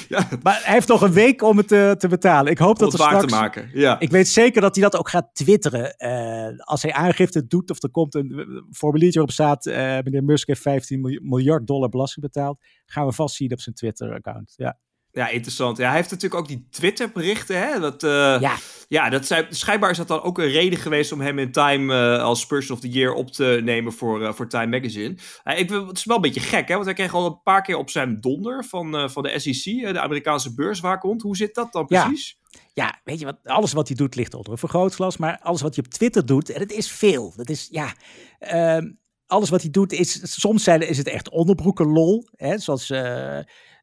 ja, 0.09 0.27
maar 0.43 0.61
hij 0.63 0.73
heeft 0.73 0.87
nog 0.87 1.01
een 1.01 1.13
week 1.13 1.41
om 1.41 1.57
het 1.57 1.71
eh, 1.71 1.91
te 1.91 2.07
betalen. 2.07 2.51
Ik 2.51 2.57
hoop 2.57 2.73
om 2.79 2.83
dat 2.83 2.91
het 2.91 3.01
er 3.01 3.07
straks... 3.07 3.25
te 3.25 3.35
maken. 3.39 3.69
Ja. 3.73 3.99
Ik 3.99 4.11
weet 4.11 4.27
zeker 4.27 4.61
dat 4.61 4.75
hij 4.75 4.83
dat 4.83 4.97
ook 4.99 5.09
gaat 5.09 5.29
twitteren. 5.33 5.95
eh, 5.97 6.57
als 6.57 6.81
hij 6.81 6.93
aangifte 6.93 7.47
doet 7.47 7.69
of 7.69 7.83
er 7.83 7.89
komt 7.91 8.15
een 8.15 8.31
eh, 8.39 8.45
formuliertje 8.71 9.19
waarop 9.19 9.31
staat... 9.35 9.65
meneer 10.05 10.23
Musk 10.23 10.47
heeft 10.47 10.61
15 10.61 11.01
miljoen- 11.01 11.27
miljard 11.29 11.67
dollar 11.67 11.89
belasting 11.89 12.25
betaald. 12.25 12.57
Gaan 12.85 13.05
we 13.05 13.11
vast 13.13 13.35
zien 13.35 13.51
op 13.51 13.59
zijn 13.61 13.75
Twitter-account. 13.75 14.53
Ja. 14.55 14.77
Ja, 15.19 15.27
interessant. 15.29 15.77
Ja, 15.77 15.87
hij 15.87 15.95
heeft 15.95 16.11
natuurlijk 16.11 16.41
ook 16.41 16.47
die 16.47 16.67
Twitter-berichten. 16.69 17.57
Hè? 17.59 17.79
Dat, 17.79 18.03
eh, 18.03 18.37
ja, 18.39 18.55
Ja, 18.87 19.09
dat 19.09 19.25
zijn, 19.25 19.45
schijnbaar 19.49 19.89
is 19.89 19.97
dat 19.97 20.07
dan 20.07 20.21
ook 20.21 20.37
een 20.37 20.47
reden 20.49 20.79
geweest 20.79 21.11
om 21.11 21.21
hem 21.21 21.39
in 21.39 21.51
Time 21.51 21.93
eh, 22.17 22.23
als 22.23 22.45
Person 22.45 22.75
of 22.75 22.81
the 22.81 22.89
Year 22.89 23.13
op 23.13 23.31
te 23.31 23.59
nemen 23.63 23.93
voor, 23.93 24.23
eh, 24.25 24.33
voor 24.33 24.47
Time 24.47 24.67
Magazine. 24.79 25.15
Ik, 25.55 25.69
wil- 25.69 25.87
het 25.87 25.97
is 25.97 26.05
wel 26.05 26.15
een 26.15 26.21
beetje 26.21 26.39
gek, 26.39 26.67
hè? 26.67 26.73
Want 26.73 26.85
hij 26.85 26.93
kreeg 26.93 27.13
al 27.13 27.25
een 27.25 27.41
paar 27.43 27.61
keer 27.61 27.77
op 27.77 27.89
zijn 27.89 28.21
donder 28.21 28.65
van, 28.65 29.09
van 29.11 29.23
de 29.23 29.39
SEC, 29.39 29.63
de 29.93 29.99
Amerikaanse 29.99 30.53
beurswaakhond. 30.53 31.21
Hoe 31.21 31.35
zit 31.37 31.55
dat 31.55 31.71
dan 31.71 31.85
Ja. 31.87 32.05
precies? 32.05 32.37
ja, 32.73 32.99
weet 33.03 33.19
je 33.19 33.25
wat? 33.25 33.37
Alles 33.43 33.73
wat 33.73 33.87
hij 33.87 33.97
doet 33.97 34.15
ligt 34.15 34.33
onder 34.33 34.51
een 34.51 34.57
vergrootglas. 34.57 35.17
Maar 35.17 35.39
alles 35.41 35.61
wat 35.61 35.75
hij 35.75 35.83
op 35.85 35.91
Twitter 35.91 36.25
doet, 36.25 36.49
en 36.49 36.59
het 36.59 36.71
is 36.71 36.91
veel. 36.91 37.33
Dat 37.35 37.49
is, 37.49 37.67
ja... 37.71 37.93
ehm, 38.39 38.91
alles 39.27 39.49
wat 39.49 39.61
hij 39.61 39.69
doet 39.71 39.91
is... 39.93 40.39
Soms 40.39 40.63
zijn, 40.63 40.81
is 40.87 40.97
het 40.97 41.07
echt 41.07 41.29
onderbroeken 41.29 41.87
lol. 41.87 42.27
Hè? 42.35 42.57
Zoals... 42.57 42.91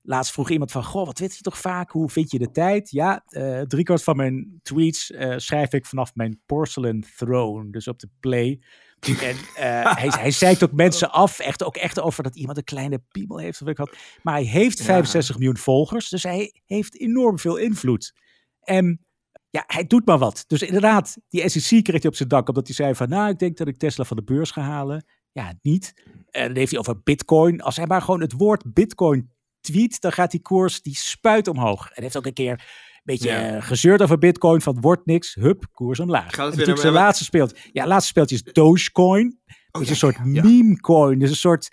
Laatst 0.08 0.32
vroeg 0.32 0.50
iemand 0.50 0.72
van, 0.72 0.84
goh, 0.84 1.06
wat 1.06 1.14
twitter 1.14 1.36
je 1.36 1.42
toch 1.42 1.58
vaak? 1.58 1.90
Hoe 1.90 2.10
vind 2.10 2.30
je 2.30 2.38
de 2.38 2.50
tijd? 2.50 2.90
Ja, 2.90 3.22
eh 3.26 3.60
driekwart 3.60 4.02
van 4.02 4.16
mijn 4.16 4.60
tweets 4.62 5.10
eh, 5.10 5.34
schrijf 5.36 5.72
ik 5.72 5.86
vanaf 5.86 6.14
mijn 6.14 6.40
porcelain 6.46 7.04
throne, 7.16 7.70
dus 7.70 7.88
op 7.88 7.98
de 7.98 8.08
play. 8.20 8.60
En 9.00 9.36
eh, 9.54 9.96
hij, 9.96 10.08
hij 10.08 10.30
zeikt 10.44 10.64
ook 10.64 10.72
mensen 10.72 11.10
af, 11.12 11.38
echt, 11.38 11.64
ook 11.64 11.76
echt 11.76 12.00
over 12.00 12.22
dat 12.22 12.36
iemand 12.36 12.58
een 12.58 12.64
kleine 12.64 13.02
piemel 13.10 13.38
heeft. 13.38 13.60
Of 13.60 13.66
weet 13.66 13.78
ik 13.78 13.86
wat. 13.86 13.96
Maar 14.22 14.34
hij 14.34 14.44
heeft 14.44 14.82
65 14.82 15.36
miljoen 15.36 15.56
volgers, 15.56 16.08
dus 16.08 16.22
hij 16.22 16.60
heeft 16.66 17.00
enorm 17.00 17.38
veel 17.38 17.56
invloed. 17.56 18.12
En 18.60 19.06
ja, 19.50 19.64
hij 19.66 19.86
doet 19.86 20.06
maar 20.06 20.18
wat. 20.18 20.44
Dus 20.46 20.62
inderdaad, 20.62 21.16
die 21.28 21.48
SEC 21.48 21.84
kreeg 21.84 22.02
hij 22.02 22.10
op 22.10 22.16
zijn 22.16 22.28
dak, 22.28 22.48
omdat 22.48 22.66
hij 22.66 22.76
zei 22.76 22.94
van, 22.94 23.08
nou, 23.08 23.30
ik 23.30 23.38
denk 23.38 23.56
dat 23.56 23.68
ik 23.68 23.76
Tesla 23.76 24.04
van 24.04 24.16
de 24.16 24.24
beurs 24.24 24.50
ga 24.50 24.60
halen. 24.60 25.04
Ja, 25.32 25.54
niet. 25.62 25.92
En 26.30 26.46
dan 26.46 26.56
heeft 26.56 26.70
hij 26.70 26.80
over 26.80 27.02
bitcoin. 27.02 27.60
Als 27.60 27.76
hij 27.76 27.86
maar 27.86 28.02
gewoon 28.02 28.20
het 28.20 28.32
woord 28.32 28.72
bitcoin 28.72 29.30
tweet, 29.72 30.00
dan 30.00 30.12
gaat 30.12 30.30
die 30.30 30.42
koers, 30.42 30.82
die 30.82 30.96
spuit 30.96 31.48
omhoog. 31.48 31.90
En 31.90 32.02
heeft 32.02 32.16
ook 32.16 32.26
een 32.26 32.32
keer 32.32 32.50
een 32.52 32.58
beetje 33.04 33.28
Ja. 33.28 33.56
eh, 33.56 33.62
gezeurd 33.62 34.02
over 34.02 34.18
bitcoin, 34.18 34.60
van 34.60 34.80
wordt 34.80 35.06
niks, 35.06 35.34
hup, 35.34 35.66
koers 35.72 36.00
omlaag. 36.00 36.34
Gaat 36.34 36.46
het 36.46 36.50
natuurlijk 36.50 36.80
zijn 36.80 36.92
laatste 36.92 37.24
speeltje. 37.24 37.56
Ja, 37.72 37.86
laatste 37.86 38.08
speeltje 38.08 38.34
is 38.36 38.42
Dogecoin. 38.42 39.38
Dat 39.70 39.80
is 39.82 39.86
ja, 39.86 39.92
een 39.92 39.98
soort 39.98 40.16
ja, 40.34 40.42
meme 40.42 40.80
coin. 40.80 41.18
Dus 41.18 41.30
een 41.30 41.36
soort 41.36 41.68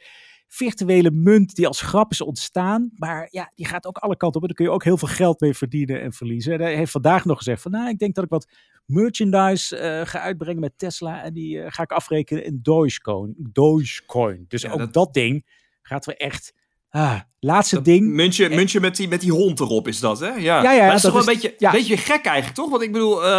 virtuele 0.48 1.12
munt 1.12 1.56
die 1.56 1.68
als 1.68 1.82
grap 1.82 2.12
is 2.12 2.22
ontstaan. 2.22 2.92
Maar 2.96 3.28
ja, 3.32 3.52
die 3.56 3.66
gaat 3.66 3.86
ook 3.86 3.98
alle 3.98 4.18
kanten 4.18 4.42
op. 4.42 4.42
En 4.42 4.48
daar 4.48 4.58
kun 4.58 4.66
je 4.66 4.72
ook 4.72 4.84
heel 4.84 4.98
veel 4.98 5.08
geld 5.08 5.40
mee 5.40 5.54
verdienen 5.54 6.02
en 6.02 6.14
verliezen. 6.14 6.54
En 6.54 6.62
hij 6.62 6.76
heeft 6.76 6.92
vandaag 6.92 7.26
nog 7.26 7.38
gezegd 7.38 7.62
van, 7.62 7.72
nou, 7.72 7.90
ik 7.90 7.98
denk 8.00 8.16
dat 8.16 8.24
ik 8.24 8.30
wat 8.30 8.48
merchandise 8.86 9.78
eh, 9.78 10.06
ga 10.06 10.20
uitbrengen 10.20 10.62
met 10.62 10.78
Tesla. 10.78 11.24
En 11.24 11.34
die 11.34 11.62
eh, 11.62 11.72
ga 11.72 11.84
ik 11.84 11.92
afrekenen 11.92 12.44
in 12.46 12.60
Dogecoin. 12.62 13.36
Dogecoin. 13.38 14.46
Dus 14.48 14.68
ook 14.68 14.78
dat- 14.78 14.94
dat... 14.94 15.14
ding 15.14 15.46
gaat 15.82 16.06
we 16.06 16.16
echt... 16.18 16.54
Ah, 16.96 17.20
laatste 17.40 17.76
Dat 17.76 17.86
ding. 17.86 18.08
Muntje, 18.12 18.50
muntje 18.50 18.80
met, 18.80 18.96
die, 18.96 19.08
met 19.08 19.22
die 19.22 19.32
hond 19.32 19.60
erop 19.60 19.88
is 19.88 20.00
dat, 20.00 20.20
hè? 20.20 20.28
Ja, 20.28 20.36
Ja, 20.38 20.62
ja, 20.72 20.78
maar 20.80 20.86
dat 20.88 20.96
is 20.96 21.02
toch 21.02 21.12
wel 21.12 21.20
een 21.22 21.26
beetje, 21.34 21.54
ja. 21.58 21.72
beetje 21.72 21.98
gek 21.98 22.26
eigenlijk, 22.26 22.56
toch? 22.56 22.70
Want 22.70 22.82
ik 22.82 22.92
bedoel, 22.92 23.24
eh, 23.24 23.30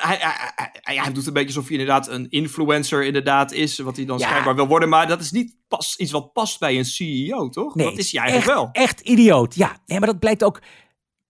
hij, 0.00 0.16
hij, 0.20 0.32
hij, 0.54 0.70
hij- 0.80 0.96
hij 0.96 1.12
doet 1.12 1.26
een 1.26 1.32
beetje 1.32 1.48
alsof 1.48 1.68
hij 1.68 1.72
inderdaad 1.78 2.08
een 2.08 2.26
influencer 2.30 3.04
inderdaad 3.04 3.52
is, 3.52 3.78
wat 3.78 3.96
hij 3.96 4.04
dan 4.04 4.18
Ja. 4.18 4.26
schijnbaar 4.28 4.54
wil 4.54 4.66
worden. 4.66 4.88
Maar 4.88 5.08
dat 5.08 5.20
is 5.20 5.30
niet 5.30 5.54
pas, 5.68 5.96
iets 5.96 6.12
wat 6.12 6.32
past 6.32 6.58
bij 6.58 6.78
een 6.78 6.84
CEO, 6.84 7.48
toch? 7.48 7.74
Nee, 7.74 7.86
dat 7.90 7.98
is 7.98 8.12
hij 8.12 8.20
eigenlijk 8.20 8.50
echt, 8.50 8.58
wel. 8.60 8.68
Echt 8.84 9.00
idioot. 9.00 9.54
Ja, 9.54 9.76
nee, 9.86 9.98
maar 9.98 10.08
dat 10.08 10.18
blijkt 10.18 10.44
ook. 10.44 10.60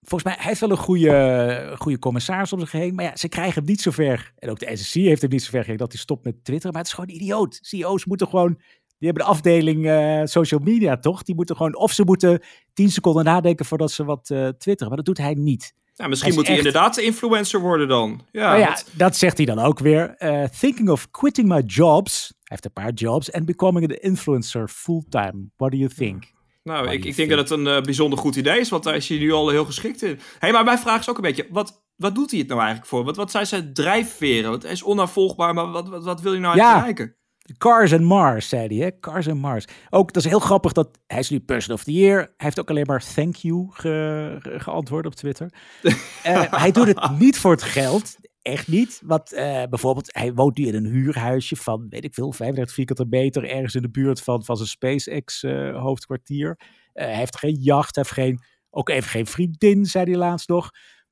Volgens 0.01 0.23
mij, 0.23 0.33
hij 0.39 0.47
heeft 0.47 0.59
wel 0.59 0.71
een 0.71 0.77
goede, 0.77 1.75
goede 1.77 1.99
commissaris 1.99 2.53
om 2.53 2.59
zich 2.59 2.71
heen. 2.71 2.95
Maar 2.95 3.05
ja, 3.05 3.15
ze 3.15 3.27
krijgen 3.29 3.53
hem 3.53 3.63
niet 3.65 3.81
zo 3.81 3.91
ver. 3.91 4.31
En 4.37 4.49
ook 4.49 4.59
de 4.59 4.75
SEC 4.77 5.03
heeft 5.03 5.21
hem 5.21 5.29
niet 5.31 5.41
zo 5.43 5.49
ver 5.49 5.57
gekregen 5.59 5.81
dat 5.81 5.91
hij 5.91 6.01
stopt 6.01 6.23
met 6.25 6.43
Twitter. 6.43 6.69
Maar 6.71 6.79
het 6.81 6.89
is 6.89 6.93
gewoon 6.95 7.15
idioot. 7.15 7.59
CEO's 7.61 8.05
moeten 8.05 8.27
gewoon 8.27 8.59
Die 9.01 9.09
hebben 9.09 9.25
de 9.25 9.31
afdeling 9.31 9.85
uh, 9.85 10.21
social 10.23 10.59
media, 10.63 10.97
toch? 10.97 11.23
Die 11.23 11.35
moeten 11.35 11.55
gewoon, 11.55 11.75
of 11.75 11.91
ze 11.91 12.03
moeten 12.03 12.41
tien 12.73 12.89
seconden 12.89 13.23
nadenken 13.23 13.65
voordat 13.65 13.91
ze 13.91 14.03
wat 14.03 14.29
uh, 14.29 14.47
twitteren. 14.47 14.87
Maar 14.87 14.97
dat 14.97 15.05
doet 15.05 15.17
hij 15.17 15.33
niet. 15.33 15.73
Ja, 15.93 16.07
misschien 16.07 16.33
moet 16.33 16.47
hij 16.47 16.55
echt... 16.55 16.65
inderdaad 16.65 16.97
influencer 16.97 17.59
worden 17.59 17.87
dan. 17.87 18.21
Ja, 18.31 18.55
ja 18.55 18.77
dat 18.91 19.15
zegt 19.15 19.37
hij 19.37 19.45
dan 19.45 19.59
ook 19.59 19.79
weer. 19.79 20.15
Uh, 20.19 20.43
thinking 20.43 20.89
of 20.89 21.11
quitting 21.11 21.47
my 21.47 21.61
jobs. 21.65 22.27
Hij 22.27 22.37
heeft 22.43 22.65
een 22.65 22.73
paar 22.73 22.93
jobs. 22.93 23.31
And 23.31 23.45
becoming 23.45 23.89
an 23.89 23.95
influencer 23.95 24.67
fulltime. 24.67 25.49
What 25.57 25.71
do 25.71 25.77
you 25.77 25.89
think? 25.89 26.23
Nou, 26.63 26.89
ik, 26.89 27.05
ik 27.05 27.15
denk 27.15 27.29
dat 27.29 27.39
het 27.39 27.49
een 27.49 27.83
bijzonder 27.83 28.19
goed 28.19 28.35
idee 28.35 28.59
is, 28.59 28.69
want 28.69 28.83
daar 28.83 28.95
is 28.95 29.07
hij 29.07 29.17
nu 29.17 29.31
al 29.31 29.49
heel 29.49 29.65
geschikt 29.65 30.01
in. 30.01 30.19
hey, 30.39 30.51
maar 30.51 30.63
mijn 30.63 30.79
vraag 30.79 30.99
is 30.99 31.09
ook 31.09 31.15
een 31.15 31.21
beetje, 31.21 31.47
wat, 31.49 31.83
wat 31.95 32.15
doet 32.15 32.31
hij 32.31 32.39
het 32.39 32.47
nou 32.47 32.59
eigenlijk 32.59 32.89
voor? 32.89 33.03
Wat, 33.03 33.15
wat 33.15 33.31
zijn 33.31 33.47
zijn 33.47 33.73
drijfveren? 33.73 34.59
Hij 34.61 34.71
is 34.71 34.83
onafvolgbaar, 34.83 35.53
maar 35.53 35.71
wat, 35.71 35.89
wat, 35.89 36.03
wat 36.03 36.21
wil 36.21 36.31
hij 36.31 36.41
nou 36.41 36.55
ja. 36.55 36.75
bereiken? 36.75 37.15
Cars 37.57 37.93
and 37.93 38.01
Mars, 38.01 38.49
zei 38.49 38.67
hij. 38.67 38.85
Hè? 38.85 38.99
Cars 38.99 39.27
and 39.27 39.39
Mars. 39.39 39.65
Ook, 39.89 40.13
dat 40.13 40.23
is 40.23 40.29
heel 40.29 40.39
grappig 40.39 40.71
dat 40.71 40.99
hij 41.07 41.19
is 41.19 41.29
nu 41.29 41.39
Person 41.39 41.73
of 41.73 41.83
the 41.83 41.91
Year. 41.91 42.17
Hij 42.17 42.31
heeft 42.37 42.59
ook 42.59 42.69
alleen 42.69 42.85
maar 42.85 43.03
thank 43.13 43.35
you 43.35 43.67
ge, 43.71 44.37
geantwoord 44.41 45.05
op 45.05 45.15
Twitter. 45.15 45.53
uh, 45.83 45.91
hij 46.63 46.71
doet 46.71 46.87
het 46.87 47.19
niet 47.19 47.37
voor 47.37 47.51
het 47.51 47.63
geld. 47.63 48.15
Echt 48.41 48.67
niet. 48.67 49.01
Want 49.05 49.33
uh, 49.33 49.63
bijvoorbeeld, 49.69 50.13
hij 50.13 50.33
woont 50.33 50.57
nu 50.57 50.65
in 50.65 50.75
een 50.75 50.85
huurhuisje 50.85 51.55
van, 51.55 51.85
weet 51.89 52.03
ik 52.03 52.13
veel, 52.13 52.31
35 52.31 52.75
vierkante 52.75 53.05
meter. 53.05 53.49
Ergens 53.49 53.75
in 53.75 53.81
de 53.81 53.89
buurt 53.89 54.21
van, 54.21 54.45
van 54.45 54.55
zijn 54.57 54.69
SpaceX-hoofdkwartier. 54.69 56.59
Uh, 56.59 56.65
hij 56.93 57.15
heeft 57.15 57.37
geen 57.37 57.57
jacht, 57.59 57.95
heeft 57.95 58.11
geen, 58.11 58.39
ook 58.69 58.89
even 58.89 59.09
geen 59.09 59.27
vriendin, 59.27 59.85
zei 59.85 60.05
hij 60.05 60.15
laatst 60.15 60.49
nog. 60.49 60.69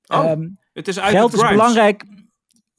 Oh, 0.07 0.31
um, 0.31 0.59
het 0.73 0.87
is 0.87 0.99
uit 0.99 1.15
geld 1.15 1.33
is 1.33 1.49
belangrijk. 1.49 2.05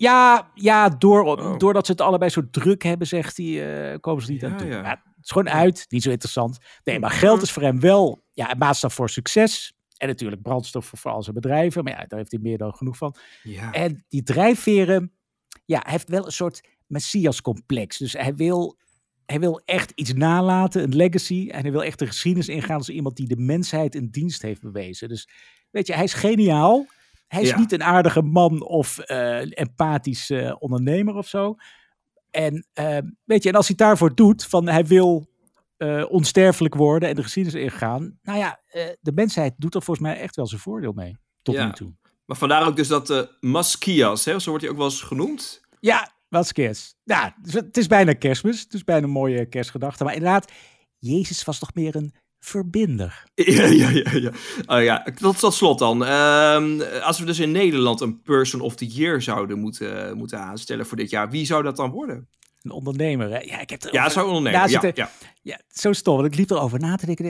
Ja, 0.01 0.51
ja 0.55 0.89
door, 0.89 1.25
oh. 1.25 1.59
doordat 1.59 1.87
ze 1.87 1.93
het 1.93 2.01
allebei 2.01 2.31
zo 2.31 2.51
druk 2.51 2.83
hebben, 2.83 3.07
zegt 3.07 3.37
hij, 3.37 3.47
uh, 3.93 3.99
komen 4.01 4.23
ze 4.23 4.33
niet 4.33 4.45
aan 4.45 4.57
toe. 4.57 4.67
Ja. 4.69 4.83
het 4.83 5.25
is 5.25 5.31
gewoon 5.31 5.51
uit, 5.51 5.87
niet 5.89 6.03
zo 6.03 6.11
interessant. 6.11 6.59
Nee, 6.85 6.99
maar 6.99 7.11
geld 7.11 7.43
is 7.43 7.53
voor 7.53 7.63
hem 7.63 7.81
wel 7.81 8.23
ja, 8.33 8.51
een 8.51 8.59
maatstaf 8.59 8.95
voor 8.95 9.11
succes. 9.11 9.73
En 9.97 10.09
natuurlijk 10.09 10.43
brandstof 10.43 10.87
voor, 10.87 10.99
voor 10.99 11.11
al 11.11 11.23
zijn 11.23 11.35
bedrijven. 11.35 11.85
Maar 11.85 11.93
ja, 11.93 12.05
daar 12.07 12.19
heeft 12.19 12.31
hij 12.31 12.41
meer 12.41 12.59
dan 12.59 12.75
genoeg 12.75 12.97
van. 12.97 13.15
Ja. 13.43 13.73
En 13.73 14.05
die 14.09 14.23
drijfveren, 14.23 15.13
ja, 15.65 15.81
hij 15.83 15.93
heeft 15.93 16.09
wel 16.09 16.27
een 16.27 16.33
soort 16.33 16.61
messias-complex. 16.87 17.99
Dus 17.99 18.13
hij 18.13 18.35
wil, 18.35 18.79
hij 19.27 19.41
wil 19.41 19.61
echt 19.65 19.93
iets 19.95 20.13
nalaten, 20.13 20.83
een 20.83 20.97
legacy. 20.97 21.49
En 21.51 21.63
hij 21.63 21.73
wil 21.73 21.85
echt 21.85 21.99
de 21.99 22.07
geschiedenis 22.07 22.49
ingaan 22.49 22.77
als 22.77 22.89
iemand 22.89 23.17
die 23.17 23.29
de 23.29 23.37
mensheid 23.37 23.95
in 23.95 24.09
dienst 24.11 24.43
heeft 24.43 24.61
bewezen. 24.61 25.09
Dus 25.09 25.29
weet 25.71 25.87
je, 25.87 25.95
hij 25.95 26.05
is 26.05 26.15
geniaal. 26.15 26.87
Hij 27.31 27.43
is 27.43 27.55
niet 27.55 27.73
een 27.73 27.83
aardige 27.83 28.23
man 28.23 28.63
of 28.63 29.11
uh, 29.11 29.59
empathisch 29.59 30.31
uh, 30.31 30.55
ondernemer 30.59 31.15
of 31.15 31.29
zo. 31.29 31.55
En 32.31 32.67
uh, 32.75 32.99
weet 33.25 33.43
je, 33.43 33.49
en 33.49 33.55
als 33.55 33.69
hij 33.69 33.77
het 33.79 33.87
daarvoor 33.87 34.15
doet, 34.15 34.45
van 34.45 34.69
hij 34.69 34.85
wil 34.85 35.29
onsterfelijk 36.09 36.75
worden 36.75 37.09
en 37.09 37.15
de 37.15 37.23
geschiedenis 37.23 37.63
ingaan. 37.63 38.19
Nou 38.23 38.39
ja, 38.39 38.61
de 39.01 39.13
mensheid 39.15 39.55
doet 39.57 39.75
er 39.75 39.83
volgens 39.83 40.07
mij 40.07 40.21
echt 40.21 40.37
wel 40.37 40.47
zijn 40.47 40.61
voordeel 40.61 40.93
mee. 40.93 41.17
Tot 41.43 41.59
nu 41.59 41.73
toe. 41.73 41.95
Maar 42.25 42.37
vandaar 42.37 42.67
ook 42.67 42.77
dus 42.77 42.89
dat 42.89 43.11
uh, 43.11 43.23
Maskias, 43.41 44.25
hè, 44.25 44.39
zo 44.39 44.49
wordt 44.49 44.65
hij 44.65 44.73
ook 44.73 44.79
wel 44.79 44.89
eens 44.89 45.03
genoemd. 45.03 45.61
Ja, 45.81 46.11
Maskias. 46.29 46.95
Ja, 47.05 47.37
het 47.43 47.77
is 47.77 47.87
bijna 47.87 48.13
kerstmis. 48.13 48.61
Het 48.61 48.75
is 48.75 48.85
bijna 48.85 49.07
een 49.07 49.13
mooie 49.13 49.47
kerstgedachte. 49.47 50.05
Maar 50.05 50.15
inderdaad, 50.15 50.53
Jezus 50.99 51.45
was 51.45 51.59
toch 51.59 51.75
meer 51.75 51.97
een 51.97 52.15
verbinder. 52.41 53.25
Ja, 53.41 53.65
ja, 53.65 53.89
ja. 53.89 54.13
ja. 54.13 54.31
Oh, 54.67 54.83
ja. 54.83 55.07
Tot, 55.15 55.39
tot 55.39 55.55
slot 55.55 55.79
dan. 55.79 56.03
Uh, 56.03 57.03
als 57.03 57.19
we 57.19 57.25
dus 57.25 57.39
in 57.39 57.51
Nederland 57.51 58.01
een 58.01 58.23
Person 58.23 58.61
of 58.61 58.75
the 58.75 58.87
Year 58.87 59.23
zouden 59.23 59.59
moeten, 59.59 60.17
moeten 60.17 60.39
aanstellen 60.39 60.87
voor 60.87 60.97
dit 60.97 61.11
jaar, 61.11 61.31
wie 61.31 61.47
zou 61.47 61.63
dat 61.63 61.77
dan 61.77 61.91
worden? 61.91 62.29
Een 62.63 62.71
ondernemer, 62.71 63.31
hè? 63.31 63.39
Ja, 63.39 63.61
ik 63.61 63.71
heb 63.71 63.83
ja 63.91 64.09
zo'n 64.09 64.25
ondernemer. 64.25 64.71
Ja, 64.71 64.81
ja, 64.83 64.91
ja. 64.95 65.11
ja, 65.43 65.61
zo 65.69 65.93
stom. 65.93 66.15
Want 66.15 66.27
ik 66.27 66.37
liep 66.37 66.51
erover 66.51 66.81
na 66.81 66.97
te 66.97 67.07
denken. 67.07 67.25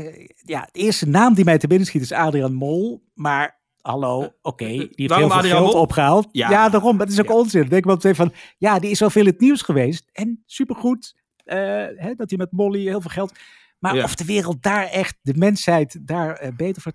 Ja, 0.45 0.69
de 0.73 0.79
eerste 0.79 1.09
naam 1.09 1.35
die 1.35 1.45
mij 1.45 1.59
te 1.59 1.67
binnen 1.67 1.87
schiet 1.87 2.03
is 2.03 2.13
Adrian 2.13 2.55
Mol. 2.55 3.03
Maar 3.15 3.61
hallo, 3.81 4.19
oké, 4.19 4.35
okay, 4.43 4.77
die 4.77 4.89
heeft 4.95 5.15
heel 5.15 5.31
veel 5.31 5.41
geld 5.41 5.75
opgehaald. 5.75 6.29
Ja, 6.33 6.51
ja 6.51 6.69
daarom. 6.69 6.99
Dat 6.99 7.09
is 7.09 7.21
ook 7.21 7.33
onzin. 7.33 7.69
Denk 7.69 7.85
wel 7.85 7.97
twee 7.97 8.15
van, 8.15 8.33
ja, 8.59 8.79
die 8.79 8.91
is 8.91 9.01
wel 9.01 9.11
veel 9.11 9.23
in 9.23 9.29
het 9.29 9.41
nieuws 9.41 9.63
geweest. 9.63 10.11
En 10.13 10.43
supergoed 10.47 11.15
uh, 11.45 11.57
hè, 11.97 12.15
dat 12.15 12.31
hij 12.31 12.39
met 12.39 12.53
Molly 12.53 12.83
heel 12.83 13.01
veel 13.01 13.11
geld... 13.11 13.33
Maar 13.81 14.05
of 14.05 14.15
de 14.15 14.25
wereld 14.25 14.63
daar 14.63 14.87
echt, 14.87 15.19
de 15.23 15.35
mensheid 15.35 16.01
daar 16.07 16.45
uh, 16.45 16.57
beter 16.57 16.83
voor. 16.83 16.93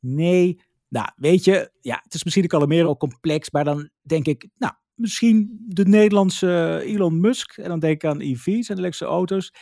Nee, 0.00 0.60
nou, 0.88 1.08
weet 1.16 1.44
je, 1.44 1.70
ja, 1.80 2.00
het 2.02 2.14
is 2.14 2.24
misschien 2.24 2.42
de 2.42 2.48
Calimero 2.48 2.96
complex, 2.96 3.50
maar 3.50 3.64
dan 3.64 3.90
denk 4.02 4.26
ik, 4.26 4.48
nou, 4.56 4.72
misschien 4.94 5.64
de 5.66 5.84
Nederlandse 5.84 6.80
Elon 6.84 7.20
Musk. 7.20 7.56
En 7.56 7.68
dan 7.68 7.78
denk 7.78 7.94
ik 7.94 8.10
aan 8.10 8.20
EV's 8.20 8.68
en 8.68 8.78
elektrische 8.78 9.04
auto's. 9.04 9.52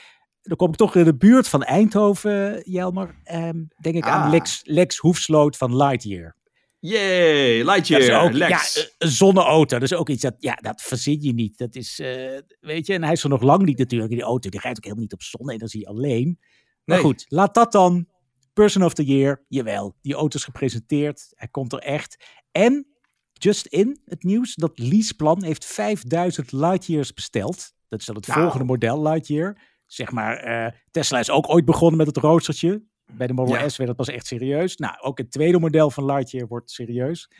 Dan 0.42 0.56
kom 0.56 0.68
ik 0.68 0.76
toch 0.76 0.96
in 0.96 1.04
de 1.04 1.16
buurt 1.16 1.48
van 1.48 1.62
Eindhoven, 1.62 2.62
Jelmer. 2.70 3.20
Um, 3.32 3.68
denk 3.80 3.96
ik 3.96 4.04
aan 4.04 4.22
ah. 4.22 4.30
Lex, 4.30 4.60
Lex 4.64 4.96
Hoefsloot 4.96 5.56
van 5.56 5.76
Lightyear. 5.76 6.36
Yay, 6.78 7.62
Lightyear, 7.62 8.24
ook, 8.24 8.32
Lex. 8.32 8.74
Ja, 8.74 8.82
een 8.98 9.10
zonneauto, 9.10 9.78
dat 9.78 9.90
is 9.90 9.94
ook 9.94 10.08
iets 10.08 10.22
dat, 10.22 10.34
ja, 10.38 10.54
dat 10.54 10.82
verzin 10.82 11.20
je 11.20 11.32
niet. 11.32 11.58
Dat 11.58 11.74
is, 11.74 12.00
uh, 12.00 12.38
weet 12.60 12.86
je, 12.86 12.92
en 12.92 13.02
hij 13.02 13.12
is 13.12 13.22
er 13.22 13.28
nog 13.28 13.42
lang 13.42 13.64
niet 13.64 13.78
natuurlijk. 13.78 14.10
Die 14.10 14.22
auto, 14.22 14.48
die 14.48 14.60
rijdt 14.60 14.76
ook 14.76 14.84
helemaal 14.84 15.04
niet 15.04 15.12
op 15.12 15.22
zonne-energie 15.22 15.88
alleen. 15.88 16.38
Maar 16.86 16.98
goed, 16.98 17.24
laat 17.28 17.54
dat 17.54 17.72
dan. 17.72 18.08
Person 18.52 18.84
of 18.84 18.94
the 18.94 19.04
Year, 19.04 19.44
jawel. 19.48 19.96
Die 20.00 20.14
auto 20.14 20.36
is 20.36 20.44
gepresenteerd. 20.44 21.32
Hij 21.34 21.48
komt 21.48 21.72
er 21.72 21.78
echt. 21.78 22.24
En, 22.52 22.86
just 23.32 23.66
in 23.66 24.00
het 24.04 24.22
nieuws, 24.22 24.54
dat 24.54 24.78
Leaseplan 24.78 25.42
heeft 25.44 25.64
5000 25.64 26.52
Lightyears 26.52 27.12
besteld. 27.12 27.72
Dat 27.88 28.00
is 28.00 28.06
dan 28.06 28.16
het 28.16 28.26
volgende 28.26 28.64
model 28.64 29.02
Lightyear. 29.02 29.58
Zeg 29.86 30.10
maar, 30.10 30.48
uh, 30.48 30.72
Tesla 30.90 31.18
is 31.18 31.30
ook 31.30 31.48
ooit 31.48 31.64
begonnen 31.64 31.96
met 31.96 32.06
het 32.06 32.16
roostertje. 32.16 32.82
Bij 33.12 33.26
de 33.26 33.32
Model 33.32 33.70
S 33.70 33.76
werd 33.76 33.88
het 33.88 33.98
pas 33.98 34.08
echt 34.08 34.26
serieus. 34.26 34.76
Nou, 34.76 35.00
ook 35.00 35.18
het 35.18 35.30
tweede 35.30 35.58
model 35.58 35.90
van 35.90 36.04
Lightyear 36.04 36.46
wordt 36.46 36.70
serieus. 36.70 37.30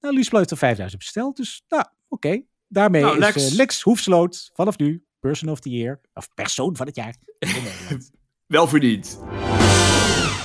Nou, 0.00 0.14
Leaseplan 0.14 0.40
heeft 0.40 0.52
er 0.52 0.58
5000 0.58 1.02
besteld. 1.02 1.36
Dus, 1.36 1.64
nou, 1.68 1.84
oké. 2.08 2.42
Daarmee 2.68 3.02
nou, 3.02 3.14
is 3.14 3.20
Lex. 3.20 3.50
Uh, 3.50 3.56
Lex 3.56 3.82
Hoefsloot 3.82 4.50
vanaf 4.52 4.78
nu 4.78 5.04
Person 5.20 5.48
of 5.48 5.60
the 5.60 5.70
Year. 5.70 6.00
Of 6.14 6.34
persoon 6.34 6.76
van 6.76 6.86
het 6.86 6.96
jaar. 6.96 7.16
Wel 8.48 8.66
verdiend. 8.66 9.18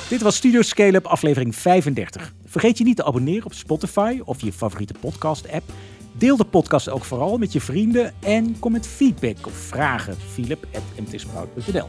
Dit 0.10 0.22
was 0.22 0.36
Studio 0.36 0.62
Scale-up 0.62 1.06
aflevering 1.06 1.56
35. 1.56 2.34
Vergeet 2.46 2.78
je 2.78 2.84
niet 2.84 2.96
te 2.96 3.06
abonneren 3.06 3.46
op 3.46 3.54
Spotify 3.54 4.20
of 4.24 4.42
je 4.42 4.54
favoriete 4.54 4.94
podcast-app. 5.00 5.64
Deel 6.12 6.38
de 6.38 6.44
podcast 6.44 6.90
ook 6.90 7.04
vooral 7.04 7.38
met 7.38 7.54
je 7.54 7.62
vrienden 7.62 8.14
en 8.20 8.60
kom 8.60 8.72
met 8.72 8.88
feedback 8.88 9.46
of 9.46 9.54
vragen. 9.54 10.18
philip.mtsprout.nl 10.34 11.88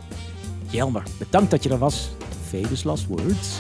Jelmer, 0.71 1.03
bedankt 1.19 1.51
dat 1.51 1.63
je 1.63 1.71
er 1.71 1.79
was. 1.79 2.11
Famous 2.49 2.85
last 2.85 3.07
words. 3.07 3.59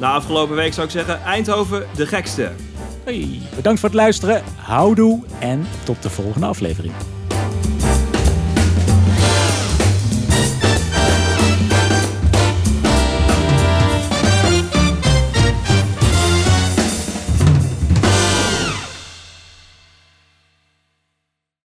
Na 0.00 0.12
afgelopen 0.12 0.56
week 0.56 0.72
zou 0.72 0.86
ik 0.86 0.92
zeggen, 0.92 1.22
Eindhoven 1.22 1.86
de 1.96 2.06
gekste. 2.06 2.52
Hey, 3.04 3.40
bedankt 3.54 3.80
voor 3.80 3.88
het 3.88 3.98
luisteren. 3.98 4.42
Houdoe 4.56 5.22
en 5.40 5.66
tot 5.84 6.02
de 6.02 6.10
volgende 6.10 6.46
aflevering. 6.46 6.92